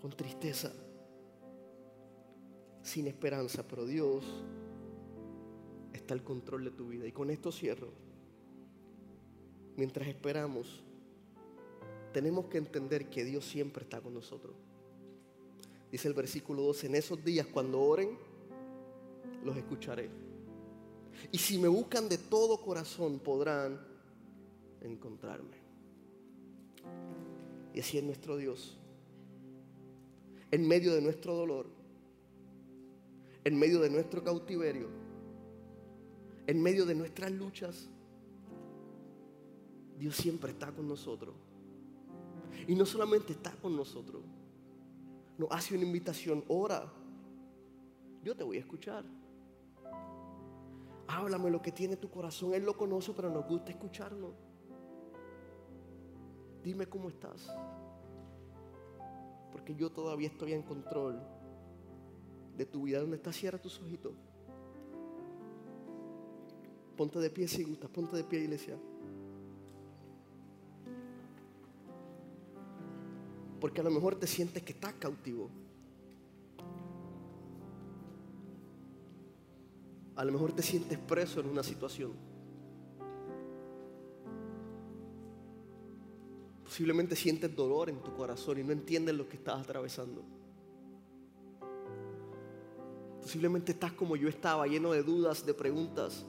con 0.00 0.12
tristeza, 0.12 0.72
sin 2.80 3.08
esperanza, 3.08 3.66
pero 3.66 3.84
Dios 3.84 4.24
está 5.92 6.14
al 6.14 6.22
control 6.22 6.64
de 6.64 6.70
tu 6.70 6.86
vida. 6.88 7.06
Y 7.06 7.12
con 7.12 7.30
esto 7.30 7.50
cierro. 7.50 7.88
Mientras 9.76 10.06
esperamos, 10.06 10.84
tenemos 12.12 12.46
que 12.46 12.58
entender 12.58 13.10
que 13.10 13.24
Dios 13.24 13.44
siempre 13.44 13.82
está 13.82 14.00
con 14.00 14.14
nosotros. 14.14 14.54
Dice 15.90 16.06
el 16.06 16.14
versículo 16.14 16.62
12, 16.62 16.86
en 16.86 16.94
esos 16.94 17.24
días 17.24 17.48
cuando 17.48 17.80
oren, 17.80 18.16
los 19.42 19.56
escucharé. 19.56 20.25
Y 21.32 21.38
si 21.38 21.58
me 21.58 21.68
buscan 21.68 22.08
de 22.08 22.18
todo 22.18 22.60
corazón, 22.60 23.18
podrán 23.18 23.80
encontrarme. 24.80 25.56
Y 27.74 27.80
así 27.80 27.98
es 27.98 28.04
nuestro 28.04 28.36
Dios. 28.36 28.78
En 30.50 30.66
medio 30.66 30.94
de 30.94 31.02
nuestro 31.02 31.34
dolor, 31.34 31.66
en 33.44 33.58
medio 33.58 33.80
de 33.80 33.90
nuestro 33.90 34.22
cautiverio, 34.22 34.88
en 36.46 36.62
medio 36.62 36.86
de 36.86 36.94
nuestras 36.94 37.30
luchas, 37.32 37.88
Dios 39.98 40.16
siempre 40.16 40.52
está 40.52 40.72
con 40.72 40.88
nosotros. 40.88 41.34
Y 42.66 42.74
no 42.74 42.86
solamente 42.86 43.32
está 43.32 43.52
con 43.52 43.76
nosotros, 43.76 44.22
nos 45.38 45.50
hace 45.50 45.74
una 45.74 45.84
invitación, 45.84 46.44
ora, 46.48 46.90
yo 48.24 48.34
te 48.34 48.42
voy 48.42 48.56
a 48.56 48.60
escuchar. 48.60 49.04
Háblame 51.08 51.50
lo 51.50 51.62
que 51.62 51.72
tiene 51.72 51.96
tu 51.96 52.10
corazón. 52.10 52.54
Él 52.54 52.64
lo 52.64 52.76
conoce, 52.76 53.12
pero 53.14 53.30
nos 53.30 53.46
gusta 53.46 53.70
escucharlo. 53.70 54.34
Dime 56.62 56.86
cómo 56.86 57.08
estás. 57.08 57.48
Porque 59.52 59.74
yo 59.74 59.90
todavía 59.90 60.28
estoy 60.28 60.52
en 60.52 60.62
control 60.62 61.20
de 62.56 62.66
tu 62.66 62.82
vida. 62.82 63.00
¿Dónde 63.00 63.16
estás? 63.16 63.36
Cierra 63.36 63.58
tus 63.58 63.80
ojitos. 63.80 64.12
Ponte 66.96 67.18
de 67.20 67.30
pie 67.30 67.46
si 67.46 67.62
gustas. 67.62 67.90
Ponte 67.90 68.16
de 68.16 68.24
pie, 68.24 68.40
iglesia. 68.40 68.76
Porque 73.60 73.80
a 73.80 73.84
lo 73.84 73.90
mejor 73.90 74.16
te 74.16 74.26
sientes 74.26 74.62
que 74.62 74.72
estás 74.72 74.94
cautivo. 74.94 75.50
A 80.16 80.24
lo 80.24 80.32
mejor 80.32 80.52
te 80.52 80.62
sientes 80.62 80.98
preso 80.98 81.40
en 81.40 81.46
una 81.46 81.62
situación. 81.62 82.12
Posiblemente 86.64 87.14
sientes 87.14 87.54
dolor 87.54 87.90
en 87.90 88.02
tu 88.02 88.14
corazón 88.14 88.58
y 88.58 88.64
no 88.64 88.72
entiendes 88.72 89.14
lo 89.14 89.28
que 89.28 89.36
estás 89.36 89.60
atravesando. 89.60 90.22
Posiblemente 93.20 93.72
estás 93.72 93.92
como 93.92 94.16
yo 94.16 94.28
estaba, 94.28 94.66
lleno 94.66 94.92
de 94.92 95.02
dudas, 95.02 95.44
de 95.44 95.52
preguntas. 95.52 96.24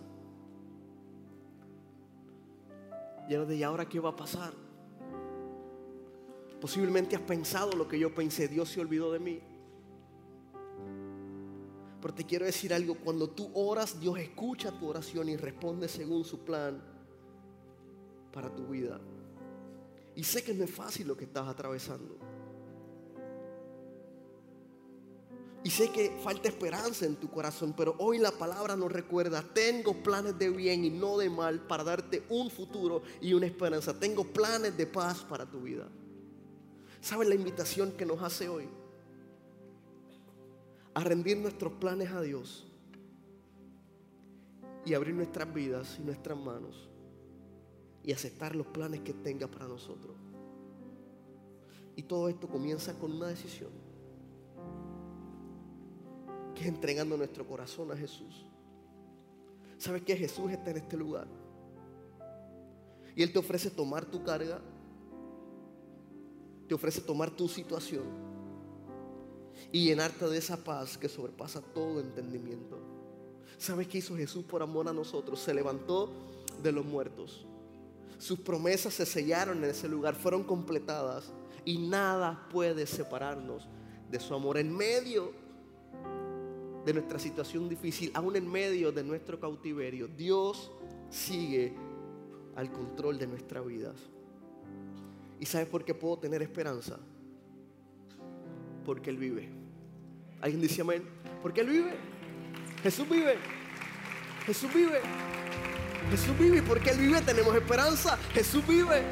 Lleno 3.30 3.46
de 3.46 3.56
¿y 3.56 3.64
ahora 3.64 3.88
qué 3.88 4.00
va 4.00 4.10
a 4.10 4.16
pasar? 4.16 4.54
Posiblemente 6.60 7.16
has 7.16 7.22
pensado 7.22 7.74
lo 7.74 7.88
que 7.88 8.00
yo 8.00 8.14
pensé, 8.14 8.48
Dios 8.48 8.70
se 8.70 8.82
olvidó 8.82 9.12
de 9.12 9.20
mí. 9.20 9.40
Pero 12.02 12.14
te 12.14 12.26
quiero 12.26 12.46
decir 12.46 12.74
algo, 12.74 12.96
cuando 12.96 13.30
tú 13.30 13.50
oras, 13.54 14.00
Dios 14.00 14.20
escucha 14.20 14.72
tu 14.72 14.88
oración 14.88 15.30
y 15.30 15.38
responde 15.38 15.88
según 15.88 16.24
su 16.24 16.44
plan 16.44 16.82
para 18.32 18.54
tu 18.54 18.68
vida. 18.68 19.00
Y 20.16 20.24
sé 20.24 20.44
que 20.44 20.54
no 20.54 20.64
es 20.64 20.72
fácil 20.72 21.08
lo 21.08 21.18
que 21.18 21.26
estás 21.26 21.48
atravesando. 21.48 22.18
Y 25.64 25.70
sé 25.70 25.92
que 25.92 26.18
falta 26.24 26.48
esperanza 26.48 27.06
en 27.06 27.18
tu 27.18 27.30
corazón, 27.30 27.74
pero 27.76 27.96
hoy 27.98 28.20
la 28.20 28.32
palabra 28.32 28.76
nos 28.78 28.92
recuerda, 28.92 29.44
tengo 29.54 30.02
planes 30.02 30.40
de 30.40 30.50
bien 30.50 30.86
y 30.86 30.90
no 30.90 31.18
de 31.18 31.30
mal 31.30 31.60
para 31.68 31.84
darte 31.84 32.24
un 32.30 32.50
futuro 32.50 33.02
y 33.20 33.34
una 33.34 33.48
esperanza. 33.48 34.00
Tengo 34.00 34.24
planes 34.24 34.78
de 34.78 34.88
paz 34.88 35.26
para 35.28 35.46
tu 35.46 35.62
vida. 35.62 35.90
¿Sabes 37.02 37.28
la 37.28 37.36
invitación 37.36 37.92
que 37.92 38.06
nos 38.06 38.22
hace 38.22 38.48
hoy? 38.48 38.70
A 40.98 41.00
rendir 41.04 41.38
nuestros 41.38 41.74
planes 41.74 42.10
a 42.10 42.22
Dios 42.22 42.66
y 44.84 44.96
abrir 44.96 45.14
nuestras 45.14 45.54
vidas 45.54 45.96
y 46.00 46.04
nuestras 46.04 46.36
manos 46.36 46.90
y 48.02 48.12
aceptar 48.12 48.56
los 48.56 48.66
planes 48.66 49.02
que 49.02 49.14
tenga 49.14 49.46
para 49.46 49.68
nosotros. 49.68 50.16
Y 51.96 52.02
todo 52.02 52.30
esto 52.30 52.48
comienza 52.48 52.98
con 52.98 53.12
una 53.12 53.28
decisión, 53.28 53.70
que 56.56 56.62
es 56.62 56.68
entregando 56.68 57.16
nuestro 57.16 57.46
corazón 57.46 57.92
a 57.92 57.96
Jesús. 57.96 58.48
¿Sabes 59.78 60.02
que 60.02 60.18
Jesús 60.18 60.50
está 60.50 60.72
en 60.72 60.78
este 60.78 60.98
lugar? 60.98 61.28
Y 63.16 63.22
Él 63.22 63.32
te 63.32 63.38
ofrece 63.38 63.70
tomar 63.70 64.04
tu 64.04 64.24
carga, 64.24 64.60
te 66.68 66.74
ofrece 66.74 67.02
tomar 67.02 67.30
tu 67.30 67.48
situación 67.48 68.37
y 69.72 69.86
llenarte 69.86 70.28
de 70.28 70.38
esa 70.38 70.64
paz 70.64 70.98
que 70.98 71.10
sobrepasa 71.10 71.62
todo 71.62 72.00
entendimiento. 72.00 72.80
¿Sabes 73.58 73.88
qué 73.88 74.00
hizo 74.00 74.16
Jesús 74.16 74.44
por 74.44 74.62
amor 74.62 74.88
a 74.88 74.94
nosotros? 74.94 75.40
Se 75.40 75.54
levantó 75.54 76.12
de 76.62 76.72
los 76.72 76.86
muertos. 76.86 77.46
Sus 78.18 78.40
promesas 78.40 78.94
se 78.94 79.06
sellaron 79.06 79.64
en 79.64 79.70
ese 79.70 79.88
lugar, 79.88 80.16
fueron 80.16 80.44
completadas 80.44 81.32
y 81.66 81.78
nada 81.78 82.48
puede 82.52 82.88
separarnos 82.88 83.68
de 84.10 84.20
su 84.20 84.34
amor. 84.34 84.58
En 84.58 84.76
medio 84.76 85.32
de 86.86 86.94
nuestra 86.94 87.20
situación 87.20 87.68
difícil, 87.68 88.12
aún 88.14 88.36
en 88.36 88.50
medio 88.50 88.92
de 88.92 89.04
nuestro 89.04 89.40
cautiverio, 89.40 90.08
Dios 90.08 90.72
sigue 91.10 91.74
al 92.56 92.72
control 92.72 93.20
de 93.20 93.28
nuestra 93.28 93.62
vida. 93.62 93.94
¿Y 95.40 95.46
sabes 95.46 95.68
por 95.68 95.84
qué 95.84 95.94
puedo 95.94 96.18
tener 96.18 96.42
esperanza? 96.42 96.98
Porque 98.88 99.10
Él 99.10 99.18
vive. 99.18 99.50
¿Alguien 100.40 100.62
dice 100.62 100.80
amén? 100.80 101.04
Porque 101.44 101.60
Él 101.60 101.68
vive. 101.68 101.94
Jesús 102.82 103.08
vive. 103.10 103.36
Jesús 104.46 104.74
vive. 104.74 105.02
Jesús 106.10 106.40
vive 106.40 106.60
y 106.60 106.62
porque 106.62 106.92
Él 106.92 107.00
vive 107.00 107.22
tenemos 107.22 107.54
esperanza. 107.54 108.18
Jesús 108.32 108.66
vive. 108.66 109.04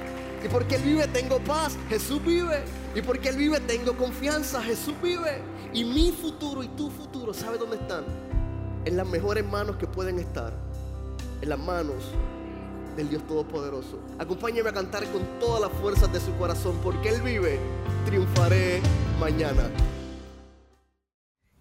Y 0.46 0.48
porque 0.48 0.76
Él 0.76 0.82
vive 0.82 1.06
tengo 1.10 1.40
paz. 1.40 1.78
Jesús 1.90 2.24
vive. 2.24 2.64
Y 2.96 3.02
porque 3.02 3.28
Él 3.28 3.36
vive 3.36 3.60
tengo 3.60 3.98
confianza. 3.98 4.64
Jesús 4.64 4.96
vive. 5.04 5.42
Y 5.74 5.84
mi 5.84 6.14
futuro 6.14 6.64
y 6.64 6.70
tu 6.70 6.90
futuro, 6.90 7.34
¿sabe 7.34 7.58
dónde 7.58 7.76
están? 7.76 8.06
En 8.86 8.96
las 8.96 9.06
mejores 9.06 9.44
manos 9.44 9.76
que 9.76 9.88
pueden 9.88 10.20
estar. 10.20 10.54
En 11.42 11.50
las 11.50 11.60
manos 11.60 12.02
del 12.96 13.10
Dios 13.10 13.28
Todopoderoso. 13.28 14.00
Acompáñeme 14.20 14.70
a 14.70 14.74
cantar 14.74 15.04
con 15.12 15.22
todas 15.42 15.60
las 15.60 15.72
fuerzas 15.82 16.14
de 16.14 16.22
su 16.22 16.34
corazón, 16.38 16.80
porque 16.82 17.10
Él 17.10 17.22
vive, 17.22 17.60
triunfaré 18.06 18.80
mañana. 19.20 19.70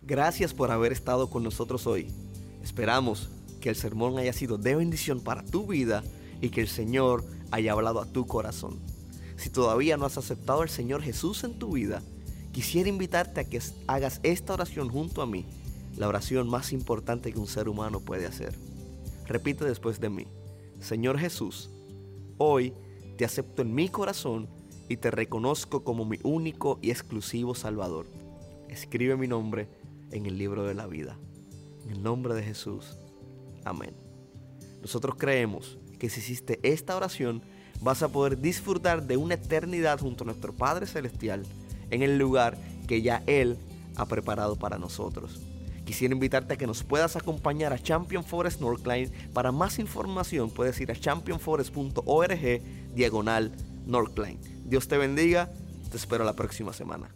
Gracias 0.03 0.53
por 0.53 0.71
haber 0.71 0.93
estado 0.93 1.31
con 1.31 1.43
nosotros 1.43 1.87
hoy. 1.87 2.09
Esperamos 2.63 3.31
que 3.61 3.69
el 3.71 3.77
sermón 3.77 4.19
haya 4.19 4.33
sido 4.33 4.59
de 4.59 4.77
bendición 4.77 5.21
para 5.21 5.45
tu 5.45 5.67
vida 5.67 6.03
y 6.41 6.51
que 6.51 6.61
el 6.61 6.69
Señor 6.69 7.25
haya 7.51 7.73
hablado 7.73 8.01
a 8.01 8.07
tu 8.07 8.27
corazón. 8.27 8.79
Si 9.37 9.51
todavía 9.51 9.97
no 9.97 10.07
has 10.07 10.19
aceptado 10.19 10.63
al 10.63 10.69
Señor 10.69 11.03
Jesús 11.03 11.45
en 11.45 11.59
tu 11.59 11.73
vida, 11.73 12.03
quisiera 12.53 12.89
invitarte 12.89 13.41
a 13.41 13.45
que 13.45 13.61
hagas 13.87 14.21
esta 14.23 14.55
oración 14.55 14.89
junto 14.89 15.23
a 15.23 15.27
mí, 15.27 15.47
la 15.97 16.09
oración 16.09 16.49
más 16.49 16.73
importante 16.73 17.33
que 17.33 17.39
un 17.39 17.47
ser 17.47 17.69
humano 17.69 18.01
puede 18.01 18.27
hacer. 18.27 18.55
Repite 19.27 19.65
después 19.65 20.01
de 20.01 20.11
mí, 20.11 20.27
Señor 20.81 21.19
Jesús, 21.19 21.71
hoy 22.37 22.75
te 23.17 23.25
acepto 23.25 23.63
en 23.63 23.75
mi 23.75 23.89
corazón 23.89 24.49
y 24.89 24.97
te 24.97 25.11
reconozco 25.11 25.85
como 25.85 26.05
mi 26.05 26.18
único 26.22 26.78
y 26.82 26.91
exclusivo 26.91 27.55
Salvador. 27.55 28.07
Escribe 28.68 29.16
mi 29.16 29.26
nombre 29.26 29.68
en 30.11 30.26
el 30.26 30.39
libro 30.39 30.64
de 30.64 30.74
la 30.74 30.87
vida. 30.87 31.16
En 31.85 31.91
el 31.91 32.03
nombre 32.03 32.35
de 32.35 32.43
Jesús. 32.43 32.97
Amén. 33.64 33.95
Nosotros 34.82 35.16
creemos 35.18 35.78
que 35.99 36.11
si 36.11 36.20
hiciste 36.20 36.61
esta 36.62 36.97
oración, 36.97 37.43
vas 37.80 38.03
a 38.03 38.09
poder 38.09 38.39
disfrutar 38.39 39.07
de 39.07 39.16
una 39.16 39.35
eternidad 39.35 40.01
junto 40.01 40.24
a 40.24 40.26
nuestro 40.26 40.53
Padre 40.53 40.87
Celestial 40.87 41.45
en 41.91 42.03
el 42.03 42.18
lugar 42.18 42.57
que 42.87 43.03
ya 43.03 43.22
Él 43.26 43.57
ha 43.97 44.07
preparado 44.07 44.57
para 44.57 44.78
nosotros. 44.78 45.41
Quisiera 45.85 46.14
invitarte 46.14 46.55
a 46.55 46.57
que 46.57 46.66
nos 46.66 46.82
puedas 46.82 47.14
acompañar 47.16 47.72
a 47.72 47.78
Champion 47.78 48.24
Forest 48.24 48.61
Northline. 48.61 49.11
Para 49.32 49.53
más 49.53 49.78
información 49.78 50.51
puedes 50.51 50.80
ir 50.80 50.91
a 50.91 50.97
championforest.org 50.97 52.62
diagonal 52.95 53.53
Northline. 53.87 54.54
Dios 54.65 54.89
te 54.89 54.99
bendiga, 54.99 55.51
te 55.91 55.97
espero 55.97 56.25
la 56.25 56.33
próxima 56.33 56.73
semana. 56.73 57.09